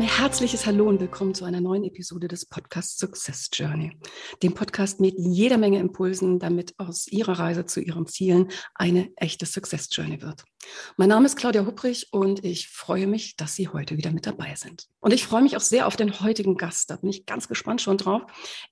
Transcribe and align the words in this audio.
Herzliches 0.00 0.66
Hallo 0.66 0.88
und 0.88 1.00
willkommen 1.00 1.34
zu 1.34 1.44
einer 1.44 1.60
neuen 1.60 1.84
Episode 1.84 2.28
des 2.28 2.46
Podcasts 2.46 2.98
Success 2.98 3.48
Journey. 3.52 3.98
Dem 4.42 4.54
Podcast 4.54 5.00
mit 5.00 5.14
jeder 5.18 5.58
Menge 5.58 5.78
Impulsen, 5.78 6.38
damit 6.38 6.74
aus 6.78 7.06
Ihrer 7.08 7.38
Reise 7.38 7.66
zu 7.66 7.80
Ihren 7.80 8.06
Zielen 8.06 8.48
eine 8.74 9.10
echte 9.16 9.46
Success 9.46 9.88
Journey 9.90 10.22
wird. 10.22 10.44
Mein 10.96 11.08
Name 11.08 11.26
ist 11.26 11.36
Claudia 11.36 11.66
Hupprich 11.66 12.08
und 12.12 12.44
ich 12.44 12.68
freue 12.68 13.06
mich, 13.06 13.36
dass 13.36 13.54
Sie 13.54 13.68
heute 13.68 13.96
wieder 13.96 14.12
mit 14.12 14.26
dabei 14.26 14.54
sind. 14.54 14.86
Und 15.00 15.12
ich 15.12 15.26
freue 15.26 15.42
mich 15.42 15.56
auch 15.56 15.60
sehr 15.60 15.86
auf 15.86 15.96
den 15.96 16.20
heutigen 16.20 16.56
Gast. 16.56 16.90
Da 16.90 16.96
bin 16.96 17.10
ich 17.10 17.26
ganz 17.26 17.48
gespannt 17.48 17.80
schon 17.80 17.98
drauf. 17.98 18.22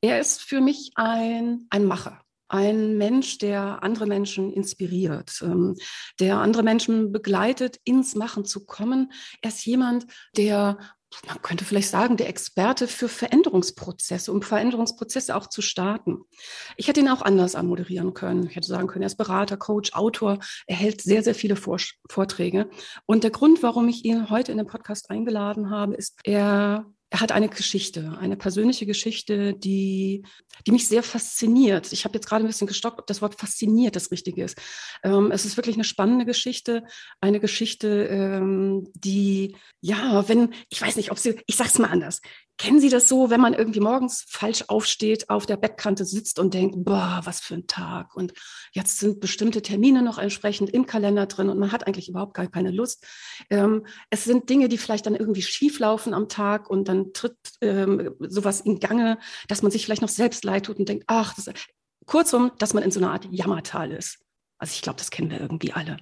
Er 0.01 0.21
ist 0.21 0.43
für 0.43 0.61
mich 0.61 0.93
ein, 0.95 1.67
ein 1.71 1.85
Macher 1.85 2.21
ein 2.49 2.97
Mensch, 2.97 3.39
der 3.39 3.83
andere 3.83 4.07
Menschen 4.07 4.53
inspiriert, 4.53 5.41
ähm, 5.43 5.75
der 6.21 6.39
andere 6.39 6.63
Menschen 6.63 7.13
begleitet, 7.13 7.81
ins 7.85 8.15
Machen 8.15 8.45
zu 8.45 8.65
kommen. 8.67 9.13
Er 9.43 9.49
ist 9.49 9.65
jemand, 9.67 10.07
der 10.37 10.79
man 11.27 11.41
könnte 11.43 11.65
vielleicht 11.65 11.91
sagen, 11.91 12.17
der 12.17 12.29
Experte 12.29 12.89
für 12.89 13.09
Veränderungsprozesse, 13.09 14.33
um 14.33 14.43
Veränderungsprozesse 14.43 15.37
auch 15.37 15.49
zu 15.49 15.63
starten. 15.63 16.19
Ich 16.77 16.89
hätte 16.89 17.01
ihn 17.01 17.09
auch 17.09 17.23
anders 17.23 17.55
anmoderieren 17.55 18.13
können. 18.15 18.47
Ich 18.47 18.57
hätte 18.57 18.67
sagen 18.67 18.89
können, 18.89 19.03
er 19.03 19.09
ist 19.09 19.17
Berater, 19.17 19.57
Coach, 19.57 19.93
Autor, 19.95 20.39
er 20.67 20.77
hält 20.77 21.01
sehr, 21.01 21.23
sehr 21.23 21.35
viele 21.35 21.57
Vorträge. 21.57 22.69
Und 23.07 23.25
der 23.25 23.31
Grund, 23.31 23.63
warum 23.63 23.89
ich 23.89 24.05
ihn 24.05 24.31
heute 24.31 24.53
in 24.53 24.59
den 24.59 24.67
Podcast 24.67 25.11
eingeladen 25.11 25.71
habe, 25.71 25.95
ist, 25.95 26.19
er 26.25 26.87
er 27.11 27.21
hat 27.21 27.33
eine 27.33 27.49
Geschichte, 27.49 28.17
eine 28.21 28.37
persönliche 28.37 28.85
Geschichte, 28.85 29.55
die, 29.55 30.25
die 30.67 30.73
mich 30.73 30.89
sehr 30.89 31.03
fasziniert. 31.03 31.93
Ich 31.93 32.05
habe 32.05 32.15
jetzt 32.15 32.27
gerade 32.27 32.45
ein 32.45 32.49
bisschen 32.49 32.67
gestockt, 32.67 32.99
ob 32.99 33.07
das 33.07 33.23
Wort 33.23 33.39
fasziniert 33.39 33.95
das 33.95 34.11
Richtige 34.11 34.43
ist. 34.43 34.59
Ähm, 35.05 35.31
es 35.31 35.45
ist 35.45 35.57
wirklich 35.57 35.77
eine 35.77 35.85
spannende 35.85 36.25
Geschichte, 36.25 36.85
eine 37.21 37.39
Geschichte, 37.39 38.07
ähm, 38.07 38.89
die, 38.95 39.57
ja, 39.81 40.29
wenn, 40.29 40.53
ich 40.69 40.83
weiß 40.83 40.97
nicht, 40.97 41.13
ob 41.13 41.19
sie, 41.19 41.41
ich 41.47 41.57
sag's 41.57 41.79
mal 41.79 41.91
anders. 41.91 42.21
Kennen 42.59 42.81
Sie 42.81 42.89
das 42.89 43.09
so, 43.09 43.29
wenn 43.29 43.41
man 43.41 43.53
irgendwie 43.53 43.81
morgens 43.81 44.25
falsch 44.29 44.65
aufsteht, 44.69 45.29
auf 45.29 45.45
der 45.45 45.59
Bettkante 45.59 46.07
sitzt 46.07 46.39
und 46.39 46.55
denkt, 46.55 46.75
boah, 46.79 47.21
was 47.25 47.41
für 47.41 47.55
ein 47.55 47.67
Tag. 47.67 48.17
Und 48.17 48.33
jetzt 48.73 48.99
sind 48.99 49.21
bestimmte 49.21 49.61
Termine 49.61 50.03
noch 50.03 50.17
entsprechend 50.17 50.71
im 50.71 50.87
Kalender 50.87 51.27
drin 51.27 51.51
und 51.51 51.59
man 51.59 51.71
hat 51.71 51.87
eigentlich 51.87 52.09
überhaupt 52.09 52.33
gar 52.33 52.47
keine 52.47 52.71
Lust. 52.71 53.07
Ähm, 53.51 53.87
es 54.09 54.25
sind 54.25 54.49
Dinge, 54.49 54.69
die 54.69 54.79
vielleicht 54.79 55.05
dann 55.05 55.15
irgendwie 55.15 55.43
schief 55.43 55.79
laufen 55.81 56.15
am 56.15 56.29
Tag 56.29 56.71
und 56.71 56.89
dann 56.89 57.13
tritt 57.13 57.37
ähm, 57.61 58.15
sowas 58.21 58.63
in 58.63 58.81
Gange, 58.81 59.19
dass 59.49 59.63
man 59.63 59.71
sich 59.71 59.85
vielleicht 59.85 60.03
noch 60.03 60.09
selbst 60.09 60.43
leid 60.43 60.65
tut 60.65 60.79
und 60.79 60.89
denkt, 60.89 61.05
ach, 61.09 61.35
das, 61.35 61.51
kurzum, 62.07 62.53
dass 62.59 62.73
man 62.73 62.83
in 62.83 62.91
so 62.91 63.01
einer 63.01 63.11
Art 63.13 63.29
Jammertal 63.31 63.93
ist. 63.93 64.26
Also 64.59 64.73
ich 64.75 64.83
glaube, 64.83 64.99
das 64.99 65.11
kennen 65.11 65.31
wir 65.31 65.41
irgendwie 65.41 65.73
alle. 65.73 65.99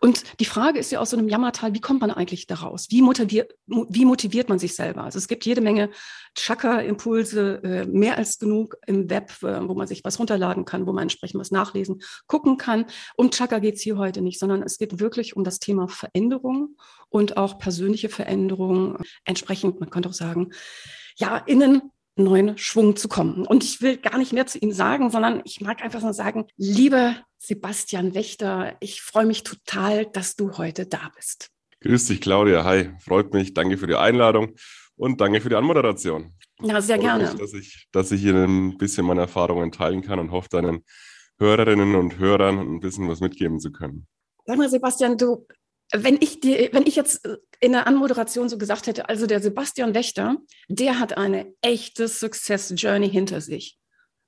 Und 0.00 0.24
die 0.40 0.44
Frage 0.44 0.80
ist 0.80 0.90
ja 0.90 0.98
aus 0.98 1.10
so 1.10 1.16
einem 1.16 1.28
Jammertal, 1.28 1.72
wie 1.72 1.80
kommt 1.80 2.00
man 2.00 2.10
eigentlich 2.10 2.48
daraus? 2.48 2.90
Wie 2.90 3.00
motiviert, 3.00 3.54
wie 3.66 4.04
motiviert 4.04 4.48
man 4.48 4.58
sich 4.58 4.74
selber? 4.74 5.04
Also 5.04 5.18
es 5.18 5.28
gibt 5.28 5.46
jede 5.46 5.60
Menge 5.60 5.90
Chakra-Impulse, 6.34 7.60
äh, 7.62 7.86
mehr 7.86 8.18
als 8.18 8.40
genug 8.40 8.76
im 8.86 9.08
Web, 9.08 9.30
äh, 9.42 9.68
wo 9.68 9.74
man 9.74 9.86
sich 9.86 10.02
was 10.02 10.18
runterladen 10.18 10.64
kann, 10.64 10.86
wo 10.86 10.92
man 10.92 11.02
entsprechend 11.02 11.40
was 11.40 11.52
nachlesen, 11.52 12.02
gucken 12.26 12.56
kann. 12.56 12.86
Um 13.16 13.30
Chakra 13.30 13.60
geht 13.60 13.76
es 13.76 13.82
hier 13.82 13.98
heute 13.98 14.20
nicht, 14.20 14.40
sondern 14.40 14.62
es 14.62 14.78
geht 14.78 14.98
wirklich 14.98 15.36
um 15.36 15.44
das 15.44 15.60
Thema 15.60 15.86
Veränderung 15.86 16.76
und 17.08 17.36
auch 17.36 17.58
persönliche 17.58 18.08
Veränderung. 18.08 18.98
Entsprechend, 19.24 19.78
man 19.78 19.90
könnte 19.90 20.08
auch 20.08 20.14
sagen, 20.14 20.50
ja, 21.18 21.36
innen 21.38 21.92
neuen 22.16 22.58
Schwung 22.58 22.96
zu 22.96 23.08
kommen. 23.08 23.46
Und 23.46 23.62
ich 23.62 23.80
will 23.80 23.96
gar 23.96 24.18
nicht 24.18 24.32
mehr 24.32 24.46
zu 24.46 24.58
ihm 24.58 24.72
sagen, 24.72 25.10
sondern 25.10 25.42
ich 25.44 25.60
mag 25.60 25.82
einfach 25.82 26.02
nur 26.02 26.14
sagen, 26.14 26.46
lieber 26.56 27.16
Sebastian 27.38 28.14
Wächter, 28.14 28.76
ich 28.80 29.02
freue 29.02 29.26
mich 29.26 29.42
total, 29.42 30.06
dass 30.06 30.36
du 30.36 30.56
heute 30.58 30.86
da 30.86 31.10
bist. 31.14 31.50
Grüß 31.80 32.06
dich, 32.06 32.20
Claudia. 32.20 32.64
Hi, 32.64 32.90
freut 33.00 33.32
mich. 33.34 33.54
Danke 33.54 33.76
für 33.76 33.86
die 33.86 33.94
Einladung 33.94 34.54
und 34.96 35.20
danke 35.20 35.40
für 35.40 35.50
die 35.50 35.56
Anmoderation. 35.56 36.34
Ja, 36.62 36.80
sehr 36.80 36.98
gerne. 36.98 37.30
Mich, 37.30 37.34
dass, 37.34 37.52
ich, 37.52 37.88
dass 37.92 38.12
ich 38.12 38.22
hier 38.22 38.34
ein 38.34 38.78
bisschen 38.78 39.06
meine 39.06 39.22
Erfahrungen 39.22 39.70
teilen 39.70 40.02
kann 40.02 40.18
und 40.18 40.30
hoffe, 40.30 40.48
deinen 40.48 40.84
Hörerinnen 41.38 41.94
und 41.94 42.18
Hörern 42.18 42.58
ein 42.58 42.80
bisschen 42.80 43.08
was 43.08 43.20
mitgeben 43.20 43.60
zu 43.60 43.70
können. 43.70 44.06
Sag 44.46 44.56
mal, 44.56 44.70
Sebastian, 44.70 45.18
du 45.18 45.46
wenn 45.92 46.16
ich 46.20 46.40
dir, 46.40 46.70
wenn 46.72 46.86
ich 46.86 46.96
jetzt 46.96 47.24
äh, 47.24 47.36
in 47.60 47.72
der 47.72 47.86
Anmoderation 47.86 48.48
so 48.48 48.58
gesagt 48.58 48.86
hätte, 48.86 49.08
also 49.08 49.26
der 49.26 49.40
Sebastian 49.40 49.94
Wächter, 49.94 50.36
der 50.68 50.98
hat 50.98 51.16
eine 51.16 51.52
echte 51.62 52.08
Success 52.08 52.72
Journey 52.76 53.08
hinter 53.08 53.40
sich. 53.40 53.78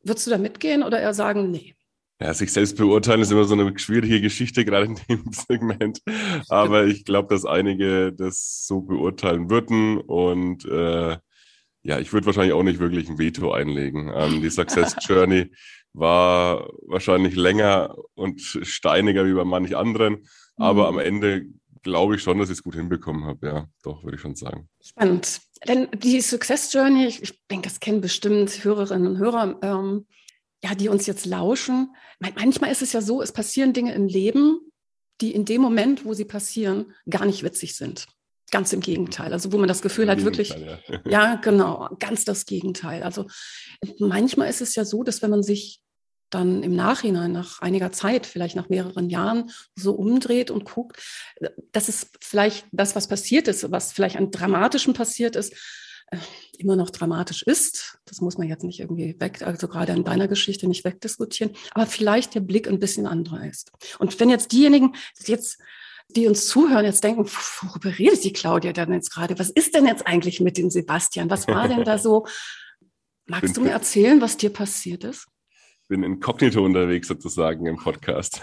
Würdest 0.03 0.27
du 0.27 0.31
da 0.31 0.39
mitgehen 0.39 0.83
oder 0.83 1.01
eher 1.01 1.15
sagen, 1.15 1.51
nee? 1.51 1.75
Ja, 2.21 2.35
sich 2.35 2.53
selbst 2.53 2.77
beurteilen 2.77 3.21
ist 3.21 3.31
immer 3.31 3.45
so 3.45 3.55
eine 3.55 3.79
schwierige 3.79 4.21
Geschichte, 4.21 4.65
gerade 4.65 4.87
in 4.87 4.99
dem 5.09 5.31
Segment. 5.49 6.01
Aber 6.49 6.85
ich 6.87 7.05
glaube, 7.05 7.33
dass 7.33 7.45
einige 7.45 8.13
das 8.13 8.67
so 8.67 8.81
beurteilen 8.81 9.51
würden. 9.51 9.99
Und 9.99 10.65
äh, 10.65 11.17
ja, 11.83 11.99
ich 12.01 12.13
würde 12.13 12.27
wahrscheinlich 12.27 12.55
auch 12.55 12.65
nicht 12.65 12.81
wirklich 12.81 13.09
ein 13.09 13.19
Veto 13.19 13.53
einlegen. 13.53 14.11
Ähm, 14.13 14.43
die 14.43 14.51
Success 14.51 14.97
Journey 15.07 15.53
war 15.93 16.69
wahrscheinlich 16.87 17.37
länger 17.37 17.97
und 18.15 18.41
steiniger 18.41 19.25
wie 19.25 19.35
bei 19.35 19.45
manch 19.45 19.77
anderen. 19.77 20.27
Aber 20.59 20.91
mhm. 20.91 20.99
am 20.99 21.05
Ende 21.05 21.47
glaube 21.83 22.17
ich 22.17 22.23
schon, 22.23 22.39
dass 22.39 22.51
ich 22.51 22.59
es 22.59 22.63
gut 22.63 22.75
hinbekommen 22.75 23.25
habe. 23.25 23.47
Ja, 23.47 23.69
doch, 23.83 24.05
würde 24.05 24.17
ich 24.17 24.21
schon 24.21 24.35
sagen. 24.35 24.69
Spannend. 24.81 25.41
Denn 25.67 25.89
die 25.93 26.21
Success 26.21 26.73
Journey, 26.73 27.07
ich, 27.07 27.23
ich 27.23 27.41
denke, 27.49 27.69
das 27.69 27.81
kennen 27.81 28.01
bestimmt 28.01 28.51
Hörerinnen 28.65 29.09
und 29.09 29.19
Hörer, 29.19 29.59
ähm, 29.63 30.07
ja, 30.63 30.75
die 30.75 30.89
uns 30.89 31.07
jetzt 31.07 31.27
lauschen. 31.27 31.95
Manchmal 32.21 32.71
ist 32.71 32.83
es 32.83 32.93
ja 32.93 33.01
so, 33.01 33.23
es 33.23 33.33
passieren 33.33 33.73
Dinge 33.73 33.95
im 33.95 34.07
Leben, 34.07 34.61
die 35.21 35.35
in 35.35 35.45
dem 35.45 35.61
Moment, 35.61 36.05
wo 36.05 36.15
sie 36.15 36.25
passieren, 36.25 36.93
gar 37.09 37.27
nicht 37.27 37.43
witzig 37.43 37.77
sind. 37.77 38.07
Ganz 38.51 38.73
im 38.73 38.81
Gegenteil. 38.81 39.33
Also 39.33 39.53
wo 39.53 39.59
man 39.59 39.69
das 39.69 39.83
Gefühl 39.83 40.09
hat, 40.09 40.25
wirklich, 40.25 40.51
ja. 40.51 41.01
ja, 41.05 41.35
genau, 41.37 41.89
ganz 41.99 42.25
das 42.25 42.47
Gegenteil. 42.47 43.03
Also 43.03 43.27
manchmal 43.99 44.49
ist 44.49 44.63
es 44.63 44.75
ja 44.75 44.85
so, 44.85 45.03
dass 45.03 45.23
wenn 45.23 45.31
man 45.31 45.43
sich 45.43 45.81
dann 46.31 46.63
im 46.63 46.75
Nachhinein, 46.75 47.33
nach 47.33 47.61
einiger 47.61 47.93
Zeit, 47.93 48.27
vielleicht 48.27 48.57
nach 48.57 48.69
mehreren 48.69 49.09
Jahren, 49.09 49.51
so 49.75 49.93
umdreht 49.93 50.51
und 50.51 50.65
guckt, 50.65 51.01
das 51.73 51.89
ist 51.89 52.11
vielleicht 52.21 52.67
das, 52.73 52.97
was 52.97 53.09
passiert 53.09 53.49
ist, 53.49 53.71
was 53.71 53.93
vielleicht 53.93 54.17
an 54.17 54.31
Dramatischen 54.31 54.95
passiert 54.95 55.37
ist, 55.37 55.53
äh, 56.11 56.19
immer 56.59 56.77
noch 56.77 56.91
dramatisch 56.91 57.43
ist. 57.43 57.99
Das 58.05 58.21
muss 58.21 58.39
man 58.39 58.49
jetzt 58.49 58.65
nicht 58.65 58.81
irgendwie 58.81 59.19
weg, 59.19 59.43
also 59.43 59.69
gerade 59.69 59.93
in 59.93 60.05
deiner 60.05 60.29
Geschichte 60.29 60.67
nicht 60.67 60.85
wegdiskutieren, 60.85 61.55
aber 61.73 61.87
vielleicht 61.87 62.35
der 62.35 62.41
Blick 62.41 62.69
ein 62.69 62.79
bisschen 62.79 63.07
anderer 63.07 63.47
ist. 63.47 63.73
Und 63.99 64.19
wenn 64.21 64.31
jetzt 64.31 64.53
diejenigen 64.53 64.95
jetzt 65.27 65.59
die 66.17 66.27
uns 66.27 66.47
zuhören, 66.49 66.85
jetzt 66.85 67.05
denken, 67.05 67.27
worüber 67.27 67.99
redet 67.99 68.25
die 68.25 68.33
Claudia 68.33 68.73
denn 68.73 68.93
jetzt 68.93 69.13
gerade? 69.13 69.39
Was 69.39 69.51
ist 69.51 69.75
denn 69.75 69.87
jetzt 69.87 70.07
eigentlich 70.07 70.41
mit 70.41 70.57
dem 70.57 70.71
Sebastian? 70.71 71.29
Was 71.29 71.47
war 71.49 71.69
denn 71.69 71.85
da 71.85 71.99
so? 71.99 72.27
Magst 73.27 73.57
du 73.57 73.61
mir 73.61 73.73
erzählen, 73.73 74.21
was 74.21 74.39
dir 74.39 74.51
passiert 74.51 75.05
ist? 75.05 75.27
Bin 75.89 76.03
inkognito 76.03 76.65
unterwegs 76.65 77.09
sozusagen 77.09 77.67
im 77.67 77.77
Podcast. 77.77 78.41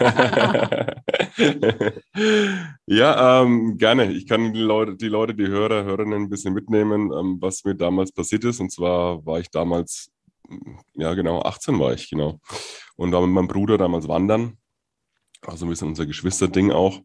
ja, 2.86 3.42
ähm, 3.42 3.78
gerne. 3.78 4.12
Ich 4.12 4.26
kann 4.26 4.52
die 4.52 4.60
Leute, 4.60 4.96
die 4.96 5.08
Leute, 5.08 5.34
die 5.34 5.46
Hörer, 5.46 5.84
Hörerinnen 5.84 6.24
ein 6.24 6.28
bisschen 6.28 6.52
mitnehmen, 6.54 7.12
ähm, 7.12 7.38
was 7.40 7.64
mir 7.64 7.76
damals 7.76 8.10
passiert 8.12 8.44
ist. 8.44 8.60
Und 8.60 8.72
zwar 8.72 9.24
war 9.24 9.38
ich 9.38 9.48
damals, 9.50 10.10
ja 10.94 11.14
genau, 11.14 11.42
18 11.42 11.78
war 11.78 11.94
ich, 11.94 12.10
genau. 12.10 12.40
Und 12.96 13.12
war 13.12 13.24
mit 13.24 13.30
meinem 13.30 13.48
Bruder 13.48 13.78
damals 13.78 14.08
wandern. 14.08 14.58
Also 15.42 15.66
ein 15.66 15.68
bisschen 15.68 15.88
unser 15.88 16.06
Geschwisterding 16.06 16.72
auch. 16.72 17.00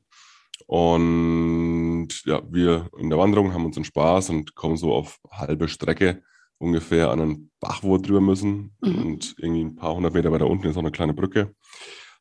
Und 0.66 2.10
ja, 2.26 2.42
wir 2.50 2.90
in 2.98 3.10
der 3.10 3.20
Wanderung 3.20 3.54
haben 3.54 3.66
unseren 3.66 3.84
Spaß 3.84 4.30
und 4.32 4.56
kommen 4.56 4.78
so 4.78 4.94
auf 4.94 5.20
halbe 5.30 5.68
Strecke 5.68 6.24
ungefähr 6.62 7.10
an 7.10 7.20
einen 7.20 7.52
Bach, 7.60 7.84
wo 7.84 7.94
wir 7.94 8.02
drüber 8.02 8.22
müssen. 8.22 8.76
Mhm. 8.82 9.06
Und 9.06 9.36
irgendwie 9.38 9.64
ein 9.64 9.76
paar 9.76 9.96
hundert 9.96 10.14
Meter 10.14 10.32
weiter 10.32 10.48
unten 10.48 10.68
ist 10.68 10.76
noch 10.76 10.84
eine 10.84 10.92
kleine 10.92 11.14
Brücke. 11.14 11.54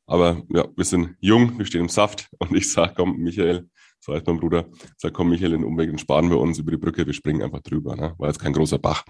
Aber 0.06 0.42
ja, 0.48 0.66
wir 0.74 0.84
sind 0.84 1.16
jung, 1.20 1.58
wir 1.58 1.66
stehen 1.66 1.82
im 1.82 1.88
Saft 1.88 2.28
und 2.38 2.54
ich 2.54 2.70
sage, 2.70 2.94
komm, 2.96 3.18
Michael, 3.18 3.68
so 4.00 4.14
heißt 4.14 4.26
mein 4.26 4.40
Bruder, 4.40 4.66
sag, 4.96 5.12
komm, 5.12 5.28
Michael, 5.28 5.50
den 5.50 5.64
Umweg, 5.64 5.90
den 5.90 5.98
sparen 5.98 6.30
wir 6.30 6.38
uns 6.38 6.58
über 6.58 6.70
die 6.70 6.78
Brücke, 6.78 7.06
wir 7.06 7.12
springen 7.12 7.42
einfach 7.42 7.60
drüber. 7.60 7.94
Ne? 7.94 8.14
War 8.18 8.28
jetzt 8.28 8.40
kein 8.40 8.54
großer 8.54 8.78
Bach, 8.78 9.04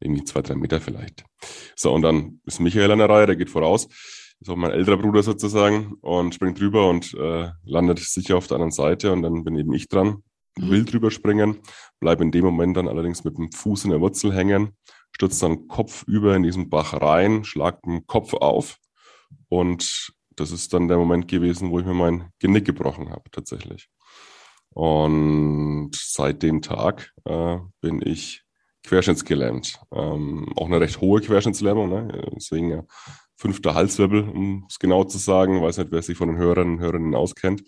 irgendwie 0.00 0.24
zwei, 0.24 0.42
drei 0.42 0.54
Meter 0.54 0.80
vielleicht. 0.80 1.24
So, 1.74 1.92
und 1.92 2.02
dann 2.02 2.40
ist 2.44 2.60
Michael 2.60 2.90
an 2.90 2.98
der 2.98 3.08
Reihe, 3.08 3.26
der 3.26 3.36
geht 3.36 3.50
voraus, 3.50 3.88
ist 4.40 4.50
auch 4.50 4.56
mein 4.56 4.70
älterer 4.70 4.98
Bruder 4.98 5.22
sozusagen 5.22 5.94
und 6.02 6.34
springt 6.34 6.60
drüber 6.60 6.88
und 6.88 7.14
äh, 7.14 7.48
landet 7.64 8.00
sicher 8.00 8.36
auf 8.36 8.46
der 8.46 8.56
anderen 8.56 8.72
Seite 8.72 9.12
und 9.12 9.22
dann 9.22 9.44
bin 9.44 9.56
eben 9.56 9.72
ich 9.72 9.88
dran, 9.88 10.22
will 10.56 10.84
drüber 10.84 11.10
springen, 11.10 11.58
bleibe 12.00 12.22
in 12.22 12.30
dem 12.30 12.44
Moment 12.44 12.76
dann 12.76 12.88
allerdings 12.88 13.24
mit 13.24 13.38
dem 13.38 13.50
Fuß 13.50 13.84
in 13.84 13.90
der 13.90 14.00
Wurzel 14.00 14.34
hängen, 14.34 14.76
stürzt 15.12 15.42
dann 15.42 15.68
kopfüber 15.68 16.36
in 16.36 16.42
diesen 16.42 16.70
Bach 16.70 16.94
rein, 16.94 17.44
schlag 17.44 17.82
den 17.82 18.06
Kopf 18.06 18.34
auf 18.34 18.78
und 19.48 20.12
das 20.36 20.50
ist 20.50 20.72
dann 20.72 20.88
der 20.88 20.98
Moment 20.98 21.28
gewesen, 21.28 21.70
wo 21.70 21.78
ich 21.78 21.86
mir 21.86 21.94
mein 21.94 22.30
Genick 22.40 22.64
gebrochen 22.64 23.10
habe, 23.10 23.30
tatsächlich. 23.30 23.88
Und 24.70 25.92
seit 25.94 26.42
dem 26.42 26.60
Tag 26.60 27.12
äh, 27.24 27.58
bin 27.80 28.02
ich 28.04 28.42
querschnittsgelähmt. 28.84 29.78
Ähm, 29.92 30.52
auch 30.56 30.66
eine 30.66 30.80
recht 30.80 31.00
hohe 31.00 31.20
Querschnittslähmung, 31.20 31.88
ne? 31.88 32.28
deswegen 32.34 32.70
ja 32.70 32.84
fünfter 33.36 33.74
Halswirbel, 33.74 34.28
um 34.28 34.66
es 34.68 34.78
genau 34.78 35.04
zu 35.04 35.18
sagen. 35.18 35.62
Weiß 35.62 35.78
nicht, 35.78 35.92
wer 35.92 36.02
sich 36.02 36.16
von 36.16 36.28
den 36.28 36.38
Hörern 36.38 36.74
und 36.74 36.80
Hörerinnen 36.80 37.14
auskennt. 37.14 37.62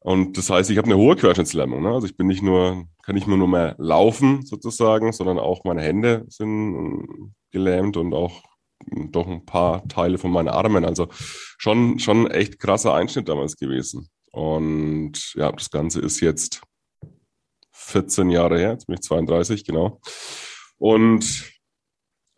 Und 0.00 0.38
das 0.38 0.48
heißt, 0.48 0.70
ich 0.70 0.78
habe 0.78 0.86
eine 0.86 0.96
hohe 0.96 1.16
Querschnittslähmung. 1.16 1.82
Ne? 1.82 1.90
Also 1.90 2.06
ich 2.06 2.16
bin 2.16 2.28
nicht 2.28 2.42
nur, 2.42 2.84
kann 3.02 3.14
nicht 3.14 3.26
nur 3.26 3.48
mehr 3.48 3.74
laufen 3.78 4.44
sozusagen, 4.44 5.12
sondern 5.12 5.38
auch 5.38 5.64
meine 5.64 5.82
Hände 5.82 6.24
sind 6.28 7.34
gelähmt 7.50 7.96
und 7.96 8.14
auch 8.14 8.42
doch 8.86 9.26
ein 9.26 9.44
paar 9.44 9.86
Teile 9.88 10.18
von 10.18 10.30
meinen 10.30 10.48
Armen. 10.48 10.84
Also 10.84 11.08
schon, 11.10 11.98
schon 11.98 12.30
echt 12.30 12.58
krasser 12.58 12.94
Einschnitt 12.94 13.28
damals 13.28 13.56
gewesen. 13.56 14.08
Und 14.30 15.34
ja, 15.34 15.50
das 15.50 15.70
Ganze 15.70 16.00
ist 16.00 16.20
jetzt 16.20 16.62
14 17.72 18.30
Jahre 18.30 18.58
her, 18.58 18.72
jetzt 18.72 18.86
bin 18.86 18.94
ich 18.94 19.02
32, 19.02 19.64
genau. 19.64 20.00
Und 20.76 21.57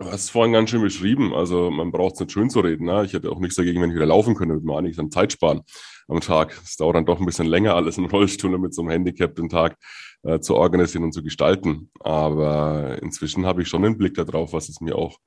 du 0.01 0.11
hast 0.11 0.31
vorhin 0.31 0.53
ganz 0.53 0.71
schön 0.71 0.81
beschrieben. 0.81 1.35
Also 1.35 1.71
man 1.71 1.93
braucht 1.93 2.15
es 2.15 2.21
nicht 2.21 2.33
schön 2.33 2.51
zu 2.51 2.61
reden. 2.61 2.87
Ne? 2.87 3.05
Ich 3.05 3.13
hätte 3.13 3.31
auch 3.31 3.39
nichts 3.39 3.57
dagegen, 3.57 3.81
wenn 3.81 3.91
ich 3.91 3.97
wieder 3.97 4.07
laufen 4.07 4.35
könnte, 4.35 4.55
würde 4.55 4.67
man 4.67 4.79
einiges 4.79 4.99
an 4.99 5.11
Zeit 5.11 5.33
sparen 5.33 5.61
am 6.09 6.21
Tag. 6.21 6.59
Es 6.65 6.77
dauert 6.77 6.97
dann 6.97 7.07
doch 7.07 7.21
ein 7.21 7.27
bisschen 7.27 7.47
länger, 7.47 7.75
alles 7.75 7.99
im 7.99 8.07
Rollstuhl 8.07 8.59
mit 8.59 8.75
so 8.75 8.83
einem 8.83 8.91
Handicap 8.91 9.35
den 9.35 9.49
Tag 9.49 9.77
äh, 10.23 10.41
zu 10.41 10.57
organisieren 10.57 11.05
und 11.05 11.13
zu 11.13 11.23
gestalten. 11.23 11.91
Aber 12.01 13.01
inzwischen 13.03 13.47
habe 13.47 13.63
ich 13.63 13.69
schon 13.69 13.85
einen 13.85 13.99
Blick 13.99 14.15
darauf, 14.15 14.53
was 14.53 14.69
es 14.69 14.81
mir 14.81 14.97
auch 14.97 15.19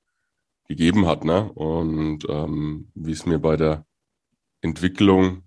gegeben 0.68 1.06
hat. 1.06 1.24
Ne? 1.24 1.52
Und 1.54 2.26
ähm, 2.28 2.90
wie 2.96 3.12
es 3.12 3.26
mir 3.26 3.40
bei 3.40 3.56
der 3.56 3.86
Entwicklung, 4.62 5.44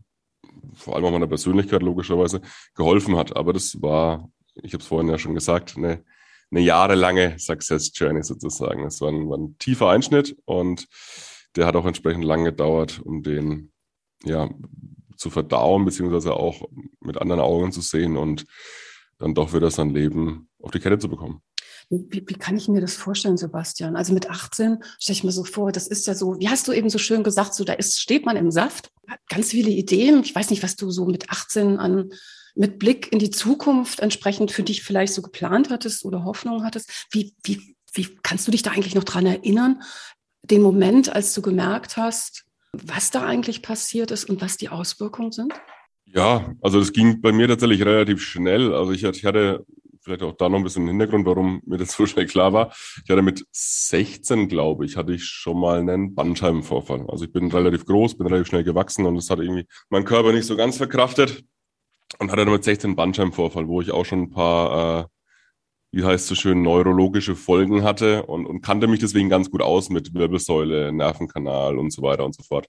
vor 0.75 0.95
allem 0.95 1.07
auch 1.07 1.13
meiner 1.13 1.27
Persönlichkeit 1.27 1.83
logischerweise, 1.83 2.43
geholfen 2.75 3.17
hat. 3.17 3.37
Aber 3.37 3.53
das 3.53 3.83
war, 3.83 4.31
ich 4.55 4.73
habe 4.73 4.83
es 4.83 4.89
vorhin 4.89 5.11
ja 5.11 5.19
schon 5.19 5.35
gesagt, 5.35 5.77
eine, 5.77 6.05
eine 6.51 6.61
jahrelange 6.61 7.39
Success 7.39 7.91
Journey 7.95 8.23
sozusagen. 8.23 8.85
Es 8.85 9.01
war 9.01 9.11
ein, 9.11 9.29
war 9.29 9.39
ein 9.39 9.57
tiefer 9.59 9.91
Einschnitt 9.91 10.37
und 10.45 10.87
der 11.57 11.67
hat 11.67 11.77
auch 11.77 11.87
entsprechend 11.87 12.25
lange 12.25 12.45
gedauert, 12.45 13.01
um 13.05 13.23
den 13.23 13.73
ja, 14.25 14.49
zu 15.17 15.31
verdauen, 15.31 15.85
beziehungsweise 15.85 16.35
auch 16.35 16.69
mit 17.01 17.19
anderen 17.21 17.41
Augen 17.41 17.73
zu 17.73 17.81
sehen 17.81 18.17
und 18.17 18.45
dann 19.19 19.35
doch 19.35 19.55
wieder 19.55 19.71
sein 19.71 19.91
Leben 19.91 20.49
auf 20.61 20.71
die 20.71 20.81
Kette 20.81 20.99
zu 20.99 21.09
bekommen. 21.09 21.43
Wie, 21.89 22.25
wie 22.27 22.35
kann 22.35 22.57
ich 22.57 22.69
mir 22.69 22.81
das 22.81 22.95
vorstellen, 22.95 23.37
Sebastian? 23.37 23.95
Also 23.95 24.13
mit 24.13 24.29
18 24.29 24.83
stelle 24.99 25.17
ich 25.17 25.25
mir 25.25 25.31
so 25.31 25.45
vor, 25.45 25.71
das 25.71 25.87
ist 25.87 26.07
ja 26.07 26.15
so, 26.15 26.37
wie 26.39 26.49
hast 26.49 26.67
du 26.67 26.73
eben 26.73 26.91
so 26.91 26.99
schön 26.99 27.23
gesagt, 27.23 27.55
so 27.55 27.63
da 27.63 27.75
ist, 27.75 28.01
steht 28.01 28.27
man 28.27 28.37
im 28.37 28.51
Saft, 28.51 28.91
hat 29.07 29.21
ganz 29.29 29.51
viele 29.51 29.71
Ideen. 29.71 30.23
Ich 30.25 30.35
weiß 30.35 30.51
nicht, 30.51 30.65
was 30.65 30.75
du 30.75 30.91
so 30.91 31.07
mit 31.07 31.31
18 31.31 31.79
an 31.79 32.11
mit 32.57 32.79
Blick 32.79 33.13
in 33.13 33.19
die 33.19 33.31
Zukunft 33.31 34.01
entsprechend 34.01 34.51
für 34.51 34.63
dich 34.63 34.83
vielleicht 34.83 35.13
so 35.13 35.23
geplant 35.23 35.71
hattest 35.71 36.05
oder 36.05 36.25
Hoffnung 36.25 36.65
hattest. 36.65 37.07
Wie, 37.11 37.35
wie, 37.45 37.77
wie 37.93 38.19
kannst 38.23 38.47
du 38.47 38.51
dich 38.51 38.63
da 38.63 38.71
eigentlich 38.71 38.95
noch 38.95 39.05
dran 39.05 39.27
erinnern? 39.27 39.83
Den 40.43 40.63
Moment, 40.63 41.15
als 41.15 41.35
du 41.35 41.43
gemerkt 41.43 41.97
hast, 41.97 42.45
was 42.73 43.11
da 43.11 43.25
eigentlich 43.25 43.63
passiert 43.63 44.11
ist 44.11 44.29
und 44.29 44.41
was 44.41 44.57
die 44.57 44.71
Auswirkungen 44.71 45.33
sind? 45.33 45.53
Ja, 46.07 46.55
also 46.63 46.79
das 46.79 46.93
ging 46.93 47.21
bei 47.21 47.33
mir 47.33 47.47
tatsächlich 47.47 47.85
relativ 47.85 48.23
schnell. 48.23 48.73
Also 48.73 48.93
ich 48.93 49.05
hatte, 49.05 49.19
ich 49.19 49.25
hatte 49.27 49.67
vielleicht 50.01 50.23
auch 50.23 50.37
da 50.37 50.49
noch 50.49 50.59
ein 50.59 50.65
bisschen 50.65 50.87
Hintergrund, 50.87 51.27
warum 51.27 51.61
mir 51.67 51.77
das 51.77 51.93
so 51.93 52.07
schnell 52.07 52.27
klar 52.27 52.55
war. 52.55 52.73
Ich 53.05 53.11
hatte 53.11 53.23
mit 53.23 53.45
16, 53.53 54.49
glaube 54.49 54.87
ich, 54.87 54.97
hatte 54.97 55.13
ich 55.13 55.25
schon 55.25 55.61
mal 55.61 55.79
einen 55.79 56.15
Bandscheibenvorfall. 56.15 57.05
Also 57.09 57.27
ich 57.27 57.33
bin 57.33 57.51
relativ 57.51 57.85
groß, 57.85 58.17
bin 58.17 58.27
relativ 58.29 58.49
schnell 58.49 58.65
gewachsen 58.65 59.05
und 59.05 59.17
das 59.17 59.29
hat 59.29 59.41
irgendwie 59.41 59.67
mein 59.91 60.05
Körper 60.05 60.33
nicht 60.33 60.47
so 60.47 60.57
ganz 60.57 60.79
verkraftet 60.79 61.45
und 62.19 62.31
hatte 62.31 62.45
dann 62.45 62.53
mit 62.53 62.65
16 62.65 62.89
einen 62.89 62.97
Bandscheibenvorfall, 62.97 63.69
wo 63.69 63.81
ich 63.81 63.91
auch 63.91 64.05
schon 64.05 64.23
ein 64.23 64.31
paar, 64.31 65.01
äh, 65.01 65.05
wie 65.93 66.05
heißt 66.05 66.27
so 66.27 66.35
schön, 66.35 66.63
neurologische 66.63 67.37
Folgen 67.37 67.83
hatte 67.83 68.25
und, 68.25 68.47
und 68.47 68.63
kannte 68.63 68.87
mich 68.87 69.01
deswegen 69.01 69.29
ganz 69.29 69.51
gut 69.51 69.63
aus 69.63 69.91
mit 69.91 70.15
Wirbelsäule, 70.15 70.93
Nervenkanal 70.93 71.79
und 71.79 71.93
so 71.93 72.03
weiter 72.03 72.25
und 72.25 72.35
so 72.35 72.43
fort. 72.43 72.69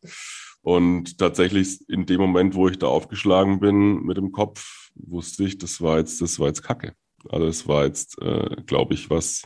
Und 0.62 1.18
tatsächlich 1.18 1.80
in 1.88 2.06
dem 2.06 2.20
Moment, 2.20 2.56
wo 2.56 2.68
ich 2.68 2.78
da 2.78 2.88
aufgeschlagen 2.88 3.60
bin 3.60 4.04
mit 4.04 4.18
dem 4.18 4.32
Kopf, 4.32 4.90
wusste 4.96 5.44
ich, 5.46 5.58
das 5.58 5.82
war 5.82 5.98
jetzt, 6.00 6.22
das 6.22 6.40
war 6.40 6.48
jetzt 6.48 6.64
Kacke. 6.64 6.94
Also 7.30 7.48
es 7.48 7.68
war 7.68 7.86
jetzt, 7.86 8.22
äh, 8.22 8.56
glaube 8.66 8.94
ich, 8.94 9.10
was, 9.10 9.44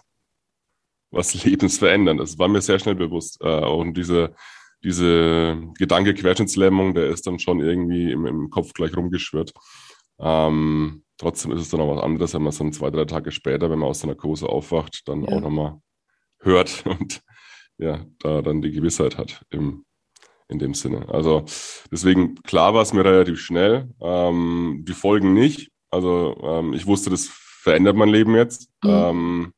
was 1.12 1.34
lebensverändernd. 1.46 2.20
Das 2.20 2.38
war 2.40 2.48
mir 2.48 2.62
sehr 2.62 2.80
schnell 2.80 2.96
bewusst. 2.96 3.40
Äh, 3.42 3.66
und 3.66 3.96
diese, 3.96 4.34
diese 4.84 5.62
Gedanke 5.78 6.14
Querschnittslähmung, 6.14 6.96
der 6.96 7.10
ist 7.10 7.28
dann 7.28 7.40
schon 7.40 7.60
irgendwie 7.60 8.12
im, 8.12 8.26
im 8.26 8.50
Kopf 8.50 8.74
gleich 8.74 8.96
rumgeschwirrt. 8.96 9.54
Ähm, 10.22 11.04
trotzdem 11.18 11.52
ist 11.52 11.62
es 11.62 11.70
dann 11.70 11.82
auch 11.82 11.96
was 11.96 12.04
anderes, 12.04 12.34
wenn 12.34 12.44
man 12.44 12.52
so 12.52 12.70
zwei, 12.70 12.90
drei 12.92 13.06
Tage 13.06 13.32
später, 13.32 13.70
wenn 13.70 13.80
man 13.80 13.90
aus 13.90 14.00
der 14.00 14.10
Narkose 14.10 14.48
aufwacht, 14.48 15.08
dann 15.08 15.24
ja. 15.24 15.36
auch 15.36 15.42
nochmal 15.42 15.80
hört 16.40 16.86
und 16.86 17.22
ja, 17.78 18.06
da 18.20 18.42
dann 18.42 18.62
die 18.62 18.72
Gewissheit 18.72 19.18
hat 19.18 19.44
im, 19.50 19.86
in 20.48 20.60
dem 20.60 20.74
Sinne. 20.74 21.10
Also 21.10 21.46
deswegen, 21.92 22.36
klar 22.44 22.74
war 22.74 22.84
es 22.84 22.94
mir 22.94 23.04
relativ 23.04 23.40
schnell. 23.40 23.90
Ähm, 24.00 24.84
die 24.88 24.94
Folgen 24.94 25.34
nicht. 25.34 25.72
Also 25.90 26.38
ähm, 26.44 26.74
ich 26.74 26.86
wusste, 26.86 27.10
das 27.10 27.28
verändert 27.28 27.96
mein 27.96 28.10
Leben 28.10 28.36
jetzt. 28.36 28.70
Mhm. 28.84 28.90
Ähm, 28.90 29.54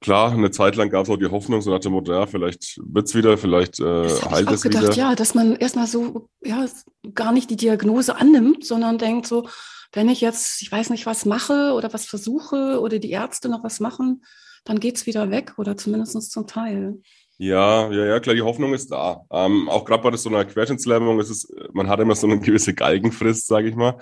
klar, 0.00 0.32
eine 0.32 0.50
Zeit 0.50 0.76
lang 0.76 0.90
gab 0.90 1.04
es 1.04 1.10
auch 1.10 1.16
die 1.16 1.30
Hoffnung, 1.30 1.60
so 1.60 1.70
nach 1.70 1.80
dem 1.80 1.92
Motto, 1.92 2.12
ja, 2.12 2.26
vielleicht 2.26 2.78
wird 2.82 3.08
es 3.08 3.14
wieder, 3.14 3.38
vielleicht 3.38 3.80
äh, 3.80 4.08
heilt 4.08 4.50
es 4.50 4.62
gedacht, 4.62 4.82
wieder. 4.82 4.94
Ja, 4.94 5.14
dass 5.14 5.34
man 5.34 5.56
erstmal 5.56 5.86
so, 5.86 6.28
ja, 6.44 6.66
gar 7.14 7.32
nicht 7.32 7.50
die 7.50 7.56
Diagnose 7.56 8.16
annimmt, 8.16 8.64
sondern 8.64 8.98
denkt 8.98 9.26
so, 9.26 9.48
wenn 9.92 10.08
ich 10.08 10.20
jetzt, 10.20 10.62
ich 10.62 10.70
weiß 10.70 10.90
nicht, 10.90 11.06
was 11.06 11.24
mache 11.24 11.72
oder 11.72 11.92
was 11.92 12.06
versuche 12.06 12.80
oder 12.80 12.98
die 12.98 13.10
Ärzte 13.10 13.48
noch 13.48 13.64
was 13.64 13.80
machen, 13.80 14.22
dann 14.64 14.80
geht 14.80 14.96
es 14.96 15.06
wieder 15.06 15.30
weg 15.30 15.54
oder 15.58 15.76
zumindest 15.76 16.30
zum 16.30 16.46
Teil. 16.46 17.00
Ja, 17.38 17.92
ja, 17.92 18.06
ja, 18.06 18.20
klar, 18.20 18.34
die 18.34 18.42
Hoffnung 18.42 18.72
ist 18.72 18.90
da. 18.90 19.22
Ähm, 19.30 19.68
auch 19.68 19.84
gerade 19.84 20.02
bei 20.02 20.16
so 20.16 20.30
einer 20.30 20.44
Querschnittslähmung 20.46 21.20
ist 21.20 21.28
es, 21.28 21.54
man 21.72 21.88
hat 21.88 22.00
immer 22.00 22.14
so 22.14 22.26
eine 22.26 22.40
gewisse 22.40 22.72
Galgenfrist, 22.72 23.46
sage 23.46 23.68
ich 23.68 23.76
mal. 23.76 23.98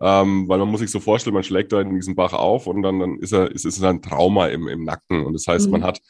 Ähm, 0.00 0.48
weil 0.48 0.58
man 0.58 0.68
muss 0.68 0.80
sich 0.80 0.90
so 0.90 1.00
vorstellen, 1.00 1.34
man 1.34 1.42
schlägt 1.42 1.72
da 1.72 1.80
in 1.80 1.94
diesen 1.94 2.14
Bach 2.14 2.32
auf 2.32 2.66
und 2.66 2.82
dann, 2.82 3.00
dann 3.00 3.18
ist 3.18 3.32
er, 3.32 3.50
ist, 3.50 3.64
ist 3.64 3.82
ein 3.82 4.02
Trauma 4.02 4.46
im, 4.48 4.68
im 4.68 4.84
Nacken. 4.84 5.24
Und 5.24 5.32
das 5.32 5.46
heißt, 5.46 5.66
mhm. 5.66 5.72
man 5.72 5.84
hat, 5.84 6.00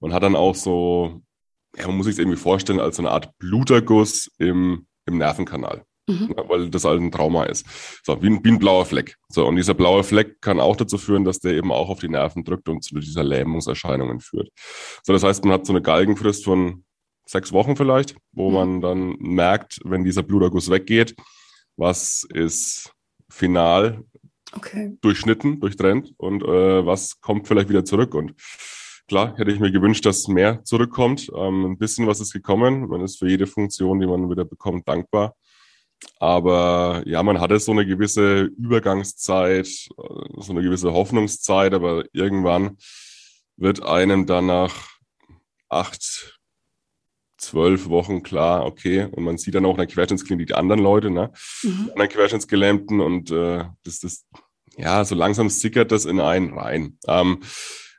man 0.00 0.12
hat 0.12 0.22
dann 0.22 0.34
auch 0.34 0.54
so, 0.54 1.20
ja, 1.76 1.86
man 1.86 1.96
muss 1.96 2.06
sich 2.06 2.14
es 2.14 2.18
irgendwie 2.18 2.38
vorstellen 2.38 2.80
als 2.80 2.96
so 2.96 3.02
eine 3.02 3.10
Art 3.10 3.30
Bluterguss 3.38 4.30
im, 4.38 4.86
im 5.06 5.18
Nervenkanal. 5.18 5.84
Mhm. 6.06 6.34
Weil 6.48 6.68
das 6.68 6.84
halt 6.84 7.00
ein 7.00 7.10
Trauma 7.10 7.44
ist. 7.44 7.66
So, 8.04 8.20
wie 8.22 8.26
ein, 8.26 8.44
wie 8.44 8.50
ein 8.50 8.58
blauer 8.58 8.84
Fleck. 8.84 9.16
So, 9.28 9.46
und 9.46 9.56
dieser 9.56 9.74
blaue 9.74 10.04
Fleck 10.04 10.40
kann 10.42 10.60
auch 10.60 10.76
dazu 10.76 10.98
führen, 10.98 11.24
dass 11.24 11.40
der 11.40 11.54
eben 11.54 11.72
auch 11.72 11.88
auf 11.88 12.00
die 12.00 12.10
Nerven 12.10 12.44
drückt 12.44 12.68
und 12.68 12.84
zu 12.84 12.94
dieser 12.98 13.24
Lähmungserscheinungen 13.24 14.20
führt. 14.20 14.50
So, 15.02 15.12
das 15.12 15.22
heißt, 15.22 15.44
man 15.44 15.54
hat 15.54 15.66
so 15.66 15.72
eine 15.72 15.80
Galgenfrist 15.80 16.44
von 16.44 16.84
sechs 17.26 17.52
Wochen 17.52 17.76
vielleicht, 17.76 18.16
wo 18.32 18.48
mhm. 18.48 18.54
man 18.54 18.80
dann 18.80 19.16
merkt, 19.18 19.80
wenn 19.84 20.04
dieser 20.04 20.22
Bluterguss 20.22 20.70
weggeht, 20.70 21.14
was 21.76 22.26
ist 22.32 22.92
final 23.30 24.04
okay. 24.54 24.96
durchschnitten, 25.00 25.60
durchtrennt 25.60 26.12
und 26.18 26.42
äh, 26.42 26.86
was 26.86 27.20
kommt 27.20 27.48
vielleicht 27.48 27.68
wieder 27.68 27.84
zurück. 27.84 28.14
Und 28.14 28.34
klar, 29.08 29.34
hätte 29.36 29.50
ich 29.50 29.60
mir 29.60 29.72
gewünscht, 29.72 30.06
dass 30.06 30.28
mehr 30.28 30.62
zurückkommt. 30.64 31.30
Ähm, 31.34 31.64
ein 31.64 31.78
bisschen 31.78 32.06
was 32.06 32.20
ist 32.20 32.32
gekommen. 32.32 32.88
Man 32.88 33.00
ist 33.00 33.18
für 33.18 33.28
jede 33.28 33.46
Funktion, 33.46 34.00
die 34.00 34.06
man 34.06 34.30
wieder 34.30 34.44
bekommt, 34.44 34.86
dankbar. 34.86 35.34
Aber 36.18 37.02
ja, 37.06 37.22
man 37.22 37.40
hatte 37.40 37.58
so 37.58 37.72
eine 37.72 37.86
gewisse 37.86 38.42
Übergangszeit, 38.42 39.66
so 39.66 40.52
eine 40.52 40.62
gewisse 40.62 40.92
Hoffnungszeit, 40.92 41.74
aber 41.74 42.04
irgendwann 42.12 42.76
wird 43.56 43.82
einem 43.82 44.26
dann 44.26 44.46
nach 44.46 44.74
acht, 45.68 46.38
zwölf 47.36 47.88
Wochen 47.88 48.22
klar, 48.22 48.64
okay, 48.64 49.06
und 49.10 49.24
man 49.24 49.38
sieht 49.38 49.54
dann 49.54 49.66
auch 49.66 49.72
in 49.72 49.78
der 49.78 49.86
Querschnittsklinik 49.86 50.46
die 50.46 50.54
anderen 50.54 50.82
Leute, 50.82 51.10
ne, 51.10 51.30
mhm. 51.62 51.90
anderen 51.90 52.08
Querschnittsgelähmten 52.08 53.00
und 53.00 53.30
äh, 53.30 53.64
das, 53.84 54.00
das, 54.00 54.24
ja, 54.76 55.04
so 55.04 55.14
langsam 55.14 55.50
sickert 55.50 55.92
das 55.92 56.04
in 56.04 56.20
einen 56.20 56.58
rein. 56.58 56.98
Ähm, 57.06 57.40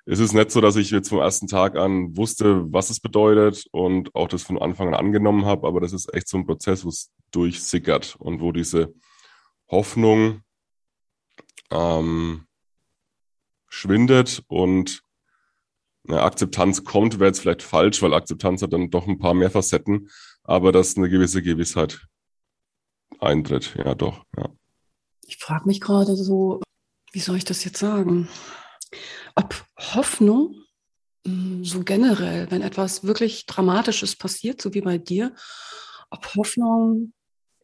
es 0.06 0.20
ist 0.20 0.34
nicht 0.34 0.52
so, 0.52 0.62
dass 0.62 0.76
ich 0.76 0.92
jetzt 0.92 1.10
vom 1.10 1.20
ersten 1.20 1.48
Tag 1.48 1.76
an 1.76 2.16
wusste, 2.16 2.72
was 2.72 2.92
es 2.92 3.00
bedeutet 3.00 3.66
und 3.72 4.14
auch 4.14 4.28
das 4.28 4.44
von 4.44 4.62
Anfang 4.62 4.90
an 4.90 4.94
angenommen 4.94 5.46
habe, 5.46 5.68
aber 5.68 5.82
das 5.82 5.94
ist 5.94 6.14
echt 6.14 6.28
so 6.28 6.38
ein 6.38 6.46
Prozess, 6.46 6.86
wo 6.86 6.90
es 6.90 7.12
durchsickert 7.32 8.16
und 8.20 8.40
wo 8.40 8.52
diese 8.52 8.94
Hoffnung 9.68 10.42
ähm, 11.72 12.46
schwindet 13.68 14.44
und 14.48 15.02
eine 16.08 16.22
Akzeptanz 16.22 16.84
kommt, 16.84 17.20
wäre 17.20 17.30
jetzt 17.30 17.40
vielleicht 17.40 17.64
falsch, 17.64 18.04
weil 18.04 18.14
Akzeptanz 18.14 18.62
hat 18.62 18.74
dann 18.74 18.92
doch 18.92 19.08
ein 19.08 19.18
paar 19.18 19.34
mehr 19.34 19.50
Facetten, 19.50 20.12
aber 20.44 20.72
dass 20.72 20.98
eine 20.98 21.10
gewisse 21.10 21.42
Gewissheit 21.42 22.06
eintritt, 23.20 23.76
ja 23.84 23.96
doch, 23.96 24.24
ja. 24.38 24.50
Ich 25.28 25.38
frage 25.38 25.66
mich 25.66 25.82
gerade 25.82 26.16
so, 26.16 26.62
wie 27.12 27.20
soll 27.20 27.38
ich 27.38 27.46
das 27.46 27.64
jetzt 27.64 27.80
sagen? 27.80 28.30
ob 29.36 29.64
Hoffnung 29.94 30.56
mm, 31.25 31.63
so 31.63 31.84
generell, 31.84 32.50
wenn 32.50 32.62
etwas 32.62 33.04
wirklich 33.04 33.46
Dramatisches 33.46 34.15
passiert, 34.15 34.62
so 34.62 34.74
wie 34.74 34.82
bei 34.82 34.98
dir, 34.98 35.34
ob 36.10 36.36
Hoffnung 36.36 37.13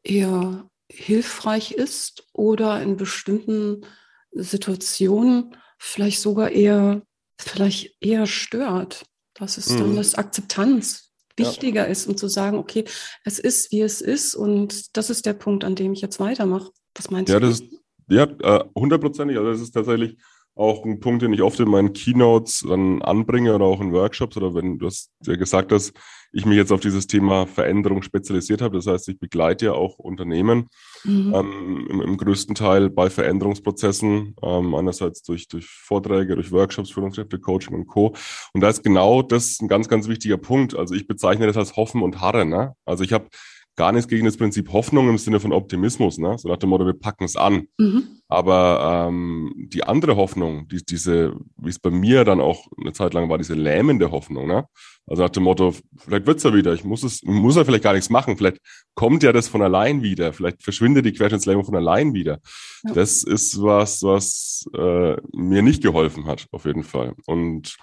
eher 0.03 0.69
hilfreich 0.91 1.71
ist 1.71 2.27
oder 2.33 2.81
in 2.81 2.97
bestimmten 2.97 3.85
Situationen 4.31 5.55
vielleicht 5.77 6.21
sogar 6.21 6.51
eher, 6.51 7.01
vielleicht 7.37 7.95
eher 8.01 8.27
stört. 8.27 9.05
Das 9.33 9.57
ist 9.57 9.71
dann 9.71 9.93
mhm. 9.93 9.95
das 9.95 10.15
Akzeptanz 10.15 11.11
wichtiger 11.37 11.85
ja. 11.85 11.91
ist, 11.91 12.07
um 12.07 12.17
zu 12.17 12.27
sagen, 12.27 12.57
okay, 12.57 12.85
es 13.23 13.39
ist, 13.39 13.71
wie 13.71 13.81
es 13.81 14.01
ist 14.01 14.35
und 14.35 14.95
das 14.97 15.09
ist 15.09 15.25
der 15.25 15.33
Punkt, 15.33 15.63
an 15.63 15.75
dem 15.75 15.93
ich 15.93 16.01
jetzt 16.01 16.19
weitermache. 16.19 16.71
Was 16.95 17.09
meinst 17.09 17.31
ja, 17.31 17.39
du? 17.39 17.47
Das 17.47 17.61
ist, 17.61 17.73
ja, 18.09 18.23
äh, 18.23 18.63
hundertprozentig. 18.75 19.37
Also 19.37 19.51
das 19.51 19.61
ist 19.61 19.71
tatsächlich 19.71 20.17
auch 20.55 20.85
ein 20.85 20.99
Punkt, 20.99 21.21
den 21.21 21.33
ich 21.33 21.41
oft 21.41 21.59
in 21.59 21.69
meinen 21.69 21.93
Keynotes 21.93 22.65
dann 22.67 23.01
anbringe 23.01 23.55
oder 23.55 23.65
auch 23.65 23.81
in 23.81 23.93
Workshops 23.93 24.37
oder 24.37 24.53
wenn 24.53 24.77
du 24.77 24.87
hast 24.87 25.11
ja 25.25 25.35
gesagt 25.35 25.71
hast, 25.71 25.93
ich 26.33 26.45
mich 26.45 26.57
jetzt 26.57 26.71
auf 26.71 26.79
dieses 26.79 27.07
Thema 27.07 27.45
Veränderung 27.45 28.01
spezialisiert 28.03 28.61
habe. 28.61 28.77
Das 28.77 28.87
heißt, 28.87 29.09
ich 29.09 29.19
begleite 29.19 29.65
ja 29.65 29.73
auch 29.73 29.97
Unternehmen 29.97 30.69
mhm. 31.03 31.33
ähm, 31.35 31.87
im, 31.89 32.01
im, 32.01 32.17
größten 32.17 32.55
Teil 32.55 32.89
bei 32.89 33.09
Veränderungsprozessen, 33.09 34.35
ähm, 34.41 34.75
einerseits 34.75 35.23
durch, 35.23 35.47
durch 35.47 35.67
Vorträge, 35.67 36.35
durch 36.35 36.51
Workshops, 36.51 36.91
Führungskräfte, 36.91 37.39
Coaching 37.39 37.75
und 37.75 37.87
Co. 37.87 38.15
Und 38.53 38.61
da 38.61 38.69
ist 38.69 38.83
genau 38.83 39.21
das 39.21 39.59
ein 39.61 39.67
ganz, 39.67 39.89
ganz 39.89 40.07
wichtiger 40.07 40.37
Punkt. 40.37 40.75
Also 40.75 40.95
ich 40.95 41.07
bezeichne 41.07 41.47
das 41.47 41.57
als 41.57 41.75
Hoffen 41.75 42.01
und 42.01 42.21
Harren. 42.21 42.49
Ne? 42.49 42.75
Also 42.85 43.03
ich 43.03 43.11
habe 43.11 43.27
gar 43.75 43.91
nichts 43.91 44.07
gegen 44.07 44.25
das 44.25 44.37
Prinzip 44.37 44.71
Hoffnung 44.73 45.09
im 45.09 45.17
Sinne 45.17 45.39
von 45.39 45.53
Optimismus, 45.53 46.17
ne? 46.17 46.37
so 46.37 46.49
nach 46.49 46.57
dem 46.57 46.69
Motto, 46.69 46.85
wir 46.85 46.93
packen 46.93 47.23
es 47.23 47.35
an. 47.35 47.67
Mhm. 47.77 48.03
Aber 48.27 49.07
ähm, 49.09 49.53
die 49.55 49.83
andere 49.83 50.15
Hoffnung, 50.15 50.67
die, 50.67 50.83
diese, 50.83 51.33
wie 51.57 51.69
es 51.69 51.79
bei 51.79 51.89
mir 51.89 52.23
dann 52.23 52.41
auch 52.41 52.67
eine 52.79 52.93
Zeit 52.93 53.13
lang 53.13 53.29
war, 53.29 53.37
diese 53.37 53.53
lähmende 53.53 54.11
Hoffnung, 54.11 54.47
ne? 54.47 54.65
also 55.07 55.23
nach 55.23 55.29
dem 55.29 55.43
Motto, 55.43 55.73
vielleicht 55.97 56.27
wird's 56.27 56.43
ja 56.43 56.53
wieder, 56.53 56.73
ich 56.73 56.83
muss 56.83 57.03
es, 57.03 57.23
muss 57.23 57.55
ja 57.55 57.65
vielleicht 57.65 57.83
gar 57.83 57.93
nichts 57.93 58.09
machen, 58.09 58.37
vielleicht 58.37 58.57
kommt 58.93 59.23
ja 59.23 59.33
das 59.33 59.47
von 59.47 59.61
allein 59.61 60.03
wieder, 60.03 60.33
vielleicht 60.33 60.63
verschwindet 60.63 61.05
die 61.05 61.13
Querschnittslähmung 61.13 61.65
von 61.65 61.75
allein 61.75 62.13
wieder. 62.13 62.39
Ja. 62.83 62.93
Das 62.93 63.23
ist 63.23 63.61
was, 63.61 64.03
was 64.03 64.65
äh, 64.77 65.15
mir 65.33 65.61
nicht 65.61 65.81
geholfen 65.81 66.25
hat, 66.25 66.47
auf 66.51 66.65
jeden 66.65 66.83
Fall. 66.83 67.13
Und 67.25 67.77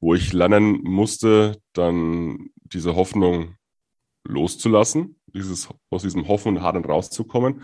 wo 0.00 0.14
ich 0.14 0.32
lernen 0.32 0.80
musste, 0.82 1.58
dann 1.72 2.50
diese 2.64 2.96
Hoffnung 2.96 3.56
loszulassen, 4.24 5.16
dieses, 5.34 5.68
aus 5.90 6.02
diesem 6.02 6.28
Hoffen 6.28 6.56
und 6.56 6.62
Hadern 6.62 6.84
rauszukommen 6.84 7.62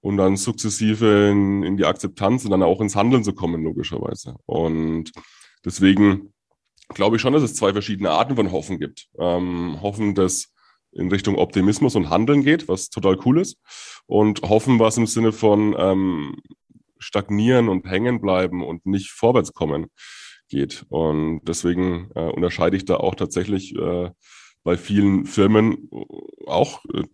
und 0.00 0.16
dann 0.16 0.36
sukzessive 0.36 1.30
in, 1.30 1.62
in 1.62 1.76
die 1.76 1.84
Akzeptanz 1.84 2.44
und 2.44 2.50
dann 2.50 2.62
auch 2.62 2.80
ins 2.80 2.96
Handeln 2.96 3.24
zu 3.24 3.32
kommen, 3.32 3.62
logischerweise. 3.62 4.36
Und 4.46 5.12
deswegen 5.64 6.32
glaube 6.88 7.16
ich 7.16 7.22
schon, 7.22 7.32
dass 7.32 7.42
es 7.42 7.54
zwei 7.54 7.72
verschiedene 7.72 8.10
Arten 8.10 8.36
von 8.36 8.52
Hoffen 8.52 8.78
gibt. 8.78 9.08
Ähm, 9.18 9.78
Hoffen, 9.82 10.14
das 10.14 10.52
in 10.92 11.10
Richtung 11.10 11.36
Optimismus 11.36 11.96
und 11.96 12.10
Handeln 12.10 12.42
geht, 12.42 12.68
was 12.68 12.88
total 12.90 13.18
cool 13.24 13.40
ist. 13.40 13.58
Und 14.06 14.42
Hoffen, 14.42 14.78
was 14.78 14.96
im 14.96 15.06
Sinne 15.06 15.32
von 15.32 15.74
ähm, 15.78 16.36
stagnieren 16.98 17.68
und 17.68 17.86
hängen 17.86 18.20
bleiben 18.20 18.64
und 18.64 18.86
nicht 18.86 19.10
vorwärts 19.10 19.52
kommen 19.52 19.86
geht. 20.48 20.86
Und 20.88 21.42
deswegen 21.44 22.10
äh, 22.14 22.30
unterscheide 22.30 22.76
ich 22.76 22.84
da 22.84 22.96
auch 22.96 23.14
tatsächlich 23.14 23.74
äh, 23.76 24.10
bei 24.68 24.76
vielen 24.76 25.24
Firmen 25.24 25.88
auch 26.46 26.84
äh, 26.92 27.04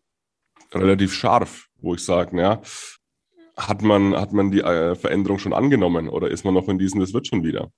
relativ 0.73 1.15
scharf, 1.15 1.69
wo 1.77 1.95
ich 1.95 2.05
sage, 2.05 2.37
ja, 2.37 2.61
hat 3.57 3.81
man, 3.81 4.17
hat 4.17 4.33
man 4.33 4.51
die 4.51 4.59
äh, 4.59 4.97
Veränderung 4.97 5.39
schon 5.39 5.53
angenommen 5.53 6.09
oder 6.09 6.33
ist 6.33 6.45
man 6.45 6.55
noch 6.55 6.67
in 6.67 6.81
diesem, 6.81 6.99
das 6.99 7.15
wird 7.15 7.29
schon 7.29 7.45
wieder? 7.45 7.71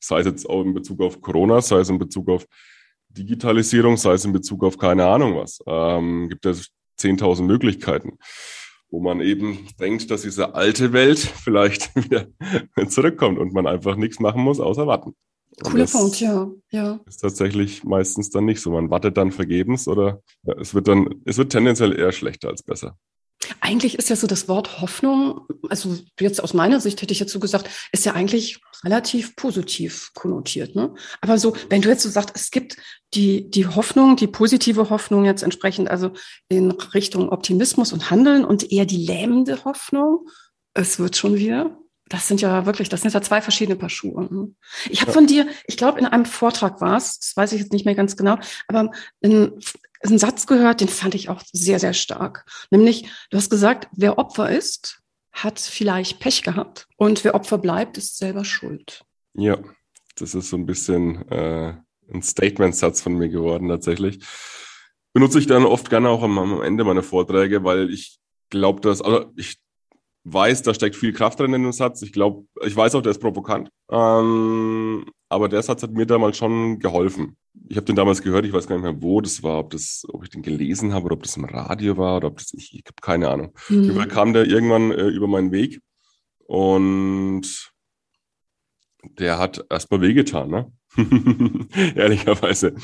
Sei 0.00 0.18
es 0.18 0.26
jetzt 0.26 0.50
auch 0.50 0.64
in 0.64 0.74
Bezug 0.74 1.00
auf 1.00 1.22
Corona, 1.22 1.60
sei 1.60 1.78
es 1.78 1.88
in 1.88 2.00
Bezug 2.00 2.28
auf 2.28 2.44
Digitalisierung, 3.08 3.96
sei 3.96 4.14
es 4.14 4.24
in 4.24 4.32
Bezug 4.32 4.64
auf 4.64 4.76
keine 4.76 5.06
Ahnung 5.06 5.36
was. 5.36 5.60
Ähm, 5.64 6.28
gibt 6.28 6.44
es 6.46 6.72
10.000 6.98 7.42
Möglichkeiten, 7.42 8.18
wo 8.90 8.98
man 8.98 9.20
eben 9.20 9.68
denkt, 9.78 10.10
dass 10.10 10.22
diese 10.22 10.56
alte 10.56 10.92
Welt 10.92 11.20
vielleicht 11.44 11.94
wieder 11.94 12.26
zurückkommt 12.88 13.38
und 13.38 13.52
man 13.52 13.68
einfach 13.68 13.94
nichts 13.94 14.18
machen 14.18 14.42
muss, 14.42 14.58
außer 14.58 14.88
warten. 14.88 15.14
Cooler 15.62 15.86
Punkt, 15.86 16.20
ja. 16.20 16.50
ja. 16.70 17.00
Ist 17.06 17.18
tatsächlich 17.18 17.84
meistens 17.84 18.30
dann 18.30 18.44
nicht 18.44 18.60
so. 18.60 18.70
Man 18.70 18.90
wartet 18.90 19.16
dann 19.16 19.32
vergebens 19.32 19.88
oder 19.88 20.22
ja, 20.42 20.54
es 20.58 20.74
wird 20.74 20.88
dann, 20.88 21.22
es 21.24 21.38
wird 21.38 21.52
tendenziell 21.52 21.98
eher 21.98 22.12
schlechter 22.12 22.48
als 22.48 22.62
besser. 22.62 22.96
Eigentlich 23.60 23.98
ist 23.98 24.10
ja 24.10 24.16
so 24.16 24.26
das 24.26 24.48
Wort 24.48 24.80
Hoffnung, 24.80 25.46
also 25.68 25.96
jetzt 26.18 26.42
aus 26.42 26.54
meiner 26.54 26.80
Sicht 26.80 27.00
hätte 27.00 27.12
ich 27.12 27.20
jetzt 27.20 27.32
so 27.32 27.40
gesagt, 27.40 27.70
ist 27.90 28.04
ja 28.04 28.12
eigentlich 28.12 28.60
relativ 28.84 29.34
positiv 29.34 30.10
konnotiert. 30.14 30.76
Ne? 30.76 30.94
Aber 31.20 31.38
so, 31.38 31.54
wenn 31.68 31.82
du 31.82 31.88
jetzt 31.88 32.02
so 32.02 32.10
sagst, 32.10 32.32
es 32.34 32.50
gibt 32.50 32.76
die, 33.14 33.50
die 33.50 33.66
Hoffnung, 33.66 34.16
die 34.16 34.26
positive 34.26 34.90
Hoffnung 34.90 35.24
jetzt 35.24 35.42
entsprechend, 35.42 35.90
also 35.90 36.12
in 36.48 36.70
Richtung 36.70 37.30
Optimismus 37.30 37.92
und 37.92 38.10
Handeln 38.10 38.44
und 38.44 38.70
eher 38.70 38.86
die 38.86 39.04
lähmende 39.04 39.64
Hoffnung, 39.64 40.28
es 40.74 40.98
wird 40.98 41.16
schon 41.16 41.36
wieder 41.36 41.78
das 42.10 42.26
sind 42.26 42.40
ja 42.40 42.66
wirklich, 42.66 42.88
das 42.88 43.02
sind 43.02 43.14
ja 43.14 43.22
zwei 43.22 43.40
verschiedene 43.40 43.76
Paar 43.76 43.88
Schuhe. 43.88 44.28
Ne? 44.30 44.52
Ich 44.90 45.00
habe 45.00 45.12
ja. 45.12 45.14
von 45.14 45.26
dir, 45.26 45.46
ich 45.66 45.76
glaube, 45.76 46.00
in 46.00 46.06
einem 46.06 46.26
Vortrag 46.26 46.80
war 46.80 46.96
es, 46.96 47.20
das 47.20 47.36
weiß 47.36 47.52
ich 47.52 47.60
jetzt 47.60 47.72
nicht 47.72 47.86
mehr 47.86 47.94
ganz 47.94 48.16
genau, 48.16 48.36
aber 48.66 48.90
in, 49.20 49.58
einen 50.02 50.18
Satz 50.18 50.46
gehört, 50.46 50.80
den 50.80 50.88
fand 50.88 51.14
ich 51.14 51.28
auch 51.28 51.42
sehr, 51.52 51.78
sehr 51.78 51.94
stark. 51.94 52.44
Nämlich, 52.70 53.08
du 53.30 53.36
hast 53.36 53.48
gesagt, 53.48 53.88
wer 53.92 54.18
Opfer 54.18 54.50
ist, 54.50 55.00
hat 55.32 55.60
vielleicht 55.60 56.18
Pech 56.18 56.42
gehabt 56.42 56.88
und 56.96 57.22
wer 57.22 57.34
Opfer 57.34 57.58
bleibt, 57.58 57.96
ist 57.96 58.18
selber 58.18 58.44
schuld. 58.44 59.04
Ja, 59.34 59.58
das 60.16 60.34
ist 60.34 60.50
so 60.50 60.56
ein 60.56 60.66
bisschen 60.66 61.28
äh, 61.30 61.74
ein 62.12 62.22
Statement-Satz 62.22 63.00
von 63.02 63.14
mir 63.14 63.28
geworden 63.28 63.68
tatsächlich. 63.68 64.24
Benutze 65.12 65.38
ich 65.38 65.46
dann 65.46 65.64
oft 65.64 65.90
gerne 65.90 66.08
auch 66.08 66.24
am, 66.24 66.38
am 66.38 66.60
Ende 66.60 66.82
meiner 66.82 67.04
Vorträge, 67.04 67.62
weil 67.62 67.90
ich 67.90 68.18
glaube, 68.48 68.80
dass, 68.80 69.00
also 69.00 69.32
ich 69.36 69.60
weiß, 70.24 70.62
da 70.62 70.74
steckt 70.74 70.96
viel 70.96 71.12
Kraft 71.12 71.40
drin 71.40 71.54
in 71.54 71.62
dem 71.62 71.72
Satz. 71.72 72.02
Ich 72.02 72.12
glaube, 72.12 72.46
ich 72.62 72.76
weiß 72.76 72.94
auch, 72.94 73.02
der 73.02 73.12
ist 73.12 73.20
provokant. 73.20 73.70
Ähm, 73.90 75.04
aber 75.28 75.48
der 75.48 75.62
Satz 75.62 75.82
hat 75.82 75.92
mir 75.92 76.06
damals 76.06 76.36
schon 76.36 76.78
geholfen. 76.78 77.36
Ich 77.68 77.76
habe 77.76 77.86
den 77.86 77.96
damals 77.96 78.22
gehört, 78.22 78.44
ich 78.44 78.52
weiß 78.52 78.66
gar 78.66 78.76
nicht 78.76 78.84
mehr, 78.84 79.02
wo 79.02 79.20
das 79.20 79.42
war, 79.42 79.58
ob 79.58 79.70
das, 79.70 80.04
ob 80.08 80.22
ich 80.24 80.30
den 80.30 80.42
gelesen 80.42 80.92
habe 80.92 81.06
oder 81.06 81.14
ob 81.14 81.22
das 81.22 81.36
im 81.36 81.44
Radio 81.44 81.96
war 81.96 82.16
oder 82.16 82.28
ob 82.28 82.38
das, 82.38 82.52
ich, 82.52 82.74
ich 82.74 82.84
habe 82.84 83.00
keine 83.00 83.28
Ahnung. 83.28 83.54
Mhm. 83.68 83.98
Auf 83.98 84.08
kam 84.08 84.32
der 84.32 84.46
irgendwann 84.46 84.90
äh, 84.92 85.08
über 85.08 85.26
meinen 85.26 85.52
Weg 85.52 85.80
und 86.46 87.72
der 89.02 89.38
hat 89.38 89.64
erstmal 89.70 90.00
wehgetan, 90.00 90.50
ne? 90.50 90.72
Ehrlicherweise. 91.94 92.74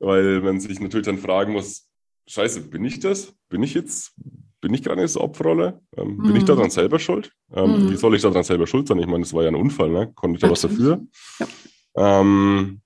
Weil 0.00 0.40
man 0.40 0.60
sich 0.60 0.80
natürlich 0.80 1.06
dann 1.06 1.18
fragen 1.18 1.52
muss, 1.52 1.88
scheiße, 2.26 2.62
bin 2.68 2.84
ich 2.84 3.00
das? 3.00 3.34
Bin 3.48 3.62
ich 3.62 3.74
jetzt, 3.74 4.14
bin 4.60 4.74
ich 4.74 4.82
gerade 4.82 5.00
in 5.00 5.06
dieser 5.06 5.20
Opferrolle? 5.20 5.80
Ähm, 5.96 6.16
mhm. 6.16 6.22
Bin 6.22 6.36
ich 6.36 6.42
mhm. 6.42 6.46
daran 6.46 6.70
selber 6.70 6.98
schuld? 6.98 7.32
Ähm, 7.52 7.84
mhm. 7.84 7.90
Wie 7.90 7.96
soll 7.96 8.14
ich 8.14 8.22
daran 8.22 8.42
selber 8.42 8.66
schuld 8.66 8.88
sein? 8.88 8.98
Ich 8.98 9.06
meine, 9.06 9.20
das 9.20 9.32
war 9.32 9.42
ja 9.42 9.48
ein 9.48 9.54
Unfall, 9.54 9.90
ne? 9.90 10.12
Konnte 10.14 10.36
ich 10.36 10.40
da 10.42 10.50
was 10.50 10.60
dafür? 10.62 11.00
Ja. 11.38 12.20
Ähm, 12.20 12.80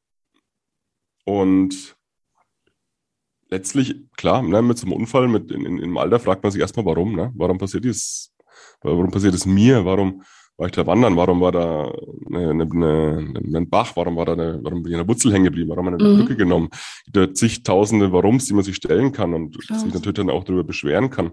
und 1.24 1.96
letztlich, 3.48 3.96
klar, 4.16 4.42
ne, 4.42 4.62
mit 4.62 4.78
so 4.78 4.86
einem 4.86 4.94
Unfall, 4.94 5.28
mit 5.28 5.50
in, 5.50 5.64
in, 5.64 5.78
im 5.78 5.96
Alter 5.96 6.18
fragt 6.18 6.42
man 6.42 6.52
sich 6.52 6.60
erstmal, 6.60 6.86
warum, 6.86 7.14
ne? 7.14 7.32
Warum 7.34 7.58
passiert 7.58 7.84
dies? 7.84 8.32
Warum 8.82 9.10
passiert 9.10 9.34
es 9.34 9.46
mir? 9.46 9.84
Warum 9.84 10.22
war 10.56 10.66
ich 10.66 10.72
da 10.72 10.86
wandern? 10.86 11.16
Warum 11.16 11.40
war 11.40 11.52
da 11.52 11.92
eine, 12.28 12.50
eine, 12.50 12.64
eine, 12.64 13.58
ein 13.58 13.70
Bach? 13.70 13.92
Warum 13.96 14.16
war 14.16 14.26
da 14.26 14.32
eine, 14.32 14.60
warum 14.62 14.82
bin 14.82 14.92
ich 14.92 14.98
in 14.98 15.04
der 15.04 15.08
Wurzel 15.08 15.32
hängen 15.32 15.44
geblieben? 15.44 15.70
Warum 15.70 15.86
habe 15.86 15.96
ich 15.96 16.02
eine 16.02 16.14
mhm. 16.14 16.18
Brücke 16.18 16.36
genommen? 16.36 16.68
Da 17.10 17.32
zigtausende 17.32 18.12
Warums, 18.12 18.46
die 18.46 18.54
man 18.54 18.64
sich 18.64 18.76
stellen 18.76 19.12
kann 19.12 19.34
und 19.34 19.58
Klar. 19.58 19.78
sich 19.78 19.92
natürlich 19.92 20.16
dann 20.16 20.30
auch 20.30 20.44
darüber 20.44 20.64
beschweren 20.64 21.10
kann. 21.10 21.32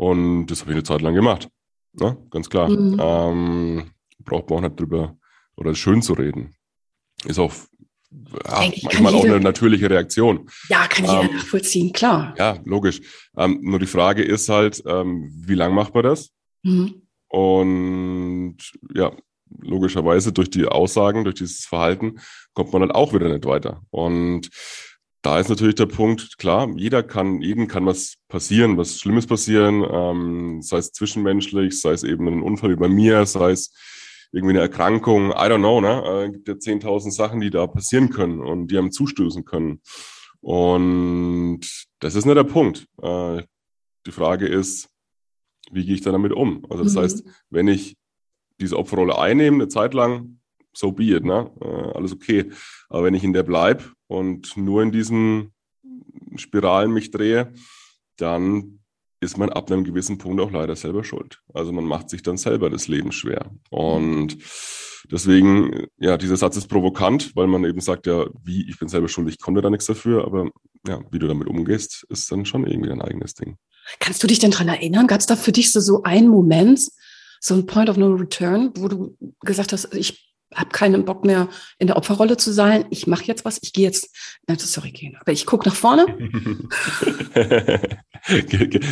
Und 0.00 0.46
das 0.46 0.62
habe 0.62 0.70
ich 0.70 0.76
eine 0.76 0.82
Zeit 0.82 1.02
lang 1.02 1.12
gemacht. 1.12 1.50
Ne? 1.92 2.16
Ganz 2.30 2.48
klar. 2.48 2.70
Mhm. 2.70 2.98
Ähm, 2.98 3.90
braucht 4.24 4.48
man 4.48 4.58
auch 4.58 4.62
nicht 4.62 4.80
drüber 4.80 5.18
oder 5.56 5.74
schön 5.74 6.00
zu 6.00 6.14
reden. 6.14 6.54
Ist 7.26 7.38
auch 7.38 7.52
ja, 8.10 8.70
manchmal 8.92 9.14
auch 9.14 9.24
eine 9.24 9.40
natürliche 9.40 9.90
Reaktion. 9.90 10.48
Ja, 10.70 10.86
kann 10.86 11.04
jeder 11.04 11.24
ähm, 11.24 11.36
nachvollziehen, 11.36 11.92
klar. 11.92 12.34
Ja, 12.38 12.58
logisch. 12.64 13.02
Ähm, 13.36 13.58
nur 13.60 13.78
die 13.78 13.86
Frage 13.86 14.22
ist 14.22 14.48
halt, 14.48 14.82
ähm, 14.86 15.30
wie 15.34 15.54
lange 15.54 15.74
macht 15.74 15.92
man 15.92 16.04
das? 16.04 16.30
Mhm. 16.62 17.02
Und 17.28 18.56
ja, 18.94 19.12
logischerweise 19.58 20.32
durch 20.32 20.48
die 20.48 20.64
Aussagen, 20.64 21.24
durch 21.24 21.36
dieses 21.36 21.66
Verhalten 21.66 22.20
kommt 22.54 22.72
man 22.72 22.80
halt 22.80 22.94
auch 22.94 23.12
wieder 23.12 23.28
nicht 23.28 23.44
weiter. 23.44 23.82
Und 23.90 24.48
da 25.22 25.38
ist 25.38 25.48
natürlich 25.48 25.74
der 25.74 25.86
Punkt, 25.86 26.38
klar, 26.38 26.70
jeder 26.76 27.02
kann, 27.02 27.42
jedem 27.42 27.68
kann 27.68 27.84
was 27.84 28.14
passieren, 28.28 28.78
was 28.78 28.98
Schlimmes 28.98 29.26
passieren, 29.26 29.84
ähm, 29.90 30.62
sei 30.62 30.78
es 30.78 30.92
zwischenmenschlich, 30.92 31.80
sei 31.80 31.92
es 31.92 32.04
eben 32.04 32.26
ein 32.26 32.42
Unfall 32.42 32.70
wie 32.70 32.76
bei 32.76 32.88
mir, 32.88 33.26
sei 33.26 33.50
es 33.50 33.72
irgendwie 34.32 34.54
eine 34.54 34.60
Erkrankung, 34.60 35.30
I 35.30 35.48
don't 35.48 35.58
know, 35.58 35.80
ne? 35.80 36.24
Äh, 36.24 36.30
gibt 36.30 36.48
ja 36.48 36.54
10.000 36.54 37.10
Sachen, 37.10 37.40
die 37.40 37.50
da 37.50 37.66
passieren 37.66 38.10
können 38.10 38.40
und 38.40 38.68
die 38.68 38.78
einem 38.78 38.92
zustößen 38.92 39.44
können. 39.44 39.82
Und 40.40 41.60
das 41.98 42.14
ist 42.14 42.24
nicht 42.24 42.36
der 42.36 42.44
Punkt. 42.44 42.86
Äh, 43.02 43.42
die 44.06 44.12
Frage 44.12 44.46
ist, 44.46 44.88
wie 45.70 45.84
gehe 45.84 45.94
ich 45.94 46.00
dann 46.00 46.14
damit 46.14 46.32
um? 46.32 46.64
Also 46.70 46.84
das 46.84 46.94
mhm. 46.94 47.00
heißt, 47.00 47.24
wenn 47.50 47.68
ich 47.68 47.96
diese 48.60 48.78
Opferrolle 48.78 49.18
einnehme, 49.18 49.56
eine 49.56 49.68
Zeit 49.68 49.94
lang, 49.94 50.39
so 50.72 50.92
be 50.92 51.14
it, 51.16 51.24
ne? 51.24 51.50
Äh, 51.60 51.96
alles 51.96 52.12
okay. 52.12 52.50
Aber 52.88 53.04
wenn 53.04 53.14
ich 53.14 53.24
in 53.24 53.32
der 53.32 53.42
bleibe 53.42 53.84
und 54.06 54.56
nur 54.56 54.82
in 54.82 54.92
diesen 54.92 55.52
Spiralen 56.36 56.92
mich 56.92 57.10
drehe, 57.10 57.52
dann 58.16 58.80
ist 59.20 59.36
man 59.36 59.50
ab 59.50 59.70
einem 59.70 59.84
gewissen 59.84 60.18
Punkt 60.18 60.40
auch 60.40 60.50
leider 60.50 60.76
selber 60.76 61.04
schuld. 61.04 61.40
Also 61.52 61.72
man 61.72 61.84
macht 61.84 62.08
sich 62.08 62.22
dann 62.22 62.38
selber 62.38 62.70
das 62.70 62.88
Leben 62.88 63.12
schwer. 63.12 63.50
Und 63.68 64.38
deswegen, 65.10 65.86
ja, 65.98 66.16
dieser 66.16 66.36
Satz 66.36 66.56
ist 66.56 66.68
provokant, 66.68 67.36
weil 67.36 67.46
man 67.46 67.64
eben 67.64 67.80
sagt, 67.80 68.06
ja, 68.06 68.26
wie, 68.42 68.68
ich 68.68 68.78
bin 68.78 68.88
selber 68.88 69.08
schuld, 69.08 69.28
ich 69.28 69.38
konnte 69.38 69.60
da 69.60 69.68
nichts 69.68 69.86
dafür, 69.86 70.24
aber 70.24 70.50
ja, 70.86 71.00
wie 71.10 71.18
du 71.18 71.28
damit 71.28 71.48
umgehst, 71.48 72.06
ist 72.08 72.32
dann 72.32 72.46
schon 72.46 72.66
irgendwie 72.66 72.88
dein 72.88 73.02
eigenes 73.02 73.34
Ding. 73.34 73.56
Kannst 73.98 74.22
du 74.22 74.26
dich 74.26 74.38
denn 74.38 74.52
dran 74.52 74.68
erinnern? 74.68 75.06
Gab 75.06 75.20
es 75.20 75.26
da 75.26 75.36
für 75.36 75.52
dich 75.52 75.70
so, 75.70 75.80
so 75.80 76.02
einen 76.02 76.28
Moment, 76.28 76.88
so 77.40 77.54
ein 77.54 77.66
Point 77.66 77.90
of 77.90 77.98
No 77.98 78.14
Return, 78.14 78.72
wo 78.76 78.88
du 78.88 79.16
gesagt 79.40 79.72
hast, 79.72 79.94
ich 79.94 80.29
habe 80.54 80.70
keinen 80.70 81.04
Bock 81.04 81.24
mehr 81.24 81.48
in 81.78 81.86
der 81.86 81.96
Opferrolle 81.96 82.36
zu 82.36 82.52
sein. 82.52 82.84
Ich 82.90 83.06
mache 83.06 83.24
jetzt 83.24 83.44
was. 83.44 83.58
Ich 83.62 83.72
gehe 83.72 83.84
jetzt. 83.84 84.14
Nein, 84.46 84.58
sorry, 84.58 84.90
gehen. 84.90 85.16
Aber 85.20 85.32
ich 85.32 85.46
gucke 85.46 85.68
nach 85.68 85.76
vorne. 85.76 86.06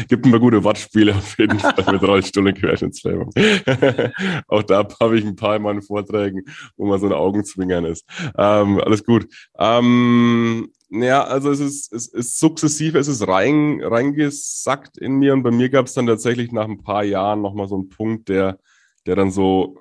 Gibt 0.09 0.27
paar 0.27 0.41
gute 0.41 0.65
Wortspiele 0.65 1.15
auf 1.15 1.38
jeden 1.38 1.59
Fall 1.61 1.93
mit 1.93 2.03
Rollstuhl 2.03 2.47
und 2.47 2.59
Querschnittslähmung. 2.59 3.31
Auch 4.49 4.62
da 4.62 4.87
habe 5.00 5.19
ich 5.19 5.25
ein 5.25 5.37
paar 5.37 5.57
in 5.57 5.62
meinen 5.62 5.83
Vorträgen, 5.83 6.45
wo 6.77 6.87
man 6.87 7.00
so 7.00 7.07
ein 7.07 7.12
Augenzwingern 7.12 7.85
ist. 7.85 8.05
Ähm, 8.37 8.81
alles 8.81 9.05
gut. 9.05 9.27
Ähm, 9.59 10.71
ja, 10.91 11.25
also 11.25 11.50
es 11.50 11.61
ist, 11.61 11.93
es 11.93 12.07
ist 12.07 12.38
sukzessiv, 12.38 12.95
es 12.95 13.09
ist 13.09 13.27
rein, 13.27 13.81
reingesackt 13.83 14.97
in 14.97 15.17
mir 15.17 15.35
und 15.35 15.43
bei 15.43 15.50
mir 15.50 15.69
gab 15.69 15.87
es 15.87 15.95
dann 15.95 16.07
tatsächlich 16.07 16.50
nach 16.53 16.67
ein 16.67 16.83
paar 16.83 17.05
Jahren 17.05 17.43
nochmal 17.43 17.69
so 17.69 17.75
einen 17.75 17.91
Punkt, 17.91 18.29
der, 18.31 18.59
der 19.05 19.17
dann 19.17 19.31
so 19.31 19.77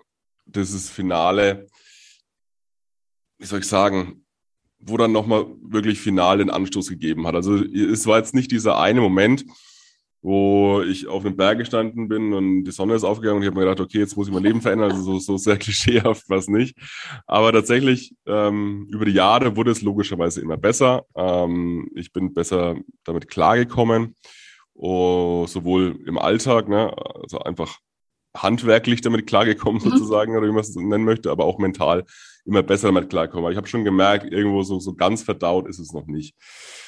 dieses 0.47 0.89
Finale, 0.89 1.67
wie 3.37 3.45
soll 3.45 3.59
ich 3.59 3.67
sagen, 3.67 4.25
wo 4.79 4.97
dann 4.97 5.11
nochmal 5.11 5.45
wirklich 5.61 5.99
final 5.99 6.37
den 6.37 6.49
Anstoß 6.49 6.89
gegeben 6.89 7.25
hat. 7.27 7.35
Also 7.35 7.55
es 7.55 8.05
war 8.05 8.17
jetzt 8.17 8.33
nicht 8.33 8.51
dieser 8.51 8.79
eine 8.79 9.01
Moment, 9.01 9.45
wo 10.21 10.81
ich 10.81 11.07
auf 11.07 11.25
einem 11.25 11.37
Berg 11.37 11.59
gestanden 11.59 12.07
bin 12.07 12.33
und 12.33 12.63
die 12.63 12.71
Sonne 12.71 12.95
ist 12.95 13.03
aufgegangen 13.03 13.37
und 13.37 13.43
ich 13.43 13.47
habe 13.47 13.59
mir 13.59 13.65
gedacht, 13.65 13.79
okay, 13.79 13.99
jetzt 13.99 14.17
muss 14.17 14.27
ich 14.27 14.33
mein 14.33 14.43
Leben 14.43 14.61
verändern. 14.61 14.91
Also 14.91 15.03
so, 15.03 15.19
so 15.19 15.37
sehr 15.37 15.57
klischeehaft 15.57 16.29
war 16.29 16.37
es 16.37 16.47
nicht. 16.47 16.77
Aber 17.25 17.51
tatsächlich, 17.51 18.13
ähm, 18.25 18.87
über 18.91 19.05
die 19.05 19.13
Jahre 19.13 19.55
wurde 19.55 19.71
es 19.71 19.81
logischerweise 19.81 20.41
immer 20.41 20.57
besser. 20.57 21.05
Ähm, 21.15 21.89
ich 21.95 22.11
bin 22.11 22.33
besser 22.33 22.75
damit 23.03 23.29
klargekommen, 23.29 24.15
oh, 24.73 25.45
sowohl 25.47 25.99
im 26.05 26.17
Alltag, 26.17 26.67
ne, 26.67 26.93
also 27.21 27.39
einfach 27.39 27.79
handwerklich 28.43 29.01
damit 29.01 29.27
klargekommen, 29.27 29.81
mhm. 29.83 29.89
sozusagen, 29.89 30.35
oder 30.35 30.47
wie 30.47 30.51
man 30.51 30.61
es 30.61 30.75
nennen 30.75 31.05
möchte, 31.05 31.31
aber 31.31 31.45
auch 31.45 31.57
mental 31.57 32.05
immer 32.45 32.63
besser 32.63 32.87
damit 32.87 33.09
klarkommen. 33.09 33.45
Aber 33.45 33.51
ich 33.51 33.57
habe 33.57 33.67
schon 33.67 33.83
gemerkt, 33.83 34.31
irgendwo 34.31 34.63
so, 34.63 34.79
so 34.79 34.95
ganz 34.95 35.23
verdaut 35.23 35.67
ist 35.67 35.79
es 35.79 35.93
noch 35.93 36.07
nicht. 36.07 36.35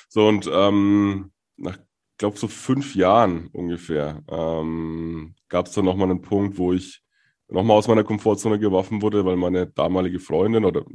So, 0.08 0.28
und 0.28 0.50
ähm, 0.52 1.32
nach, 1.58 1.78
glaube 2.18 2.38
so 2.38 2.48
fünf 2.48 2.96
Jahren 2.96 3.48
ungefähr 3.54 4.24
ähm, 4.30 5.36
gab 5.48 5.68
es 5.68 5.74
dann 5.74 5.86
nochmal 5.86 6.10
einen 6.10 6.22
Punkt, 6.22 6.58
wo 6.58 6.74
ich 6.74 7.02
nochmal 7.48 7.78
aus 7.78 7.88
meiner 7.88 8.04
Komfortzone 8.04 8.60
geworfen 8.60 9.02
wurde, 9.02 9.26
weil 9.26 9.36
meine 9.36 9.68
damalige 9.68 10.20
Freundin 10.20 10.66
oder 10.66 10.86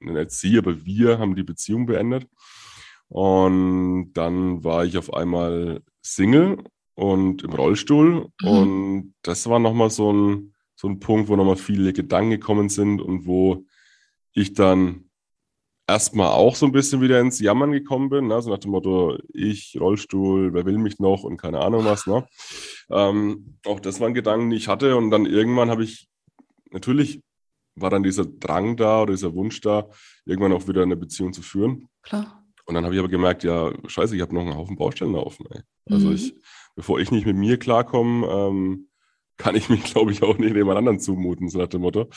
nicht 0.00 0.30
sie, 0.30 0.58
aber 0.58 0.84
wir 0.84 1.18
haben 1.18 1.34
die 1.34 1.42
Beziehung 1.42 1.86
beendet. 1.86 2.26
Und 3.08 4.12
dann 4.14 4.62
war 4.62 4.84
ich 4.84 4.96
auf 4.96 5.12
einmal 5.12 5.82
Single 6.00 6.58
und 6.94 7.42
im 7.42 7.52
Rollstuhl. 7.52 8.28
Mhm. 8.42 8.48
Und 8.48 9.14
das 9.22 9.48
war 9.48 9.58
nochmal 9.58 9.90
so 9.90 10.12
ein, 10.12 10.54
so 10.76 10.88
ein 10.88 11.00
Punkt, 11.00 11.28
wo 11.28 11.36
nochmal 11.36 11.56
viele 11.56 11.92
Gedanken 11.92 12.30
gekommen 12.30 12.68
sind 12.68 13.00
und 13.00 13.26
wo 13.26 13.64
ich 14.32 14.54
dann 14.54 15.10
erstmal 15.86 16.28
auch 16.28 16.54
so 16.54 16.66
ein 16.66 16.72
bisschen 16.72 17.00
wieder 17.00 17.20
ins 17.20 17.40
Jammern 17.40 17.72
gekommen 17.72 18.08
bin. 18.08 18.28
Ne? 18.28 18.40
So 18.40 18.50
nach 18.50 18.58
dem 18.58 18.70
Motto, 18.70 19.18
ich, 19.32 19.76
Rollstuhl, 19.78 20.54
wer 20.54 20.64
will 20.64 20.78
mich 20.78 20.98
noch 21.00 21.24
und 21.24 21.36
keine 21.36 21.60
Ahnung 21.60 21.84
was. 21.84 22.06
Ne? 22.06 22.26
Ähm, 22.90 23.58
auch 23.66 23.80
das 23.80 24.00
waren 24.00 24.14
Gedanken, 24.14 24.50
die 24.50 24.56
ich 24.56 24.68
hatte. 24.68 24.96
Und 24.96 25.10
dann 25.10 25.26
irgendwann 25.26 25.70
habe 25.70 25.82
ich, 25.82 26.08
natürlich 26.70 27.22
war 27.74 27.90
dann 27.90 28.02
dieser 28.02 28.24
Drang 28.24 28.76
da 28.76 29.02
oder 29.02 29.12
dieser 29.12 29.34
Wunsch 29.34 29.60
da, 29.60 29.88
irgendwann 30.24 30.52
auch 30.52 30.68
wieder 30.68 30.82
eine 30.82 30.96
Beziehung 30.96 31.32
zu 31.32 31.42
führen. 31.42 31.88
Klar. 32.02 32.44
Und 32.66 32.74
dann 32.74 32.84
habe 32.84 32.94
ich 32.94 33.00
aber 33.00 33.08
gemerkt, 33.08 33.42
ja, 33.42 33.72
scheiße, 33.86 34.14
ich 34.14 34.22
habe 34.22 34.34
noch 34.34 34.42
einen 34.42 34.56
Haufen 34.56 34.76
Baustellen 34.76 35.12
laufen. 35.12 35.46
Ey. 35.50 35.62
Also 35.90 36.08
mhm. 36.08 36.14
ich, 36.14 36.34
bevor 36.76 37.00
ich 37.00 37.10
nicht 37.10 37.26
mit 37.26 37.36
mir 37.36 37.58
klarkomme, 37.58 38.26
ähm, 38.26 38.86
kann 39.36 39.56
ich 39.56 39.68
mich, 39.68 39.84
glaube 39.84 40.12
ich, 40.12 40.22
auch 40.22 40.38
nicht 40.38 40.54
jemand 40.54 40.78
anderen 40.78 41.00
zumuten, 41.00 41.48
so 41.48 41.58
nach 41.58 41.68
dem 41.68 41.80
Motto. 41.80 42.08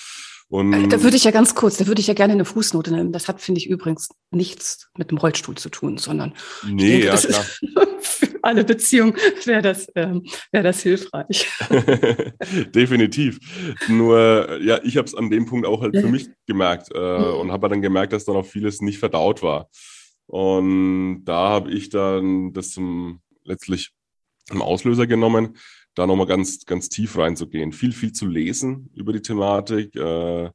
Und 0.50 0.74
äh, 0.74 0.88
da 0.88 1.02
würde 1.02 1.16
ich 1.16 1.24
ja 1.24 1.32
ganz 1.32 1.56
kurz, 1.56 1.78
da 1.78 1.88
würde 1.88 2.02
ich 2.02 2.08
ja 2.08 2.14
gerne 2.14 2.34
eine 2.34 2.46
Fußnote 2.46 2.94
nehmen. 2.94 3.12
Das 3.12 3.28
hat, 3.28 3.42
finde 3.42 3.60
ich, 3.60 3.68
übrigens 3.68 4.10
nichts 4.30 4.90
mit 4.98 5.10
dem 5.10 5.18
Rollstuhl 5.18 5.56
zu 5.56 5.70
tun, 5.70 5.98
sondern 5.98 6.34
nee, 6.68 7.02
denke, 7.02 7.06
ja, 7.08 7.18
klar. 7.18 7.46
für 8.02 8.28
alle 8.44 8.64
Beziehungen 8.64 9.16
wäre 9.46 9.62
das, 9.62 9.88
ähm, 9.96 10.26
wäre 10.52 10.64
das 10.64 10.82
hilfreich. 10.82 11.50
Definitiv. 12.76 13.40
Nur, 13.88 14.62
ja, 14.62 14.80
ich 14.84 14.98
habe 14.98 15.08
es 15.08 15.16
an 15.16 15.30
dem 15.30 15.46
Punkt 15.46 15.66
auch 15.66 15.82
halt 15.82 15.96
für 15.98 16.08
mich 16.08 16.30
gemerkt 16.46 16.90
äh, 16.94 17.18
mhm. 17.18 17.40
und 17.40 17.52
habe 17.52 17.70
dann 17.70 17.82
gemerkt, 17.82 18.14
dass 18.14 18.26
dann 18.26 18.36
auch 18.36 18.46
vieles 18.46 18.82
nicht 18.82 19.00
verdaut 19.00 19.42
war. 19.42 19.70
Und 20.28 21.24
da 21.26 21.50
habe 21.50 21.72
ich 21.72 21.90
dann 21.90 22.54
das 22.54 22.72
zum 22.72 23.22
letztlich 23.44 23.92
im 24.52 24.62
Auslöser 24.62 25.08
genommen, 25.08 25.58
da 25.96 26.08
nochmal 26.08 26.28
ganz, 26.28 26.66
ganz 26.66 26.90
tief 26.90 27.18
reinzugehen. 27.18 27.72
Viel, 27.72 27.92
viel 27.92 28.12
zu 28.12 28.26
lesen 28.26 28.90
über 28.94 29.14
die 29.14 29.22
Thematik, 29.22 29.96
äh, 29.96 30.50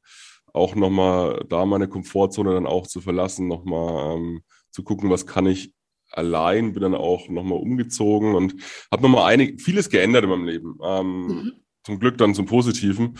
auch 0.53 0.75
nochmal 0.75 1.45
da 1.47 1.65
meine 1.65 1.87
Komfortzone 1.87 2.53
dann 2.53 2.65
auch 2.65 2.87
zu 2.87 3.01
verlassen, 3.01 3.47
nochmal 3.47 4.17
ähm, 4.17 4.41
zu 4.71 4.83
gucken, 4.83 5.09
was 5.09 5.25
kann 5.25 5.45
ich 5.45 5.73
allein, 6.11 6.73
bin 6.73 6.81
dann 6.81 6.95
auch 6.95 7.29
nochmal 7.29 7.59
umgezogen 7.59 8.35
und 8.35 8.55
habe 8.91 9.03
nochmal 9.03 9.31
einig, 9.31 9.61
vieles 9.61 9.89
geändert 9.89 10.23
in 10.23 10.29
meinem 10.29 10.45
Leben. 10.45 10.77
Ähm, 10.83 11.27
mhm. 11.27 11.51
Zum 11.83 11.99
Glück 11.99 12.17
dann 12.17 12.35
zum 12.35 12.45
Positiven. 12.45 13.17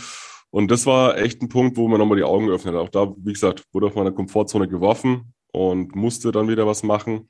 Und 0.51 0.71
das 0.71 0.85
war 0.85 1.17
echt 1.17 1.41
ein 1.41 1.49
Punkt, 1.49 1.77
wo 1.77 1.87
man 1.87 1.99
nochmal 1.99 2.17
die 2.17 2.23
Augen 2.23 2.47
geöffnet 2.47 2.73
hat. 2.73 2.81
Auch 2.81 2.89
da, 2.89 3.13
wie 3.17 3.33
gesagt, 3.33 3.63
wurde 3.71 3.87
auf 3.87 3.95
meine 3.95 4.11
Komfortzone 4.11 4.67
geworfen 4.67 5.33
und 5.51 5.95
musste 5.95 6.31
dann 6.31 6.47
wieder 6.47 6.65
was 6.65 6.83
machen. 6.83 7.29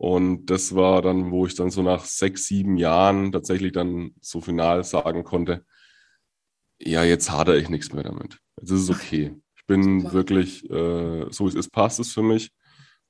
Und 0.00 0.46
das 0.46 0.74
war 0.74 1.02
dann, 1.02 1.30
wo 1.30 1.44
ich 1.44 1.54
dann 1.56 1.68
so 1.68 1.82
nach 1.82 2.06
sechs, 2.06 2.46
sieben 2.46 2.78
Jahren 2.78 3.32
tatsächlich 3.32 3.72
dann 3.72 4.12
so 4.22 4.40
final 4.40 4.82
sagen 4.82 5.24
konnte, 5.24 5.66
ja, 6.78 7.04
jetzt 7.04 7.30
hadere 7.30 7.58
ich 7.58 7.68
nichts 7.68 7.92
mehr 7.92 8.04
damit. 8.04 8.38
Jetzt 8.58 8.70
ist 8.70 8.80
es 8.84 8.90
okay. 8.90 9.36
Ich 9.56 9.66
bin 9.66 10.00
Super. 10.00 10.14
wirklich, 10.14 10.64
äh, 10.70 11.26
so 11.28 11.44
wie 11.44 11.48
es 11.50 11.54
ist, 11.54 11.70
passt 11.70 12.00
es 12.00 12.14
für 12.14 12.22
mich. 12.22 12.50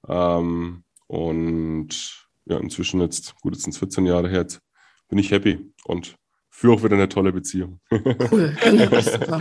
Ähm, 0.09 0.83
und 1.07 2.27
ja, 2.47 2.59
inzwischen 2.59 3.01
jetzt, 3.01 3.37
gut, 3.37 3.53
jetzt 3.55 3.63
sind 3.63 3.73
es 3.73 3.79
14 3.79 4.07
Jahre 4.07 4.29
her, 4.29 4.41
jetzt 4.41 4.61
bin 5.09 5.19
ich 5.19 5.31
happy 5.31 5.73
und 5.85 6.17
führe 6.51 6.75
auch 6.75 6.83
wieder 6.83 6.97
eine 6.97 7.09
tolle 7.09 7.33
Beziehung. 7.33 7.81
Cool, 7.93 8.57
genau. 8.65 9.01
Super. 9.01 9.39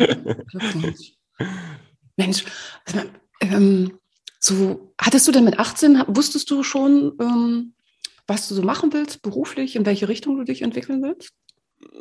Mensch, 2.15 2.45
also, 2.85 3.09
ähm, 3.41 3.99
so, 4.39 4.93
hattest 4.97 5.27
du 5.27 5.31
denn 5.31 5.43
mit 5.43 5.59
18, 5.59 6.03
wusstest 6.07 6.49
du 6.49 6.63
schon, 6.63 7.13
ähm, 7.19 7.73
was 8.25 8.47
du 8.47 8.55
so 8.55 8.61
machen 8.61 8.93
willst, 8.93 9.21
beruflich, 9.21 9.75
in 9.75 9.85
welche 9.85 10.07
Richtung 10.07 10.37
du 10.37 10.45
dich 10.45 10.61
entwickeln 10.61 11.03
willst? 11.03 11.33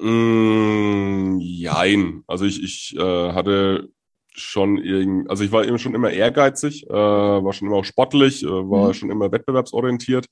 Mm, 0.01 1.39
jein. 1.41 2.23
Also 2.27 2.45
ich, 2.45 2.63
ich 2.63 2.97
äh, 2.97 3.33
hatte 3.33 3.89
schon 4.31 4.79
irgend, 4.79 5.29
also 5.31 5.43
ich 5.43 5.51
war 5.51 5.67
eben 5.67 5.79
schon 5.79 5.95
immer 5.95 6.11
ehrgeizig, 6.11 6.89
äh, 6.89 6.93
war 6.93 7.53
schon 7.53 7.69
immer 7.69 7.79
auch 7.79 7.85
sportlich, 7.85 8.45
äh, 8.45 8.49
war 8.49 8.89
mhm. 8.89 8.95
schon 8.95 9.11
immer 9.11 9.33
wettbewerbsorientiert. 9.33 10.27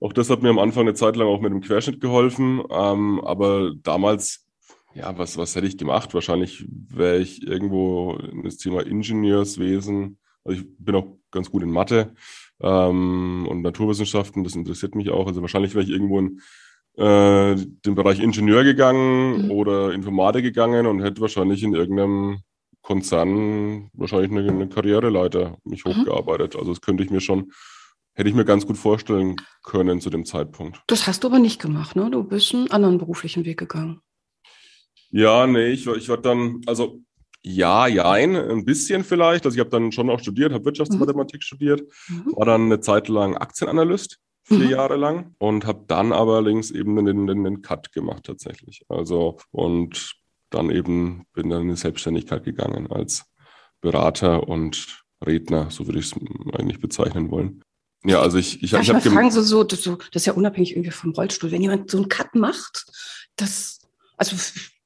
Auch 0.00 0.12
das 0.12 0.30
hat 0.30 0.42
mir 0.42 0.50
am 0.50 0.58
Anfang 0.58 0.82
eine 0.82 0.94
Zeit 0.94 1.14
lang 1.14 1.28
auch 1.28 1.40
mit 1.40 1.52
dem 1.52 1.60
Querschnitt 1.60 2.00
geholfen. 2.00 2.60
Ähm, 2.70 3.20
aber 3.20 3.72
damals, 3.82 4.48
ja, 4.94 5.16
was, 5.16 5.36
was 5.36 5.54
hätte 5.54 5.68
ich 5.68 5.78
gemacht? 5.78 6.12
Wahrscheinlich 6.12 6.66
wäre 6.68 7.18
ich 7.18 7.46
irgendwo 7.46 8.14
in 8.14 8.42
das 8.42 8.56
Thema 8.56 8.84
Ingenieurswesen. 8.84 10.18
Also 10.44 10.60
ich 10.60 10.66
bin 10.76 10.96
auch 10.96 11.16
ganz 11.32 11.50
gut 11.50 11.62
in 11.62 11.70
Mathe 11.70 12.14
ähm, 12.60 13.46
und 13.48 13.62
Naturwissenschaften, 13.62 14.44
das 14.44 14.54
interessiert 14.54 14.94
mich 14.94 15.10
auch. 15.10 15.26
Also 15.26 15.40
wahrscheinlich 15.40 15.74
wäre 15.74 15.84
ich 15.84 15.90
irgendwo 15.90 16.18
in 16.18 16.40
äh, 16.96 17.56
den 17.56 17.94
Bereich 17.94 18.20
Ingenieur 18.20 18.64
gegangen 18.64 19.46
mhm. 19.46 19.50
oder 19.50 19.92
Informatik 19.92 20.44
gegangen 20.44 20.86
und 20.86 21.02
hätte 21.02 21.20
wahrscheinlich 21.20 21.62
in 21.62 21.74
irgendeinem 21.74 22.42
Konzern 22.82 23.90
wahrscheinlich 23.94 24.30
eine, 24.30 24.48
eine 24.48 24.68
Karriereleiter 24.68 25.56
mich 25.64 25.84
mhm. 25.84 25.90
hochgearbeitet. 25.90 26.56
Also 26.56 26.70
das 26.70 26.80
könnte 26.80 27.02
ich 27.02 27.10
mir 27.10 27.20
schon, 27.20 27.52
hätte 28.14 28.28
ich 28.28 28.34
mir 28.34 28.44
ganz 28.44 28.66
gut 28.66 28.76
vorstellen 28.76 29.36
können 29.62 30.00
zu 30.00 30.10
dem 30.10 30.24
Zeitpunkt. 30.24 30.82
Das 30.86 31.06
hast 31.06 31.24
du 31.24 31.28
aber 31.28 31.38
nicht 31.38 31.60
gemacht, 31.60 31.96
ne? 31.96 32.10
Du 32.10 32.24
bist 32.24 32.54
einen 32.54 32.70
anderen 32.70 32.98
beruflichen 32.98 33.44
Weg 33.44 33.58
gegangen. 33.58 34.00
Ja, 35.10 35.46
nee, 35.46 35.68
ich, 35.68 35.86
ich 35.86 36.08
war 36.08 36.16
dann, 36.18 36.62
also 36.66 37.00
ja, 37.44 37.86
jein, 37.86 38.36
ein 38.36 38.64
bisschen 38.64 39.04
vielleicht. 39.04 39.44
Also 39.44 39.56
ich 39.56 39.60
habe 39.60 39.70
dann 39.70 39.92
schon 39.92 40.10
auch 40.10 40.20
studiert, 40.20 40.52
habe 40.52 40.64
Wirtschaftsmathematik 40.64 41.40
mhm. 41.40 41.42
studiert, 41.42 41.82
mhm. 42.08 42.32
war 42.36 42.46
dann 42.46 42.62
eine 42.62 42.80
Zeit 42.80 43.08
lang 43.08 43.36
Aktienanalyst, 43.36 44.18
vier 44.44 44.58
mhm. 44.58 44.70
Jahre 44.70 44.96
lang 44.96 45.34
und 45.38 45.66
habe 45.66 45.84
dann 45.88 46.12
aber 46.12 46.40
links 46.42 46.70
eben 46.70 47.04
den, 47.04 47.26
den, 47.26 47.44
den 47.44 47.62
Cut 47.62 47.92
gemacht 47.92 48.24
tatsächlich. 48.24 48.84
Also 48.88 49.38
und 49.50 50.14
dann 50.50 50.70
eben 50.70 51.24
bin 51.32 51.50
dann 51.50 51.62
in 51.62 51.68
die 51.68 51.76
Selbstständigkeit 51.76 52.44
gegangen 52.44 52.90
als 52.90 53.24
Berater 53.80 54.48
und 54.48 55.02
Redner, 55.24 55.70
so 55.70 55.86
würde 55.86 55.98
ich 55.98 56.12
es 56.12 56.20
eigentlich 56.52 56.80
bezeichnen 56.80 57.30
wollen. 57.30 57.62
Ja, 58.04 58.20
also 58.20 58.38
ich, 58.38 58.62
ich, 58.62 58.70
Darf 58.72 58.82
ich, 58.82 58.90
habe 58.90 59.00
fragen, 59.00 59.30
so, 59.30 59.42
so, 59.42 59.62
das, 59.62 59.82
so, 59.82 59.96
das 59.96 60.22
ist 60.22 60.26
ja 60.26 60.32
unabhängig 60.32 60.72
irgendwie 60.72 60.90
vom 60.90 61.12
Rollstuhl. 61.12 61.52
Wenn 61.52 61.62
jemand 61.62 61.90
so 61.90 61.98
einen 61.98 62.08
Cut 62.08 62.34
macht, 62.34 62.86
das, 63.36 63.80
also 64.16 64.36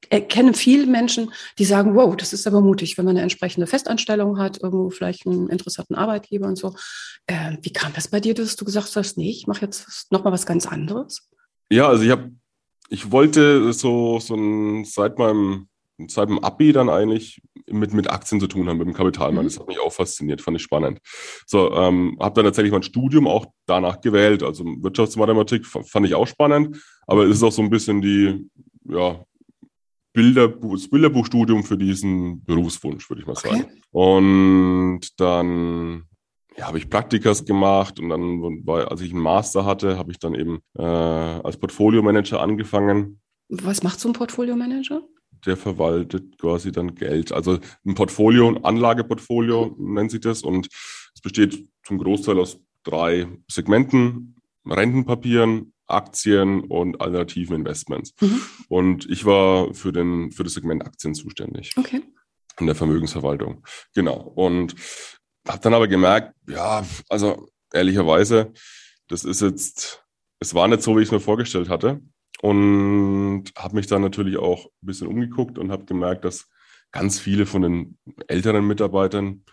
kenne 0.09 0.53
viele 0.53 0.87
Menschen, 0.87 1.31
die 1.57 1.65
sagen, 1.65 1.95
wow, 1.95 2.15
das 2.15 2.33
ist 2.33 2.47
aber 2.47 2.61
mutig, 2.61 2.97
wenn 2.97 3.05
man 3.05 3.15
eine 3.15 3.23
entsprechende 3.23 3.67
Festanstellung 3.67 4.37
hat, 4.37 4.61
irgendwo 4.61 4.89
vielleicht 4.89 5.25
einen 5.25 5.49
interessanten 5.49 5.95
Arbeitgeber 5.95 6.47
und 6.47 6.57
so. 6.57 6.75
Äh, 7.27 7.57
wie 7.61 7.73
kam 7.73 7.93
das 7.93 8.07
bei 8.07 8.19
dir, 8.19 8.33
dass 8.33 8.55
du 8.55 8.65
gesagt 8.65 8.95
hast, 8.95 9.17
nee, 9.17 9.29
ich 9.29 9.47
mache 9.47 9.61
jetzt 9.61 10.11
nochmal 10.11 10.33
was 10.33 10.45
ganz 10.45 10.65
anderes? 10.65 11.29
Ja, 11.69 11.87
also 11.87 12.03
ich 12.03 12.11
habe, 12.11 12.31
ich 12.89 13.11
wollte 13.11 13.73
so, 13.73 14.19
so 14.19 14.35
ein, 14.35 14.85
seit 14.85 15.19
meinem, 15.19 15.67
seit 16.07 16.29
dem 16.29 16.43
Abi 16.43 16.71
dann 16.71 16.89
eigentlich 16.89 17.41
mit, 17.69 17.93
mit 17.93 18.09
Aktien 18.09 18.39
zu 18.39 18.47
tun 18.47 18.69
haben, 18.69 18.77
mit 18.77 18.87
dem 18.87 18.93
Kapitalmarkt. 18.93 19.43
Mhm. 19.43 19.49
Das 19.49 19.59
hat 19.59 19.67
mich 19.67 19.79
auch 19.79 19.91
fasziniert, 19.91 20.41
fand 20.41 20.57
ich 20.57 20.63
spannend. 20.63 20.99
So, 21.45 21.73
ähm, 21.73 22.17
habe 22.19 22.35
dann 22.35 22.45
tatsächlich 22.45 22.71
mein 22.71 22.83
Studium 22.83 23.27
auch 23.27 23.47
danach 23.65 23.99
gewählt. 24.01 24.43
Also 24.43 24.63
Wirtschaftsmathematik 24.63 25.65
fand 25.65 26.05
ich 26.05 26.15
auch 26.15 26.27
spannend, 26.27 26.81
aber 27.05 27.25
es 27.25 27.37
ist 27.37 27.43
auch 27.43 27.51
so 27.51 27.61
ein 27.61 27.69
bisschen 27.69 28.01
die, 28.01 28.49
ja, 28.85 29.23
Bilderbuch, 30.17 30.73
das 30.73 30.89
Bilderbuchstudium 30.89 31.63
für 31.63 31.77
diesen 31.77 32.43
Berufswunsch, 32.43 33.07
würde 33.07 33.21
ich 33.21 33.27
mal 33.27 33.33
Okay. 33.33 33.49
sagen. 33.49 33.65
Und 33.91 35.19
dann 35.19 36.03
ja, 36.57 36.65
habe 36.67 36.79
ich 36.79 36.89
Praktikas 36.89 37.45
gemacht 37.45 37.99
und 37.99 38.09
dann, 38.09 38.63
als 38.67 39.01
ich 39.01 39.11
einen 39.11 39.21
Master 39.21 39.63
hatte, 39.63 39.99
habe 39.99 40.11
ich 40.11 40.17
dann 40.17 40.33
eben 40.33 40.57
äh, 40.75 40.81
als 40.81 41.57
Portfolio-Manager 41.57 42.41
angefangen. 42.41 43.21
Was 43.49 43.83
macht 43.83 43.99
so 43.99 44.09
ein 44.09 44.13
Portfolio-Manager? 44.13 45.03
Der 45.45 45.55
verwaltet 45.55 46.39
quasi 46.39 46.71
dann 46.71 46.95
Geld. 46.95 47.31
Also 47.31 47.59
ein 47.85 47.93
Portfolio, 47.93 48.47
ein 48.47 48.65
Anlageportfolio 48.65 49.75
nennt 49.77 50.09
sich 50.09 50.21
das 50.21 50.41
und 50.41 50.67
es 51.13 51.21
besteht 51.21 51.67
zum 51.83 51.99
Großteil 51.99 52.39
aus 52.39 52.59
drei 52.83 53.27
Segmenten, 53.47 54.35
Rentenpapieren, 54.65 55.73
Aktien 55.87 56.61
und 56.61 57.01
alternativen 57.01 57.55
Investments. 57.55 58.13
Mhm. 58.21 58.41
Und 58.69 59.09
ich 59.09 59.25
war 59.25 59.73
für, 59.73 59.91
den, 59.91 60.31
für 60.31 60.43
das 60.43 60.53
Segment 60.53 60.85
Aktien 60.85 61.15
zuständig 61.15 61.71
Okay. 61.77 62.03
in 62.59 62.65
der 62.65 62.75
Vermögensverwaltung. 62.75 63.65
Genau. 63.93 64.17
Und 64.35 64.75
habe 65.47 65.59
dann 65.61 65.73
aber 65.73 65.87
gemerkt, 65.87 66.33
ja, 66.47 66.85
also 67.09 67.47
ehrlicherweise, 67.71 68.51
das 69.07 69.23
ist 69.23 69.41
jetzt, 69.41 70.03
es 70.39 70.53
war 70.53 70.67
nicht 70.67 70.83
so, 70.83 70.95
wie 70.97 71.01
ich 71.01 71.07
es 71.07 71.11
mir 71.11 71.19
vorgestellt 71.19 71.69
hatte. 71.69 72.01
Und 72.41 73.45
habe 73.57 73.75
mich 73.75 73.87
dann 73.87 74.03
natürlich 74.03 74.37
auch 74.37 74.65
ein 74.65 74.85
bisschen 74.85 75.07
umgeguckt 75.07 75.57
und 75.57 75.71
habe 75.71 75.85
gemerkt, 75.85 76.23
dass 76.23 76.47
ganz 76.91 77.19
viele 77.19 77.45
von 77.45 77.63
den 77.63 77.97
älteren 78.27 78.67
Mitarbeitern 78.67 79.43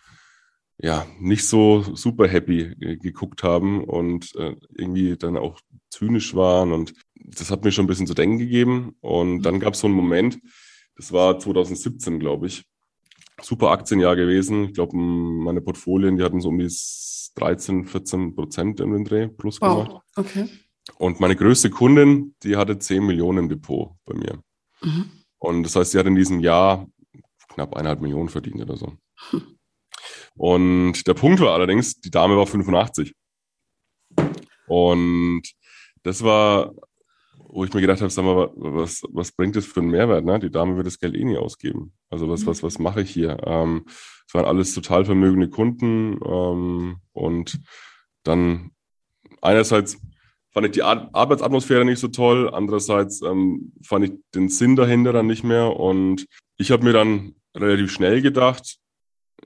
ja 0.78 1.06
nicht 1.18 1.46
so 1.46 1.82
super 1.94 2.26
happy 2.28 2.60
äh, 2.80 2.96
geguckt 2.96 3.42
haben 3.42 3.84
und 3.84 4.34
äh, 4.36 4.56
irgendwie 4.76 5.16
dann 5.16 5.36
auch 5.36 5.60
zynisch 5.90 6.34
waren. 6.34 6.72
Und 6.72 6.94
das 7.14 7.50
hat 7.50 7.64
mir 7.64 7.72
schon 7.72 7.84
ein 7.84 7.88
bisschen 7.88 8.06
zu 8.06 8.14
denken 8.14 8.38
gegeben. 8.38 8.96
Und 9.00 9.42
dann 9.42 9.60
gab 9.60 9.74
es 9.74 9.80
so 9.80 9.86
einen 9.86 9.96
Moment, 9.96 10.38
das 10.96 11.12
war 11.12 11.38
2017, 11.38 12.18
glaube 12.18 12.46
ich, 12.46 12.64
super 13.42 13.70
Aktienjahr 13.70 14.16
gewesen. 14.16 14.64
Ich 14.64 14.74
glaube, 14.74 14.96
meine 14.96 15.60
Portfolien, 15.60 16.16
die 16.16 16.22
hatten 16.22 16.40
so 16.40 16.48
um 16.48 16.58
die 16.58 16.70
13, 17.36 17.86
14 17.86 18.34
Prozent 18.34 18.78
den 18.78 19.04
Dreh 19.04 19.28
plus 19.28 19.60
gemacht. 19.60 19.90
Wow. 19.92 20.02
Okay. 20.16 20.48
Und 20.98 21.20
meine 21.20 21.34
größte 21.34 21.70
Kundin, 21.70 22.34
die 22.42 22.56
hatte 22.56 22.78
10 22.78 23.04
Millionen 23.04 23.38
im 23.38 23.48
Depot 23.48 23.96
bei 24.04 24.14
mir. 24.14 24.40
Mhm. 24.82 25.10
Und 25.38 25.62
das 25.62 25.76
heißt, 25.76 25.92
sie 25.92 25.98
hat 25.98 26.06
in 26.06 26.14
diesem 26.14 26.40
Jahr 26.40 26.86
knapp 27.48 27.74
eineinhalb 27.74 28.00
Millionen 28.00 28.28
verdient 28.28 28.60
oder 28.62 28.76
so. 28.76 28.92
Und 30.36 31.06
der 31.06 31.14
Punkt 31.14 31.40
war 31.40 31.54
allerdings, 31.54 32.00
die 32.00 32.10
Dame 32.10 32.36
war 32.36 32.46
85. 32.46 33.14
Und 34.66 35.42
das 36.02 36.22
war, 36.22 36.74
wo 37.36 37.64
ich 37.64 37.72
mir 37.72 37.80
gedacht 37.80 38.00
habe, 38.00 38.10
sag 38.10 38.24
mal, 38.24 38.50
was, 38.54 39.02
was 39.10 39.32
bringt 39.32 39.56
das 39.56 39.66
für 39.66 39.80
einen 39.80 39.90
Mehrwert? 39.90 40.24
Ne? 40.24 40.38
Die 40.38 40.50
Dame 40.50 40.76
wird 40.76 40.86
das 40.86 40.98
Geld 40.98 41.14
eh 41.14 41.24
nie 41.24 41.38
ausgeben. 41.38 41.92
Also 42.10 42.28
was, 42.28 42.46
was, 42.46 42.62
was 42.62 42.78
mache 42.78 43.02
ich 43.02 43.10
hier? 43.10 43.38
Ähm, 43.44 43.84
es 44.26 44.34
waren 44.34 44.44
alles 44.46 44.74
total 44.74 45.04
vermögende 45.04 45.48
Kunden. 45.48 46.18
Ähm, 46.24 46.96
und 47.12 47.60
dann 48.24 48.70
einerseits 49.40 50.00
fand 50.50 50.66
ich 50.66 50.72
die 50.72 50.82
Ar 50.82 51.10
Arbeitsatmosphäre 51.12 51.84
nicht 51.84 51.98
so 51.98 52.08
toll, 52.08 52.48
andererseits 52.52 53.22
ähm, 53.22 53.72
fand 53.82 54.04
ich 54.04 54.12
den 54.34 54.48
Sinn 54.48 54.76
dahinter 54.76 55.12
dann 55.12 55.26
nicht 55.26 55.44
mehr. 55.44 55.76
Und 55.76 56.26
ich 56.56 56.70
habe 56.70 56.84
mir 56.84 56.92
dann 56.92 57.34
relativ 57.56 57.92
schnell 57.92 58.22
gedacht, 58.22 58.78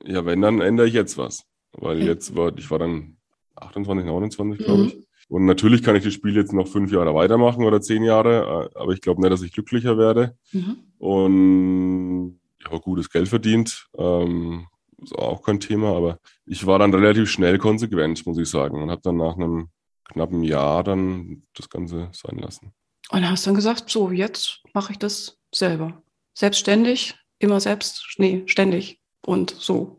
ja, 0.04 0.24
wenn, 0.24 0.40
dann 0.40 0.60
ändere 0.60 0.86
ich 0.88 0.94
jetzt 0.94 1.18
was. 1.18 1.44
Weil 1.72 2.02
jetzt 2.02 2.34
war, 2.36 2.56
ich 2.56 2.70
war 2.70 2.78
dann 2.78 3.16
28, 3.56 4.04
29, 4.06 4.64
glaube 4.64 4.82
Mhm. 4.82 4.88
ich. 4.88 5.08
Und 5.28 5.44
natürlich 5.44 5.82
kann 5.82 5.94
ich 5.94 6.04
das 6.04 6.14
Spiel 6.14 6.34
jetzt 6.34 6.54
noch 6.54 6.66
fünf 6.68 6.90
Jahre 6.90 7.14
weitermachen 7.14 7.64
oder 7.64 7.82
zehn 7.82 8.02
Jahre, 8.02 8.70
aber 8.74 8.92
ich 8.94 9.02
glaube 9.02 9.20
nicht, 9.20 9.30
dass 9.30 9.42
ich 9.42 9.52
glücklicher 9.52 9.98
werde. 9.98 10.36
Mhm. 10.52 10.78
Und 10.98 12.40
ich 12.58 12.66
habe 12.66 12.80
gutes 12.80 13.10
Geld 13.10 13.28
verdient. 13.28 13.88
Ähm, 13.96 14.66
ist 15.02 15.14
auch 15.14 15.42
kein 15.42 15.60
Thema, 15.60 15.94
aber 15.94 16.18
ich 16.46 16.66
war 16.66 16.78
dann 16.78 16.92
relativ 16.94 17.30
schnell 17.30 17.58
konsequent, 17.58 18.26
muss 18.26 18.38
ich 18.38 18.48
sagen, 18.48 18.82
und 18.82 18.90
habe 18.90 19.02
dann 19.02 19.16
nach 19.18 19.36
einem 19.36 19.68
knappen 20.04 20.42
Jahr 20.42 20.82
dann 20.82 21.42
das 21.54 21.68
Ganze 21.68 22.08
sein 22.12 22.38
lassen. 22.38 22.72
Und 23.10 23.28
hast 23.28 23.46
dann 23.46 23.54
gesagt, 23.54 23.90
so, 23.90 24.10
jetzt 24.10 24.62
mache 24.74 24.92
ich 24.92 24.98
das 24.98 25.38
selber. 25.54 26.02
Selbstständig, 26.34 27.14
immer 27.38 27.60
selbst, 27.60 28.14
nee, 28.18 28.42
ständig 28.46 28.97
und 29.24 29.50
so. 29.50 29.98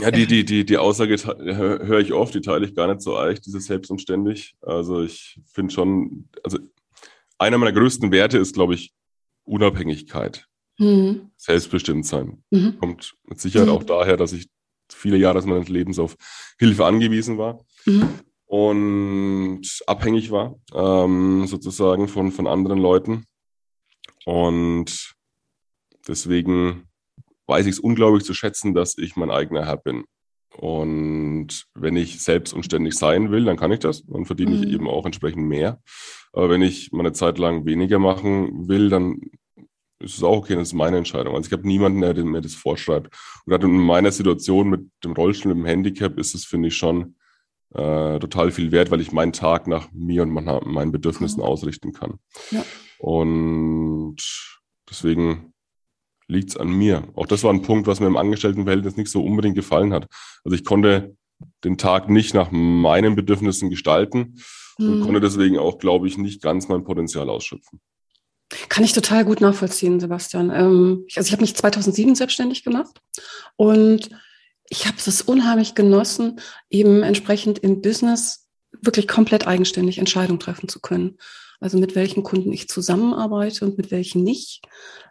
Ja, 0.00 0.10
die, 0.10 0.26
die, 0.26 0.44
die, 0.44 0.64
die 0.66 0.76
Aussage 0.76 1.16
höre 1.16 2.00
ich 2.00 2.12
oft, 2.12 2.34
die 2.34 2.42
teile 2.42 2.66
ich 2.66 2.74
gar 2.74 2.86
nicht 2.86 3.00
so 3.00 3.16
eich, 3.16 3.40
dieses 3.40 3.64
selbst 3.64 3.90
und 3.90 4.00
ständig. 4.00 4.54
Also 4.60 5.02
ich 5.02 5.40
finde 5.46 5.72
schon, 5.72 6.28
also 6.44 6.58
einer 7.38 7.56
meiner 7.56 7.72
größten 7.72 8.12
Werte 8.12 8.36
ist, 8.38 8.54
glaube 8.54 8.74
ich, 8.74 8.92
Unabhängigkeit, 9.44 10.46
Mhm. 10.78 11.30
Selbstbestimmtsein. 11.36 12.42
Mhm. 12.50 12.78
Kommt 12.78 13.14
mit 13.24 13.40
Sicherheit 13.40 13.68
Mhm. 13.68 13.74
auch 13.74 13.84
daher, 13.84 14.16
dass 14.16 14.32
ich 14.32 14.48
viele 14.90 15.16
Jahre 15.16 15.40
meines 15.46 15.68
Lebens 15.68 15.98
auf 15.98 16.16
Hilfe 16.58 16.84
angewiesen 16.84 17.38
war 17.38 17.64
Mhm. 17.86 18.08
und 18.46 19.62
abhängig 19.86 20.30
war, 20.30 20.56
ähm, 20.74 21.46
sozusagen 21.46 22.06
von, 22.08 22.32
von 22.32 22.46
anderen 22.46 22.78
Leuten. 22.78 23.24
Und 24.26 25.14
deswegen 26.06 26.86
weiß 27.50 27.66
ich 27.66 27.72
es 27.72 27.80
unglaublich 27.80 28.24
zu 28.24 28.32
schätzen, 28.32 28.72
dass 28.72 28.96
ich 28.96 29.16
mein 29.16 29.30
eigener 29.30 29.66
Herr 29.66 29.76
bin. 29.76 30.04
Und 30.56 31.66
wenn 31.74 31.96
ich 31.96 32.20
selbst 32.22 32.52
und 32.54 32.64
ständig 32.64 32.94
sein 32.94 33.30
will, 33.30 33.44
dann 33.44 33.56
kann 33.56 33.72
ich 33.72 33.78
das. 33.80 34.04
Dann 34.06 34.24
verdiene 34.24 34.52
Mhm. 34.56 34.62
ich 34.62 34.72
eben 34.72 34.88
auch 34.88 35.04
entsprechend 35.04 35.46
mehr. 35.46 35.80
Aber 36.32 36.48
wenn 36.50 36.62
ich 36.62 36.90
meine 36.92 37.12
Zeit 37.12 37.38
lang 37.38 37.66
weniger 37.66 37.98
machen 37.98 38.68
will, 38.68 38.88
dann 38.88 39.20
ist 40.00 40.16
es 40.16 40.22
auch 40.22 40.38
okay, 40.38 40.54
das 40.54 40.68
ist 40.68 40.74
meine 40.74 40.96
Entscheidung. 40.96 41.34
Also 41.34 41.46
ich 41.48 41.52
habe 41.52 41.66
niemanden, 41.68 42.00
der 42.00 42.14
mir 42.24 42.40
das 42.40 42.54
vorschreibt. 42.54 43.14
Und 43.44 43.50
gerade 43.50 43.66
in 43.66 43.76
meiner 43.78 44.10
Situation 44.10 44.70
mit 44.70 44.88
dem 45.04 45.12
Rollstuhl, 45.12 45.54
mit 45.54 45.64
dem 45.64 45.66
Handicap, 45.66 46.18
ist 46.18 46.34
es, 46.34 46.44
finde 46.46 46.68
ich, 46.68 46.76
schon 46.76 47.16
äh, 47.74 48.18
total 48.18 48.50
viel 48.50 48.72
wert, 48.72 48.90
weil 48.90 49.00
ich 49.00 49.12
meinen 49.12 49.32
Tag 49.32 49.68
nach 49.68 49.92
mir 49.92 50.22
und 50.22 50.30
meinen 50.32 50.90
Bedürfnissen 50.90 51.40
Mhm. 51.40 51.46
ausrichten 51.46 51.92
kann. 51.92 52.18
Ja. 52.50 52.64
Und 52.98 54.16
deswegen 54.88 55.52
liegt 56.30 56.50
es 56.50 56.56
an 56.56 56.68
mir. 56.68 57.04
Auch 57.14 57.26
das 57.26 57.42
war 57.42 57.52
ein 57.52 57.62
Punkt, 57.62 57.86
was 57.86 58.00
mir 58.00 58.06
im 58.06 58.16
Angestelltenverhältnis 58.16 58.96
nicht 58.96 59.10
so 59.10 59.22
unbedingt 59.22 59.54
gefallen 59.54 59.92
hat. 59.92 60.06
Also 60.44 60.54
ich 60.54 60.64
konnte 60.64 61.16
den 61.64 61.78
Tag 61.78 62.08
nicht 62.08 62.34
nach 62.34 62.50
meinen 62.50 63.16
Bedürfnissen 63.16 63.70
gestalten 63.70 64.36
und 64.78 64.98
Mhm. 64.98 65.02
konnte 65.02 65.20
deswegen 65.20 65.58
auch, 65.58 65.78
glaube 65.78 66.06
ich, 66.08 66.16
nicht 66.16 66.42
ganz 66.42 66.68
mein 66.68 66.84
Potenzial 66.84 67.28
ausschöpfen. 67.28 67.80
Kann 68.68 68.84
ich 68.84 68.92
total 68.92 69.24
gut 69.24 69.40
nachvollziehen, 69.40 70.00
Sebastian. 70.00 70.50
Ähm, 70.50 71.04
ich, 71.06 71.16
also 71.18 71.28
ich 71.28 71.32
habe 71.32 71.42
mich 71.42 71.54
2007 71.54 72.14
selbstständig 72.14 72.64
gemacht 72.64 73.00
und 73.56 74.10
ich 74.68 74.86
habe 74.86 74.96
es 74.98 75.22
unheimlich 75.22 75.74
genossen, 75.74 76.40
eben 76.68 77.02
entsprechend 77.02 77.58
im 77.58 77.80
Business 77.80 78.48
wirklich 78.82 79.06
komplett 79.08 79.46
eigenständig 79.46 79.98
Entscheidungen 79.98 80.40
treffen 80.40 80.68
zu 80.68 80.80
können. 80.80 81.18
Also 81.60 81.78
mit 81.78 81.94
welchen 81.94 82.22
Kunden 82.22 82.52
ich 82.52 82.68
zusammenarbeite 82.68 83.64
und 83.64 83.76
mit 83.76 83.90
welchen 83.90 84.24
nicht, 84.24 84.62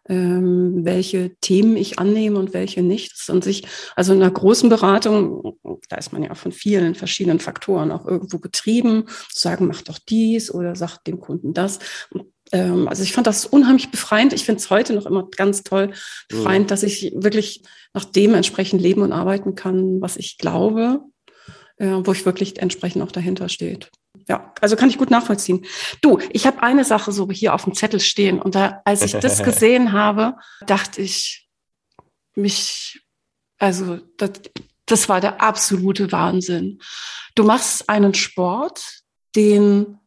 ähm, 0.10 0.84
welche 0.84 1.36
Themen 1.39 1.78
ich 1.78 2.00
annehme 2.00 2.39
und 2.39 2.54
welche 2.54 2.82
nicht. 2.82 3.13
Das 3.13 3.22
ist 3.22 3.30
an 3.30 3.41
sich, 3.41 3.63
also 3.95 4.13
in 4.13 4.22
einer 4.22 4.32
großen 4.32 4.67
Beratung, 4.69 5.58
da 5.88 5.98
ist 5.98 6.12
man 6.12 6.24
ja 6.24 6.34
von 6.34 6.52
vielen 6.52 6.95
verschiedenen 6.95 7.39
Faktoren 7.39 7.91
auch 7.91 8.06
irgendwo 8.06 8.39
getrieben, 8.39 9.06
zu 9.08 9.39
sagen, 9.39 9.67
mach 9.67 9.84
doch 9.84 10.00
dies 10.00 10.52
oder 10.52 10.76
sag 10.76 10.98
dem 11.04 11.19
Kunden 11.19 11.54
das. 11.54 11.80
Und 12.10 12.26
ähm, 12.52 12.88
also 12.88 13.04
ich 13.04 13.13
fand 13.13 13.28
das 13.28 13.45
unheimlich 13.45 13.91
befreiend. 13.91 14.34
Ich 14.34 14.45
finde 14.45 14.60
es 14.60 14.69
heute 14.69 14.93
noch 14.93 15.06
immer 15.06 15.30
ganz 15.30 15.63
toll 15.63 15.91
befreiend, 16.28 16.72
dass 16.72 16.84
ich 16.84 17.13
wirklich 17.15 17.63
nach 17.93 18.06
dem 18.06 18.34
entsprechend 18.34 18.82
leben 18.82 19.04
und 19.04 19.12
arbeiten 19.12 19.56
kann, 19.56 20.02
was 20.02 20.17
ich 20.17 20.38
glaube, 20.39 21.02
äh, 21.78 21.88
wo 22.04 22.12
ich 22.12 22.26
wirklich 22.26 22.60
entsprechend 22.60 23.04
auch 23.04 23.12
dahinter 23.12 23.48
steht. 23.48 23.91
Ja, 24.28 24.54
also 24.62 24.76
kann 24.76 24.89
ich 24.89 24.98
gut 24.98 25.12
nachvollziehen. 25.12 25.65
Du, 26.02 26.19
ich 26.32 26.45
habe 26.45 26.62
eine 26.62 26.84
Sache 26.84 27.12
so 27.12 27.30
hier 27.32 27.54
auf 27.54 27.63
dem 27.63 27.74
Zettel 27.74 28.00
stehen 28.00 28.41
und 28.41 28.56
da, 28.56 28.82
als 28.86 29.02
ich 29.02 29.13
das 29.13 29.43
gesehen 29.43 29.91
habe, 29.91 30.36
dachte 30.65 31.02
ich, 31.02 31.48
mich 32.36 33.02
Also 33.58 33.98
das, 34.17 34.32
das 34.86 35.10
war 35.10 35.22
der 35.22 35.41
absolute 35.41 36.12
Wahnsinn. 36.12 36.80
Du 37.36 37.43
machst 37.43 37.89
einen 37.89 38.13
Sport, 38.13 39.02
den 39.36 40.00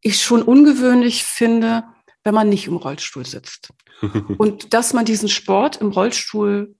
ich 0.00 0.22
schon 0.22 0.42
ungewöhnlich 0.42 1.24
finde, 1.24 1.84
wenn 2.22 2.34
man 2.34 2.48
nicht 2.48 2.66
im 2.66 2.76
Rollstuhl 2.76 3.26
sitzt. 3.26 3.70
Und 4.38 4.74
dass 4.74 4.92
man 4.92 5.04
diesen 5.04 5.28
Sport 5.28 5.76
im 5.76 5.88
Rollstuhl 5.88 6.76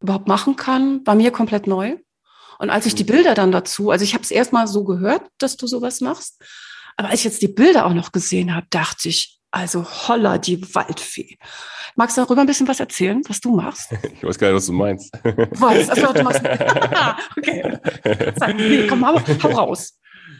überhaupt 0.00 0.28
machen 0.28 0.56
kann, 0.56 1.04
war 1.06 1.14
mir 1.14 1.30
komplett 1.30 1.66
neu. 1.66 1.96
Und 2.58 2.70
als 2.70 2.86
ich 2.86 2.94
die 2.94 3.04
mhm. 3.04 3.08
Bilder 3.08 3.34
dann 3.34 3.52
dazu, 3.52 3.90
also 3.90 4.04
ich 4.04 4.14
habe 4.14 4.24
es 4.24 4.30
erst 4.30 4.52
mal 4.52 4.66
so 4.66 4.84
gehört, 4.84 5.22
dass 5.38 5.56
du 5.56 5.66
sowas 5.66 6.00
machst, 6.00 6.42
aber 6.96 7.10
als 7.10 7.20
ich 7.20 7.24
jetzt 7.24 7.42
die 7.42 7.48
Bilder 7.48 7.86
auch 7.86 7.94
noch 7.94 8.12
gesehen 8.12 8.54
habe, 8.54 8.66
dachte 8.70 9.08
ich, 9.08 9.38
also 9.50 9.84
holla 9.84 10.36
die 10.36 10.62
Waldfee. 10.74 11.38
Magst 11.96 12.16
du 12.16 12.22
darüber 12.22 12.42
ein 12.42 12.46
bisschen 12.46 12.68
was 12.68 12.80
erzählen, 12.80 13.22
was 13.28 13.40
du 13.40 13.54
machst? 13.54 13.90
Ich 14.12 14.24
weiß 14.24 14.38
gar 14.38 14.48
nicht, 14.48 14.56
was 14.56 14.66
du 14.66 14.72
meinst. 14.72 15.12
Was? 15.24 15.88
Also, 15.88 16.12
du 16.12 16.22
machst, 16.22 16.42
okay. 17.36 17.78
Sag, 18.36 18.56
nee, 18.56 18.86
komm, 18.88 19.06
hau, 19.06 19.20
hau 19.42 19.48
raus. 19.48 19.98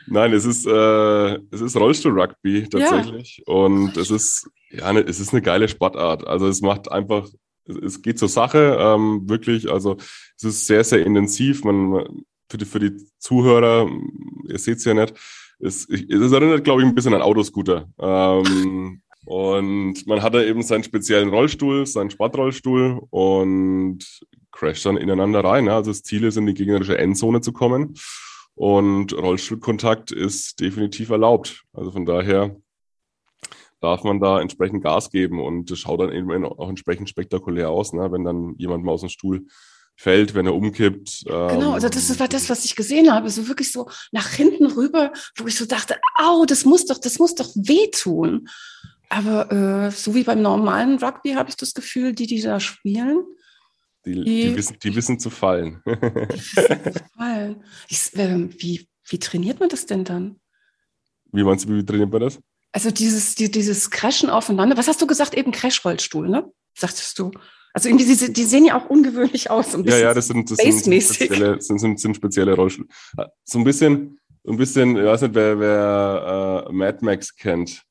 Nein, 0.09 0.33
es 0.33 0.45
ist, 0.45 0.67
äh, 0.67 1.35
es 1.51 1.61
ist 1.61 1.77
Rollstuhl-Rugby 1.77 2.69
tatsächlich. 2.69 3.43
Ja. 3.47 3.55
Und 3.55 3.97
es 3.97 4.11
ist, 4.11 4.49
ja, 4.71 4.93
ne, 4.93 5.01
es 5.01 5.21
ist 5.21 5.33
eine 5.33 5.43
geile 5.43 5.69
Sportart. 5.69 6.27
Also 6.27 6.49
es 6.49 6.61
macht 6.61 6.91
einfach, 6.91 7.29
es 7.69 8.03
geht 8.03 8.19
zur 8.19 8.29
Sache, 8.29 8.77
ähm, 8.81 9.29
wirklich. 9.29 9.71
Also 9.71 9.97
es 10.37 10.45
ist 10.45 10.67
sehr, 10.67 10.85
sehr 10.85 11.05
intensiv. 11.05 11.65
Man, 11.65 12.25
für 12.49 12.59
die, 12.59 12.65
für 12.65 12.81
die 12.81 12.97
Zuhörer, 13.19 13.91
ihr 14.49 14.59
seht 14.59 14.79
es 14.79 14.85
ja 14.85 14.95
nicht, 14.95 15.15
es, 15.61 15.89
es 15.89 16.33
erinnert, 16.33 16.65
glaube 16.65 16.83
ich, 16.83 16.89
ein 16.89 16.95
bisschen 16.95 17.15
an 17.15 17.23
Autoscooter. 17.23 17.89
Ähm, 17.99 19.03
und 19.25 20.07
man 20.07 20.23
hat 20.23 20.35
da 20.35 20.43
eben 20.43 20.63
seinen 20.63 20.85
speziellen 20.85 21.29
Rollstuhl, 21.29 21.85
seinen 21.87 22.11
Sportrollstuhl 22.11 23.03
und 23.11 23.99
crasht 24.53 24.87
dann 24.87 24.97
ineinander 24.97 25.45
rein. 25.45 25.67
Ja. 25.67 25.77
Also 25.77 25.91
das 25.91 26.03
Ziel 26.03 26.25
ist, 26.25 26.37
in 26.37 26.47
die 26.47 26.55
gegnerische 26.55 26.97
Endzone 26.97 27.41
zu 27.41 27.53
kommen. 27.53 27.95
Und 28.55 29.13
Rollstuhlkontakt 29.13 30.11
ist 30.11 30.61
definitiv 30.61 31.11
erlaubt. 31.11 31.65
Also 31.73 31.93
von 31.93 32.07
daher 32.07 32.57
darf 33.81 34.05
man 34.05 34.21
da 34.21 34.41
entsprechend 34.41 34.83
Gas 34.83 35.11
geben 35.11 35.41
und 35.41 35.71
das 35.71 35.79
schaut 35.79 36.01
dann 36.01 36.13
eben 36.13 36.45
auch 36.45 36.69
entsprechend 36.69 37.09
spektakulär 37.09 37.71
aus, 37.71 37.93
ne? 37.93 38.11
wenn 38.11 38.25
dann 38.25 38.55
jemand 38.59 38.85
mal 38.85 38.93
aus 38.93 39.01
dem 39.01 39.09
Stuhl 39.09 39.47
fällt, 39.97 40.35
wenn 40.35 40.47
er 40.47 40.55
umkippt. 40.55 41.25
Genau, 41.27 41.73
also 41.73 41.89
das 41.89 42.19
war 42.21 42.29
das, 42.29 42.49
was 42.49 42.65
ich 42.65 42.77
gesehen 42.77 43.13
habe, 43.13 43.31
so 43.31 43.49
wirklich 43.49 43.73
so 43.73 43.91
nach 44.13 44.29
hinten 44.29 44.67
rüber, 44.67 45.13
wo 45.37 45.47
ich 45.47 45.57
so 45.57 45.67
dachte, 45.67 45.97
au, 46.17 46.45
das 46.45 46.65
muss 46.65 46.87
doch, 46.87 46.99
das 46.99 47.19
muss 47.19 47.35
doch 47.35 47.51
wehtun. 47.57 48.49
Aber 49.09 49.51
äh, 49.51 49.91
so 49.91 50.15
wie 50.15 50.23
beim 50.23 50.43
normalen 50.43 50.99
Rugby 50.99 51.33
habe 51.33 51.49
ich 51.49 51.57
das 51.57 51.75
Gefühl, 51.75 52.13
die, 52.13 52.27
die 52.27 52.43
da 52.43 52.61
spielen, 52.61 53.25
die, 54.05 54.15
die, 54.15 54.25
die, 54.25 54.57
wissen, 54.57 54.77
die 54.83 54.95
wissen 54.95 55.19
zu 55.19 55.31
fallen. 55.31 55.83
die 55.85 55.93
wissen 55.93 56.93
zu 56.93 57.05
fallen. 57.17 57.65
Ich, 57.89 58.17
äh, 58.17 58.49
wie, 58.59 58.89
wie 59.09 59.19
trainiert 59.19 59.61
man 59.61 59.69
das 59.69 59.87
denn 59.87 60.05
dann? 60.05 60.41
Wie 61.33 61.43
meinst 61.43 61.65
du, 61.65 61.75
wie 61.75 61.85
trainiert 61.85 62.11
man 62.11 62.21
das? 62.21 62.39
Also 62.73 62.91
dieses, 62.91 63.35
die, 63.35 63.51
dieses 63.51 63.91
Crashen 63.91 64.31
aufeinander. 64.31 64.77
Was 64.77 64.89
hast 64.89 65.01
du 65.01 65.07
gesagt? 65.07 65.35
Eben 65.35 65.53
Crash-Rollstuhl, 65.53 66.29
ne? 66.29 66.51
Sagtest 66.75 67.19
du. 67.19 67.31
Also 67.73 67.89
irgendwie, 67.89 68.05
die, 68.05 68.33
die 68.33 68.45
sehen 68.45 68.65
ja 68.65 68.79
auch 68.79 68.91
ungewöhnlich 68.91 69.51
aus. 69.51 69.77
ja, 69.85 69.97
ja, 69.97 70.15
das 70.15 70.29
sind, 70.29 70.51
das 70.51 70.59
sind, 70.59 70.81
spezielle, 70.81 71.61
sind, 71.61 71.79
sind, 71.79 72.01
sind 72.01 72.17
spezielle 72.17 72.55
Rollstühle. 72.55 72.89
So 73.45 73.59
ein 73.59 73.65
bisschen, 73.65 74.19
ein 74.47 74.57
bisschen, 74.57 74.97
ich 74.97 75.05
weiß 75.05 75.23
nicht, 75.23 75.35
wer, 75.35 75.59
wer 75.61 76.67
äh, 76.69 76.73
Mad 76.73 76.99
Max 77.03 77.35
kennt. 77.35 77.83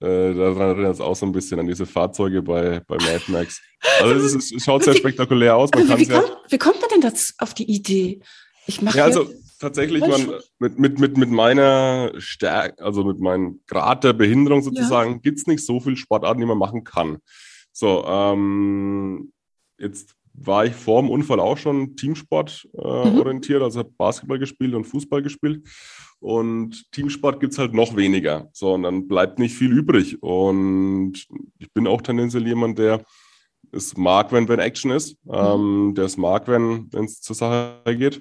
Äh, 0.00 0.34
daran 0.34 0.70
erinnert 0.70 0.94
es 0.94 1.00
auch 1.00 1.16
so 1.16 1.26
ein 1.26 1.32
bisschen 1.32 1.60
an 1.60 1.66
diese 1.66 1.86
Fahrzeuge 1.86 2.42
bei, 2.42 2.80
bei 2.86 2.96
Mad 2.96 3.24
Max. 3.28 3.60
Also 4.00 4.14
es, 4.14 4.34
ist, 4.34 4.52
es 4.52 4.64
schaut 4.64 4.84
sehr 4.84 4.94
spektakulär 4.94 5.56
aus. 5.56 5.70
Man 5.74 5.88
wie, 5.88 5.98
wie, 5.98 6.08
kommt, 6.08 6.32
wie 6.48 6.58
kommt 6.58 6.80
man 6.80 6.90
denn 6.90 7.00
das 7.00 7.34
auf 7.38 7.54
die 7.54 7.70
Idee? 7.70 8.20
Ich 8.66 8.82
mache 8.82 8.98
ja, 8.98 9.04
also 9.04 9.30
tatsächlich 9.64 10.02
man, 10.06 10.34
mit, 10.58 10.78
mit, 10.78 10.98
mit, 10.98 11.16
mit 11.16 11.30
meiner 11.30 12.12
Stärke, 12.18 12.84
also 12.84 13.02
mit 13.02 13.18
meinem 13.18 13.60
Grad 13.66 14.04
der 14.04 14.12
Behinderung 14.12 14.62
sozusagen, 14.62 15.12
ja. 15.12 15.18
gibt 15.18 15.38
es 15.38 15.46
nicht 15.46 15.64
so 15.64 15.80
viel 15.80 15.96
Sportarten, 15.96 16.40
die 16.40 16.46
man 16.46 16.58
machen 16.58 16.84
kann. 16.84 17.18
So, 17.72 18.04
ähm, 18.06 19.32
jetzt 19.78 20.14
war 20.34 20.66
ich 20.66 20.74
vor 20.74 21.00
dem 21.00 21.10
Unfall 21.10 21.40
auch 21.40 21.56
schon 21.56 21.96
Teamsport 21.96 22.68
äh, 22.74 22.78
mhm. 22.78 23.18
orientiert, 23.18 23.62
also 23.62 23.78
habe 23.80 23.92
Basketball 23.96 24.38
gespielt 24.38 24.74
und 24.74 24.84
Fußball 24.84 25.22
gespielt. 25.22 25.66
Und 26.20 26.90
Teamsport 26.92 27.40
gibt 27.40 27.52
es 27.52 27.58
halt 27.58 27.72
noch 27.72 27.96
weniger. 27.96 28.48
So, 28.52 28.74
und 28.74 28.82
dann 28.82 29.08
bleibt 29.08 29.38
nicht 29.38 29.54
viel 29.54 29.72
übrig. 29.72 30.22
Und 30.22 31.26
ich 31.58 31.72
bin 31.72 31.86
auch 31.86 32.02
tendenziell 32.02 32.46
jemand, 32.46 32.78
der 32.78 33.02
es 33.72 33.96
mag, 33.96 34.30
wenn, 34.32 34.48
wenn 34.48 34.58
Action 34.58 34.90
ist, 34.90 35.16
mhm. 35.24 35.32
ähm, 35.34 35.92
der 35.96 36.04
es 36.04 36.16
mag, 36.16 36.48
wenn 36.48 36.88
es 36.92 37.20
zur 37.22 37.36
Sache 37.36 37.80
geht. 37.96 38.20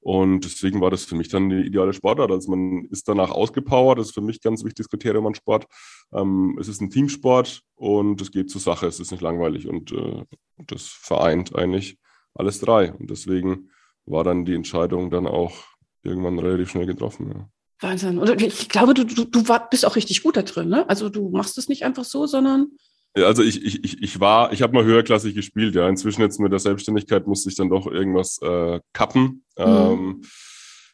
Und 0.00 0.44
deswegen 0.44 0.80
war 0.80 0.90
das 0.90 1.04
für 1.04 1.16
mich 1.16 1.28
dann 1.28 1.50
die 1.50 1.66
ideale 1.66 1.92
Sportart. 1.92 2.30
Also 2.30 2.50
man 2.50 2.84
ist 2.86 3.08
danach 3.08 3.30
ausgepowert. 3.30 3.98
Das 3.98 4.08
ist 4.08 4.14
für 4.14 4.20
mich 4.20 4.40
ganz 4.40 4.64
wichtiges 4.64 4.88
Kriterium 4.88 5.26
an 5.26 5.34
Sport. 5.34 5.66
Ähm, 6.12 6.56
es 6.60 6.68
ist 6.68 6.80
ein 6.80 6.90
Teamsport 6.90 7.62
und 7.74 8.20
es 8.20 8.30
geht 8.30 8.50
zur 8.50 8.60
Sache. 8.60 8.86
Es 8.86 9.00
ist 9.00 9.10
nicht 9.10 9.22
langweilig 9.22 9.68
und 9.68 9.92
äh, 9.92 10.24
das 10.66 10.86
vereint 10.86 11.54
eigentlich 11.54 11.98
alles 12.34 12.60
drei. 12.60 12.92
Und 12.92 13.10
deswegen 13.10 13.70
war 14.06 14.24
dann 14.24 14.44
die 14.44 14.54
Entscheidung 14.54 15.10
dann 15.10 15.26
auch 15.26 15.54
irgendwann 16.02 16.38
relativ 16.38 16.70
schnell 16.70 16.86
getroffen. 16.86 17.32
Ja. 17.34 17.48
Wahnsinn. 17.80 18.18
Und 18.18 18.42
ich 18.42 18.68
glaube, 18.68 18.94
du, 18.94 19.04
du, 19.04 19.24
du 19.24 19.44
bist 19.70 19.86
auch 19.86 19.96
richtig 19.96 20.22
gut 20.22 20.36
da 20.36 20.42
drin. 20.42 20.68
Ne? 20.68 20.88
Also 20.88 21.08
du 21.08 21.28
machst 21.30 21.58
es 21.58 21.68
nicht 21.68 21.84
einfach 21.84 22.04
so, 22.04 22.26
sondern 22.26 22.72
also 23.14 23.42
ich, 23.42 23.64
ich, 23.64 23.84
ich, 23.84 24.02
ich 24.02 24.20
war, 24.20 24.52
ich 24.52 24.62
habe 24.62 24.74
mal 24.74 24.84
höherklassig 24.84 25.34
gespielt, 25.34 25.74
ja. 25.74 25.88
Inzwischen 25.88 26.22
jetzt 26.22 26.40
mit 26.40 26.52
der 26.52 26.58
Selbstständigkeit 26.58 27.26
musste 27.26 27.48
ich 27.48 27.56
dann 27.56 27.70
doch 27.70 27.86
irgendwas 27.86 28.38
äh, 28.42 28.80
kappen. 28.92 29.44
Mhm. 29.58 29.64
Ähm, 29.64 30.22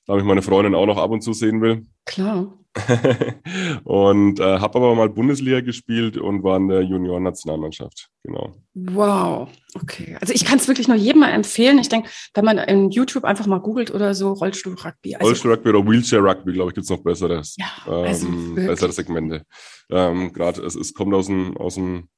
da 0.07 0.17
ich 0.17 0.25
meine 0.25 0.43
Freundin 0.43 0.75
auch 0.75 0.87
noch 0.87 0.99
ab 0.99 1.11
und 1.11 1.23
zu 1.23 1.33
sehen 1.33 1.61
will. 1.61 1.87
Klar. 2.05 2.53
und 3.85 4.40
äh, 4.40 4.59
habe 4.59 4.79
aber 4.79 4.95
mal 4.97 5.09
Bundesliga 5.09 5.61
gespielt 5.61 6.17
und 6.17 6.43
war 6.43 6.57
in 6.57 6.69
der 6.69 6.83
Junioren-Nationalmannschaft. 6.83 8.09
Genau. 8.25 8.53
Wow, 8.75 9.49
okay. 9.75 10.17
Also 10.21 10.35
ich 10.35 10.45
kann 10.45 10.59
es 10.59 10.67
wirklich 10.67 10.88
nur 10.88 10.97
jedem 10.97 11.21
mal 11.21 11.31
empfehlen. 11.31 11.79
Ich 11.79 11.88
denke, 11.88 12.11
wenn 12.35 12.45
man 12.45 12.59
in 12.59 12.90
YouTube 12.90 13.25
einfach 13.25 13.47
mal 13.47 13.61
googelt 13.61 13.93
oder 13.93 14.14
so, 14.14 14.33
Rollstuhl-Rugby. 14.33 15.14
Also, 15.14 15.27
Rollstuhl-Rugby 15.27 15.69
oder 15.69 15.87
Wheelchair-Rugby, 15.87 16.53
glaube 16.53 16.71
ich, 16.71 16.75
gibt 16.75 16.85
es 16.85 16.90
noch 16.90 17.03
besseres. 17.03 17.57
Ja, 17.59 17.93
also 17.93 18.27
ähm, 18.27 18.57
bessere 18.57 18.93
Segmente. 18.93 19.45
Ähm, 19.90 20.33
Gerade 20.33 20.62
es, 20.62 20.75
es 20.75 20.93
kommt 20.95 21.14
aus 21.14 21.27
dem, 21.27 21.57
aus 21.57 21.77
dem 21.77 22.09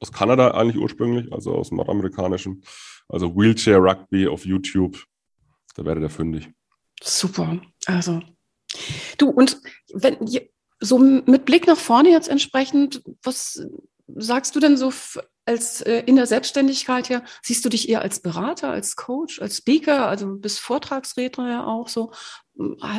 aus 0.00 0.12
Kanada 0.12 0.52
eigentlich 0.52 0.78
ursprünglich, 0.78 1.32
also 1.32 1.54
aus 1.54 1.68
dem 1.68 1.78
nordamerikanischen. 1.78 2.62
Also 3.08 3.34
Wheelchair 3.34 3.78
Rugby 3.78 4.28
auf 4.28 4.46
YouTube. 4.46 4.98
Da 5.74 5.84
werdet 5.84 6.04
ihr 6.04 6.10
fündig. 6.10 6.48
Super. 7.02 7.60
Also, 7.86 8.20
du, 9.18 9.30
und 9.30 9.60
wenn 9.92 10.18
so 10.80 10.98
mit 10.98 11.44
Blick 11.44 11.66
nach 11.66 11.76
vorne 11.76 12.10
jetzt 12.10 12.28
entsprechend, 12.28 13.02
was 13.22 13.66
sagst 14.06 14.56
du 14.56 14.60
denn 14.60 14.76
so 14.76 14.92
als 15.44 15.80
äh, 15.80 16.02
in 16.06 16.16
der 16.16 16.26
Selbstständigkeit 16.26 17.08
her? 17.08 17.24
Siehst 17.42 17.64
du 17.64 17.68
dich 17.68 17.88
eher 17.88 18.02
als 18.02 18.20
Berater, 18.20 18.70
als 18.70 18.96
Coach, 18.96 19.40
als 19.40 19.56
Speaker, 19.58 20.06
also 20.06 20.36
bist 20.36 20.60
Vortragsredner 20.60 21.50
ja 21.50 21.66
auch 21.66 21.88
so? 21.88 22.12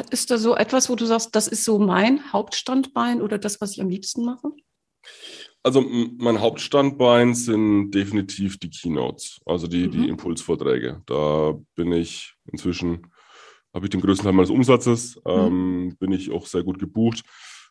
Ist 0.09 0.31
da 0.31 0.37
so 0.37 0.55
etwas, 0.55 0.89
wo 0.89 0.95
du 0.95 1.05
sagst, 1.05 1.35
das 1.35 1.47
ist 1.47 1.63
so 1.63 1.79
mein 1.79 2.31
Hauptstandbein 2.33 3.21
oder 3.21 3.37
das, 3.37 3.61
was 3.61 3.73
ich 3.73 3.81
am 3.81 3.89
liebsten 3.89 4.25
mache? 4.25 4.51
Also 5.61 5.81
mein 5.81 6.39
Hauptstandbein 6.39 7.35
sind 7.35 7.91
definitiv 7.91 8.57
die 8.59 8.69
Keynotes, 8.69 9.39
also 9.45 9.67
die, 9.67 9.87
mhm. 9.87 9.91
die 9.91 10.07
Impulsvorträge. 10.07 11.03
Da 11.05 11.53
bin 11.75 11.91
ich 11.91 12.33
inzwischen, 12.51 13.11
habe 13.73 13.85
ich 13.85 13.89
den 13.89 14.01
größten 14.01 14.25
Teil 14.25 14.33
meines 14.33 14.49
Umsatzes, 14.49 15.17
mhm. 15.25 15.31
ähm, 15.31 15.95
bin 15.99 16.11
ich 16.11 16.31
auch 16.31 16.45
sehr 16.45 16.63
gut 16.63 16.79
gebucht. 16.79 17.23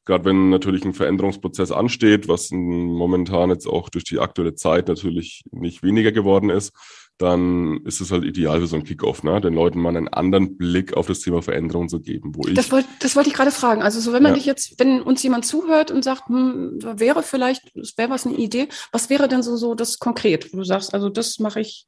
Gerade 0.04 0.24
wenn 0.24 0.48
natürlich 0.48 0.84
ein 0.84 0.94
Veränderungsprozess 0.94 1.70
ansteht, 1.70 2.28
was 2.28 2.50
momentan 2.50 3.50
jetzt 3.50 3.66
auch 3.66 3.90
durch 3.90 4.04
die 4.04 4.20
aktuelle 4.20 4.54
Zeit 4.54 4.88
natürlich 4.88 5.42
nicht 5.50 5.82
weniger 5.82 6.12
geworden 6.12 6.48
ist, 6.48 6.72
dann 7.18 7.80
ist 7.84 8.00
es 8.00 8.12
halt 8.12 8.24
ideal 8.24 8.60
für 8.60 8.68
so 8.68 8.76
ein 8.76 8.84
Kickoff, 8.84 9.24
ne? 9.24 9.40
den 9.40 9.52
Leuten 9.52 9.80
mal 9.80 9.94
einen 9.96 10.08
anderen 10.08 10.56
Blick 10.56 10.96
auf 10.96 11.08
das 11.08 11.20
Thema 11.20 11.42
Veränderung 11.42 11.88
zu 11.88 12.00
geben. 12.00 12.32
Wo 12.34 12.46
ich 12.46 12.54
das 12.54 12.70
wollte 12.70 12.88
das 13.00 13.16
wollte 13.16 13.28
ich 13.28 13.34
gerade 13.34 13.50
fragen. 13.50 13.82
Also 13.82 14.00
so, 14.00 14.12
wenn 14.12 14.22
man 14.22 14.32
ja. 14.32 14.36
dich 14.36 14.46
jetzt, 14.46 14.78
wenn 14.78 15.02
uns 15.02 15.22
jemand 15.22 15.44
zuhört 15.44 15.90
und 15.90 16.04
sagt, 16.04 16.28
hm, 16.28 16.78
wäre 16.80 17.24
vielleicht, 17.24 17.72
das 17.74 17.98
wäre 17.98 18.10
was 18.10 18.24
eine 18.24 18.36
Idee, 18.36 18.68
was 18.92 19.10
wäre 19.10 19.28
denn 19.28 19.42
so, 19.42 19.56
so 19.56 19.74
das 19.74 19.98
konkret, 19.98 20.52
wo 20.52 20.58
du 20.58 20.64
sagst, 20.64 20.94
also 20.94 21.08
das 21.08 21.40
mache 21.40 21.60
ich, 21.60 21.86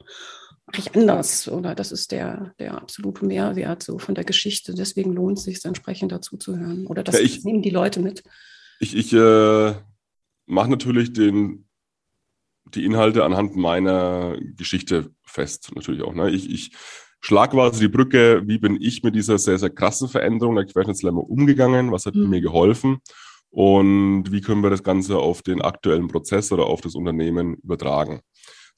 mache 0.70 0.80
ich 0.80 0.94
anders 0.94 1.48
oder 1.48 1.74
das 1.74 1.90
ist 1.90 2.12
der, 2.12 2.54
der 2.59 2.74
absolute 2.74 3.24
Mehrwert 3.24 3.83
so 3.83 3.98
von 3.98 4.14
der 4.14 4.24
Geschichte. 4.24 4.74
Deswegen 4.74 5.12
lohnt 5.12 5.38
es 5.38 5.44
sich, 5.44 5.64
entsprechend 5.64 6.12
dazu 6.12 6.37
zu 6.37 6.56
hören. 6.56 6.87
Oder 6.87 7.02
das 7.02 7.16
ja, 7.16 7.22
ich, 7.22 7.44
nehmen 7.44 7.62
die 7.62 7.70
Leute 7.70 8.00
mit. 8.00 8.22
Ich, 8.78 8.96
ich 8.96 9.12
äh, 9.12 9.74
mache 10.46 10.70
natürlich 10.70 11.12
den 11.12 11.66
die 12.74 12.85
Inhalte 12.85 13.24
anhand 13.24 13.56
meiner 13.56 14.37
Geschichte 14.56 15.11
fest, 15.24 15.72
natürlich 15.74 16.02
auch. 16.02 16.14
Ne? 16.14 16.30
Ich, 16.30 16.48
ich 16.48 16.70
schlag 17.20 17.50
quasi 17.50 17.80
die 17.80 17.88
Brücke, 17.88 18.42
wie 18.46 18.59
bin 18.59 18.80
ich 18.80 19.02
mit 19.02 19.16
dieser 19.16 19.38
sehr, 19.38 19.59
sehr 19.59 19.70
krassen 19.70 20.09
Veränderung 20.09 20.54
der 20.54 20.66
Querschnittslähmung 20.66 21.24
umgegangen, 21.24 21.90
was 21.90 22.06
hat 22.06 22.14
mhm. 22.14 22.30
mir 22.30 22.40
geholfen 22.40 22.98
und 23.50 24.30
wie 24.30 24.40
können 24.40 24.62
wir 24.62 24.70
das 24.70 24.85
Ganze 24.85 25.18
auf 25.18 25.42
den 25.42 25.62
aktuellen 25.62 26.06
Prozess 26.06 26.52
oder 26.52 26.66
auf 26.66 26.80
das 26.80 26.94
Unternehmen 26.94 27.56
übertragen. 27.56 28.20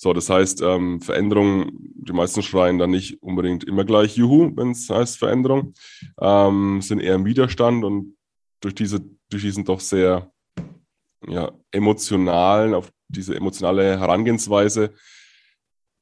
So, 0.02 0.12
das 0.12 0.28
heißt, 0.28 0.62
ähm, 0.62 1.00
Veränderung, 1.00 1.70
die 1.76 2.12
meisten 2.12 2.42
schreien 2.42 2.76
dann 2.76 2.90
nicht 2.90 3.22
unbedingt 3.22 3.62
immer 3.62 3.84
gleich 3.84 4.16
Juhu, 4.16 4.50
wenn 4.56 4.72
es 4.72 4.90
heißt 4.90 5.16
Veränderung, 5.16 5.74
ähm, 6.20 6.82
sind 6.82 6.98
eher 6.98 7.14
im 7.14 7.24
Widerstand 7.24 7.84
und 7.84 8.16
durch 8.60 8.74
diese, 8.74 8.98
durch 9.30 9.44
diesen 9.44 9.64
doch 9.64 9.78
sehr 9.78 10.32
ja, 11.28 11.52
emotionalen, 11.70 12.74
auf 12.74 12.90
diese 13.06 13.36
emotionale 13.36 13.96
Herangehensweise 13.96 14.92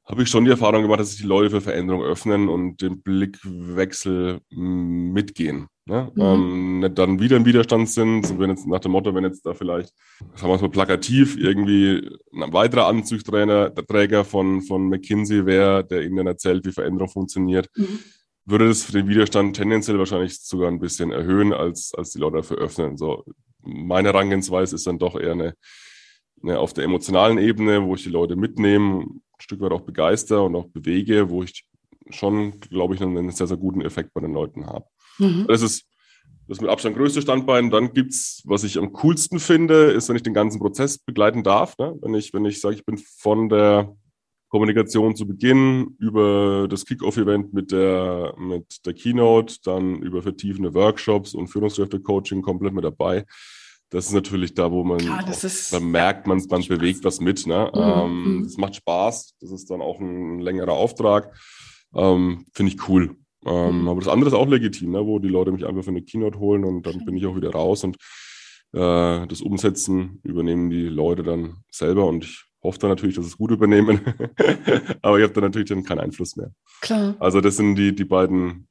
habe 0.06 0.22
ich 0.22 0.30
schon 0.30 0.46
die 0.46 0.50
Erfahrung 0.50 0.80
gemacht, 0.80 1.00
dass 1.00 1.10
sich 1.10 1.20
die 1.20 1.26
Leute 1.26 1.50
für 1.50 1.60
Veränderung 1.60 2.02
öffnen 2.02 2.48
und 2.48 2.80
den 2.80 3.02
Blickwechsel 3.02 4.40
mitgehen. 4.48 5.66
Ne? 5.90 6.12
Mhm. 6.14 6.22
Ähm, 6.22 6.78
nicht 6.78 6.98
dann 6.98 7.18
wieder 7.18 7.36
im 7.36 7.44
Widerstand 7.44 7.90
sind, 7.90 8.38
wenn 8.38 8.50
jetzt 8.50 8.64
nach 8.64 8.78
dem 8.78 8.92
Motto, 8.92 9.12
wenn 9.12 9.24
jetzt 9.24 9.44
da 9.44 9.54
vielleicht, 9.54 9.92
sagen 10.36 10.52
wir 10.52 10.60
mal 10.60 10.70
plakativ, 10.70 11.36
irgendwie 11.36 12.08
ein 12.32 12.52
weiterer 12.52 12.86
Anzugsträger 12.86 14.24
von, 14.24 14.62
von 14.62 14.88
McKinsey 14.88 15.46
wäre, 15.46 15.84
der 15.84 16.02
ihnen 16.04 16.16
dann 16.16 16.28
erzählt, 16.28 16.64
wie 16.64 16.70
Veränderung 16.70 17.08
funktioniert, 17.08 17.68
mhm. 17.74 17.98
würde 18.44 18.68
das 18.68 18.86
den 18.86 19.08
Widerstand 19.08 19.56
tendenziell 19.56 19.98
wahrscheinlich 19.98 20.38
sogar 20.38 20.68
ein 20.68 20.78
bisschen 20.78 21.10
erhöhen, 21.10 21.52
als, 21.52 21.92
als 21.92 22.10
die 22.10 22.20
Leute 22.20 22.36
dafür 22.36 22.58
öffnen. 22.58 22.96
So, 22.96 23.24
meine 23.60 24.10
Herangehensweise 24.10 24.76
ist 24.76 24.86
dann 24.86 25.00
doch 25.00 25.18
eher 25.18 25.32
eine, 25.32 25.54
eine 26.40 26.60
auf 26.60 26.72
der 26.72 26.84
emotionalen 26.84 27.38
Ebene, 27.38 27.84
wo 27.84 27.96
ich 27.96 28.04
die 28.04 28.10
Leute 28.10 28.36
mitnehme, 28.36 29.00
ein 29.00 29.22
Stück 29.40 29.60
weit 29.60 29.72
auch 29.72 29.80
begeister 29.80 30.44
und 30.44 30.54
auch 30.54 30.68
bewege, 30.68 31.30
wo 31.30 31.42
ich 31.42 31.64
schon, 32.10 32.60
glaube 32.60 32.94
ich, 32.94 33.02
einen 33.02 33.30
sehr, 33.32 33.48
sehr 33.48 33.56
guten 33.56 33.80
Effekt 33.80 34.14
bei 34.14 34.20
den 34.20 34.34
Leuten 34.34 34.66
habe. 34.66 34.84
Mhm. 35.20 35.46
Das 35.48 35.62
ist 35.62 35.84
das 36.48 36.60
mit 36.60 36.68
Abstand 36.68 36.96
größte 36.96 37.22
Standbein. 37.22 37.70
Dann 37.70 37.92
gibt 37.92 38.12
es, 38.12 38.42
was 38.44 38.64
ich 38.64 38.76
am 38.76 38.92
coolsten 38.92 39.38
finde, 39.38 39.92
ist, 39.92 40.08
wenn 40.08 40.16
ich 40.16 40.24
den 40.24 40.34
ganzen 40.34 40.58
Prozess 40.58 40.98
begleiten 40.98 41.44
darf. 41.44 41.78
Ne? 41.78 41.96
Wenn 42.00 42.14
ich, 42.14 42.34
wenn 42.34 42.44
ich 42.44 42.60
sage, 42.60 42.74
ich 42.74 42.84
bin 42.84 42.98
von 42.98 43.48
der 43.48 43.94
Kommunikation 44.48 45.14
zu 45.14 45.28
Beginn 45.28 45.94
über 46.00 46.66
das 46.68 46.84
Kickoff-Event 46.84 47.52
mit 47.52 47.70
der, 47.70 48.34
mit 48.36 48.84
der 48.84 48.94
Keynote, 48.94 49.58
dann 49.62 50.02
über 50.02 50.22
vertiefende 50.22 50.74
Workshops 50.74 51.34
und 51.34 51.46
Führungskräfte-Coaching 51.46 52.42
komplett 52.42 52.74
mit 52.74 52.84
dabei 52.84 53.24
das 53.90 54.06
ist 54.06 54.12
natürlich 54.12 54.54
da, 54.54 54.70
wo 54.70 54.84
man, 54.84 55.00
ja, 55.00 55.20
ist, 55.20 55.72
da 55.72 55.80
merkt 55.80 56.26
man, 56.26 56.42
man 56.48 56.62
bewegt 56.62 57.04
was 57.04 57.20
mit. 57.20 57.46
Ne? 57.46 57.70
Mhm. 57.74 57.80
Ähm, 57.80 58.36
mhm. 58.38 58.54
macht 58.56 58.76
Spaß. 58.76 59.34
Das 59.40 59.50
ist 59.50 59.68
dann 59.70 59.80
auch 59.80 59.98
ein 59.98 60.38
längerer 60.38 60.72
Auftrag. 60.72 61.34
Ähm, 61.94 62.46
Finde 62.52 62.72
ich 62.72 62.88
cool. 62.88 63.16
Ähm, 63.46 63.82
mhm. 63.82 63.88
Aber 63.88 64.00
das 64.00 64.08
andere 64.08 64.28
ist 64.28 64.34
auch 64.34 64.48
legitim, 64.48 64.92
ne? 64.92 65.06
wo 65.06 65.18
die 65.18 65.28
Leute 65.28 65.52
mich 65.52 65.66
einfach 65.66 65.82
für 65.82 65.90
eine 65.90 66.02
Keynote 66.02 66.38
holen 66.38 66.64
und 66.64 66.86
dann 66.86 67.04
bin 67.04 67.16
ich 67.16 67.26
auch 67.26 67.36
wieder 67.36 67.50
raus 67.50 67.84
und 67.84 67.96
äh, 68.72 69.26
das 69.26 69.40
Umsetzen 69.40 70.20
übernehmen 70.22 70.70
die 70.70 70.88
Leute 70.88 71.22
dann 71.22 71.56
selber 71.70 72.06
und 72.06 72.24
ich 72.24 72.44
hoffe 72.62 72.78
dann 72.78 72.90
natürlich, 72.90 73.16
dass 73.16 73.24
sie 73.24 73.30
es 73.30 73.38
gut 73.38 73.50
übernehmen. 73.50 74.00
Aber 75.02 75.18
ich 75.18 75.24
habe 75.24 75.32
da 75.32 75.40
natürlich 75.40 75.68
dann 75.68 75.84
keinen 75.84 76.00
Einfluss 76.00 76.36
mehr. 76.36 76.52
Klar. 76.80 77.16
Also 77.18 77.40
das 77.40 77.56
sind 77.56 77.76
die, 77.76 77.94
die 77.94 78.04
beiden 78.04 78.68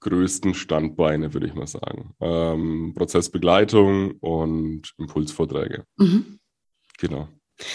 größten 0.00 0.54
Standbeine, 0.54 1.34
würde 1.34 1.46
ich 1.46 1.54
mal 1.54 1.66
sagen. 1.66 2.14
Ähm, 2.20 2.94
Prozessbegleitung 2.94 4.12
und 4.20 4.94
Impulsvorträge. 4.98 5.84
Mhm. 5.96 6.38
Genau. 6.98 7.28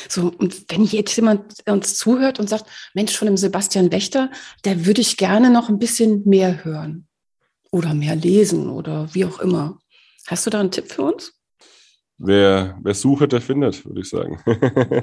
So, 0.07 0.31
und 0.37 0.65
wenn 0.69 0.83
jetzt 0.83 1.15
jemand 1.15 1.67
uns 1.67 1.95
zuhört 1.95 2.39
und 2.39 2.49
sagt, 2.49 2.65
Mensch, 2.93 3.17
von 3.17 3.25
dem 3.25 3.37
Sebastian 3.37 3.91
Wächter, 3.91 4.29
der 4.63 4.85
würde 4.85 5.01
ich 5.01 5.17
gerne 5.17 5.49
noch 5.49 5.69
ein 5.69 5.79
bisschen 5.79 6.27
mehr 6.27 6.63
hören 6.63 7.07
oder 7.71 7.93
mehr 7.93 8.15
lesen 8.15 8.69
oder 8.69 9.13
wie 9.13 9.25
auch 9.25 9.39
immer. 9.39 9.79
Hast 10.27 10.45
du 10.45 10.49
da 10.49 10.59
einen 10.59 10.71
Tipp 10.71 10.91
für 10.91 11.03
uns? 11.03 11.33
wer, 12.21 12.77
wer 12.81 12.93
sucht, 12.93 13.31
der 13.31 13.41
findet, 13.41 13.85
würde 13.85 14.01
ich 14.01 14.09
sagen. 14.09 14.37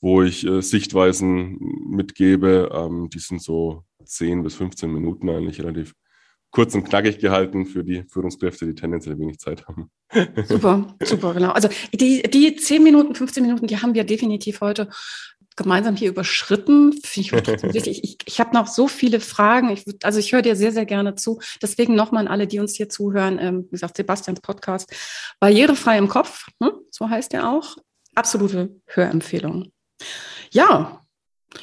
wo 0.00 0.22
ich 0.22 0.46
äh, 0.46 0.60
Sichtweisen 0.60 1.58
mitgebe, 1.88 2.70
ähm, 2.72 3.08
die 3.10 3.18
sind 3.18 3.42
so 3.42 3.82
10 4.04 4.42
bis 4.42 4.54
15 4.54 4.92
Minuten 4.92 5.28
eigentlich 5.30 5.62
relativ 5.62 5.94
kurz 6.54 6.74
und 6.74 6.84
knackig 6.84 7.18
gehalten 7.18 7.66
für 7.66 7.82
die 7.82 8.04
Führungskräfte, 8.08 8.64
die 8.64 8.76
tendenziell 8.76 9.18
wenig 9.18 9.38
Zeit 9.38 9.66
haben. 9.66 9.90
Super, 10.46 10.94
super, 11.02 11.34
genau. 11.34 11.50
Also 11.50 11.68
die, 11.92 12.22
die 12.22 12.54
10 12.54 12.82
Minuten, 12.82 13.14
15 13.14 13.42
Minuten, 13.42 13.66
die 13.66 13.78
haben 13.78 13.94
wir 13.94 14.04
definitiv 14.04 14.60
heute 14.60 14.88
gemeinsam 15.56 15.96
hier 15.96 16.08
überschritten. 16.08 16.92
Finde 16.92 17.36
ich 17.38 17.44
trotzdem 17.44 17.74
wichtig. 17.74 18.04
Ich, 18.04 18.18
ich 18.24 18.40
habe 18.40 18.54
noch 18.54 18.66
so 18.66 18.88
viele 18.88 19.20
Fragen. 19.20 19.70
Ich, 19.70 19.84
also 20.02 20.18
ich 20.18 20.32
höre 20.32 20.42
dir 20.42 20.56
sehr, 20.56 20.72
sehr 20.72 20.86
gerne 20.86 21.14
zu. 21.14 21.40
Deswegen 21.62 21.94
nochmal 21.94 22.26
an 22.26 22.28
alle, 22.28 22.46
die 22.46 22.58
uns 22.58 22.74
hier 22.74 22.88
zuhören. 22.88 23.38
Ähm, 23.40 23.64
wie 23.66 23.70
gesagt, 23.70 23.96
Sebastians 23.96 24.40
Podcast. 24.40 24.92
Barrierefrei 25.40 25.98
im 25.98 26.08
Kopf, 26.08 26.46
hm? 26.62 26.72
so 26.90 27.08
heißt 27.08 27.34
er 27.34 27.50
auch. 27.50 27.76
Absolute 28.14 28.70
Hörempfehlung. 28.86 29.72
Ja, 30.50 31.00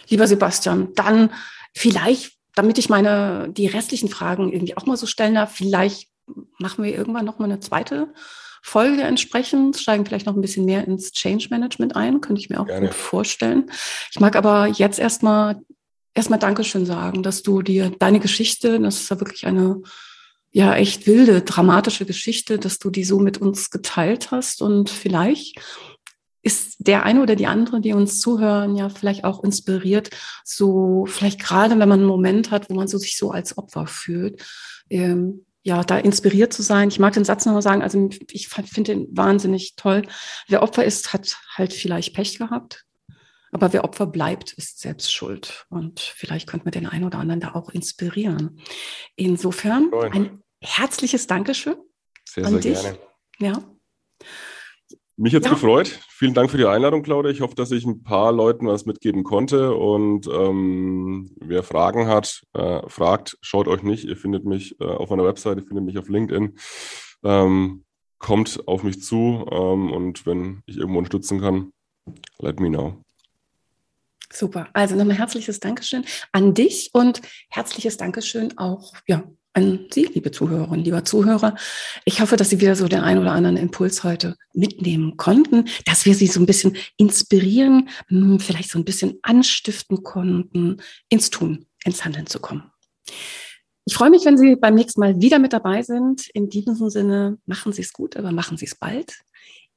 lieber 0.09 0.27
Sebastian, 0.27 0.93
dann 0.95 1.31
vielleicht, 1.75 2.33
damit 2.55 2.77
ich 2.77 2.89
meine, 2.89 3.49
die 3.51 3.67
restlichen 3.67 4.09
Fragen 4.09 4.51
irgendwie 4.51 4.75
auch 4.77 4.85
mal 4.85 4.97
so 4.97 5.05
stellen 5.05 5.35
darf, 5.35 5.55
vielleicht 5.55 6.09
machen 6.59 6.83
wir 6.83 6.93
irgendwann 6.93 7.25
noch 7.25 7.39
mal 7.39 7.45
eine 7.45 7.59
zweite 7.59 8.13
Folge 8.61 9.01
entsprechend, 9.01 9.77
steigen 9.77 10.05
vielleicht 10.05 10.25
noch 10.25 10.35
ein 10.35 10.41
bisschen 10.41 10.65
mehr 10.65 10.87
ins 10.87 11.11
Change 11.11 11.47
Management 11.49 11.95
ein, 11.95 12.21
könnte 12.21 12.41
ich 12.41 12.49
mir 12.49 12.59
auch 12.59 12.67
Gerne. 12.67 12.87
gut 12.87 12.95
vorstellen. 12.95 13.71
Ich 14.11 14.19
mag 14.19 14.35
aber 14.35 14.67
jetzt 14.67 14.99
erstmal 14.99 15.61
erstmal 16.13 16.39
Dankeschön 16.39 16.85
sagen, 16.85 17.23
dass 17.23 17.41
du 17.41 17.61
dir 17.61 17.91
deine 17.99 18.19
Geschichte, 18.19 18.79
das 18.79 19.01
ist 19.01 19.09
ja 19.09 19.19
wirklich 19.19 19.45
eine 19.45 19.81
ja 20.51 20.75
echt 20.75 21.07
wilde, 21.07 21.41
dramatische 21.41 22.05
Geschichte, 22.05 22.59
dass 22.59 22.77
du 22.77 22.89
die 22.89 23.05
so 23.05 23.19
mit 23.19 23.37
uns 23.37 23.69
geteilt 23.69 24.31
hast 24.31 24.61
und 24.61 24.89
vielleicht 24.89 25.59
ist 26.43 26.75
der 26.79 27.03
eine 27.03 27.21
oder 27.21 27.35
die 27.35 27.47
andere, 27.47 27.79
die 27.79 27.93
uns 27.93 28.19
zuhören, 28.19 28.75
ja 28.75 28.89
vielleicht 28.89 29.23
auch 29.23 29.43
inspiriert, 29.43 30.09
so 30.43 31.05
vielleicht 31.07 31.39
gerade, 31.39 31.79
wenn 31.79 31.87
man 31.87 31.99
einen 31.99 32.07
Moment 32.07 32.51
hat, 32.51 32.69
wo 32.69 32.73
man 32.73 32.87
so 32.87 32.97
sich 32.97 33.15
so 33.15 33.31
als 33.31 33.57
Opfer 33.57 33.87
fühlt, 33.87 34.43
ähm, 34.89 35.45
ja, 35.63 35.83
da 35.83 35.97
inspiriert 35.97 36.53
zu 36.53 36.63
sein. 36.63 36.89
Ich 36.89 36.99
mag 36.99 37.13
den 37.13 37.23
Satz 37.23 37.45
nochmal 37.45 37.61
sagen, 37.61 37.81
also 37.81 38.09
ich 38.31 38.47
finde 38.47 38.83
den 38.83 39.07
wahnsinnig 39.15 39.75
toll. 39.75 40.03
Wer 40.47 40.63
Opfer 40.63 40.83
ist, 40.85 41.13
hat 41.13 41.37
halt 41.55 41.73
vielleicht 41.73 42.15
Pech 42.15 42.37
gehabt. 42.37 42.85
Aber 43.51 43.73
wer 43.73 43.83
Opfer 43.83 44.07
bleibt, 44.07 44.53
ist 44.53 44.79
selbst 44.79 45.13
schuld. 45.13 45.65
Und 45.69 45.99
vielleicht 45.99 46.47
könnte 46.47 46.65
man 46.65 46.71
den 46.71 46.87
einen 46.87 47.03
oder 47.03 47.19
anderen 47.19 47.41
da 47.41 47.53
auch 47.53 47.69
inspirieren. 47.69 48.59
Insofern 49.15 49.91
ein 50.11 50.41
herzliches 50.61 51.27
Dankeschön 51.27 51.75
sehr, 52.27 52.45
an 52.45 52.61
sehr 52.61 52.73
dich. 52.73 52.81
Gerne. 52.81 52.99
Ja. 53.39 53.63
Mich 55.21 55.33
jetzt 55.33 55.45
ja. 55.45 55.51
gefreut. 55.51 55.99
Vielen 56.09 56.33
Dank 56.33 56.49
für 56.49 56.57
die 56.57 56.65
Einladung, 56.65 57.03
Claudia. 57.03 57.29
Ich 57.29 57.41
hoffe, 57.41 57.53
dass 57.53 57.69
ich 57.69 57.85
ein 57.85 58.01
paar 58.01 58.31
Leuten 58.31 58.65
was 58.65 58.87
mitgeben 58.87 59.23
konnte. 59.23 59.75
Und 59.75 60.25
ähm, 60.25 61.29
wer 61.39 61.61
Fragen 61.61 62.07
hat, 62.07 62.41
äh, 62.53 62.81
fragt, 62.89 63.37
schaut 63.39 63.67
euch 63.67 63.83
nicht. 63.83 64.03
Ihr 64.05 64.17
findet 64.17 64.45
mich 64.45 64.81
äh, 64.81 64.85
auf 64.85 65.11
meiner 65.11 65.23
Webseite, 65.23 65.61
ihr 65.61 65.67
findet 65.67 65.85
mich 65.85 65.99
auf 65.99 66.09
LinkedIn. 66.09 66.57
Ähm, 67.23 67.83
kommt 68.17 68.67
auf 68.67 68.81
mich 68.81 69.03
zu 69.03 69.45
ähm, 69.51 69.91
und 69.91 70.25
wenn 70.25 70.63
ich 70.65 70.77
irgendwo 70.77 70.97
unterstützen 70.97 71.39
kann, 71.39 71.71
let 72.39 72.59
me 72.59 72.69
know. 72.69 73.03
Super. 74.33 74.69
Also 74.73 74.95
nochmal 74.95 75.17
herzliches 75.17 75.59
Dankeschön 75.59 76.03
an 76.31 76.55
dich 76.55 76.89
und 76.93 77.21
herzliches 77.49 77.95
Dankeschön 77.95 78.57
auch 78.57 78.95
ja, 79.05 79.23
an 79.53 79.87
Sie, 79.91 80.05
liebe 80.05 80.31
Zuhörerinnen, 80.31 80.85
lieber 80.85 81.03
Zuhörer. 81.03 81.55
Ich 82.05 82.21
hoffe, 82.21 82.37
dass 82.37 82.49
Sie 82.49 82.61
wieder 82.61 82.75
so 82.75 82.87
den 82.87 83.01
einen 83.01 83.19
oder 83.19 83.31
anderen 83.31 83.57
Impuls 83.57 84.03
heute 84.03 84.35
mitnehmen 84.53 85.17
konnten, 85.17 85.65
dass 85.85 86.05
wir 86.05 86.15
Sie 86.15 86.27
so 86.27 86.39
ein 86.39 86.45
bisschen 86.45 86.77
inspirieren, 86.97 87.89
hm, 88.07 88.39
vielleicht 88.39 88.69
so 88.69 88.79
ein 88.79 88.85
bisschen 88.85 89.19
anstiften 89.21 90.03
konnten, 90.03 90.77
ins 91.09 91.29
Tun, 91.29 91.65
ins 91.83 92.05
Handeln 92.05 92.27
zu 92.27 92.39
kommen. 92.39 92.63
Ich 93.85 93.95
freue 93.95 94.09
mich, 94.11 94.25
wenn 94.25 94.37
Sie 94.37 94.55
beim 94.55 94.75
nächsten 94.75 95.01
Mal 95.01 95.19
wieder 95.19 95.39
mit 95.39 95.53
dabei 95.53 95.81
sind. 95.81 96.29
In 96.33 96.49
diesem 96.49 96.89
Sinne, 96.89 97.37
machen 97.45 97.73
Sie 97.73 97.81
es 97.81 97.93
gut, 97.93 98.15
aber 98.15 98.31
machen 98.31 98.57
Sie 98.57 98.65
es 98.65 98.75
bald. 98.75 99.19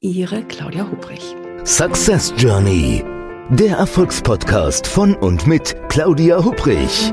Ihre 0.01 0.45
Claudia 0.45 0.89
Hubrich. 0.91 1.35
Success 1.65 2.33
Journey. 2.37 3.03
Der 3.51 3.77
Erfolgspodcast 3.79 4.87
von 4.87 5.15
und 5.17 5.47
mit 5.47 5.75
Claudia 5.89 6.45
Hubrich. 6.45 7.13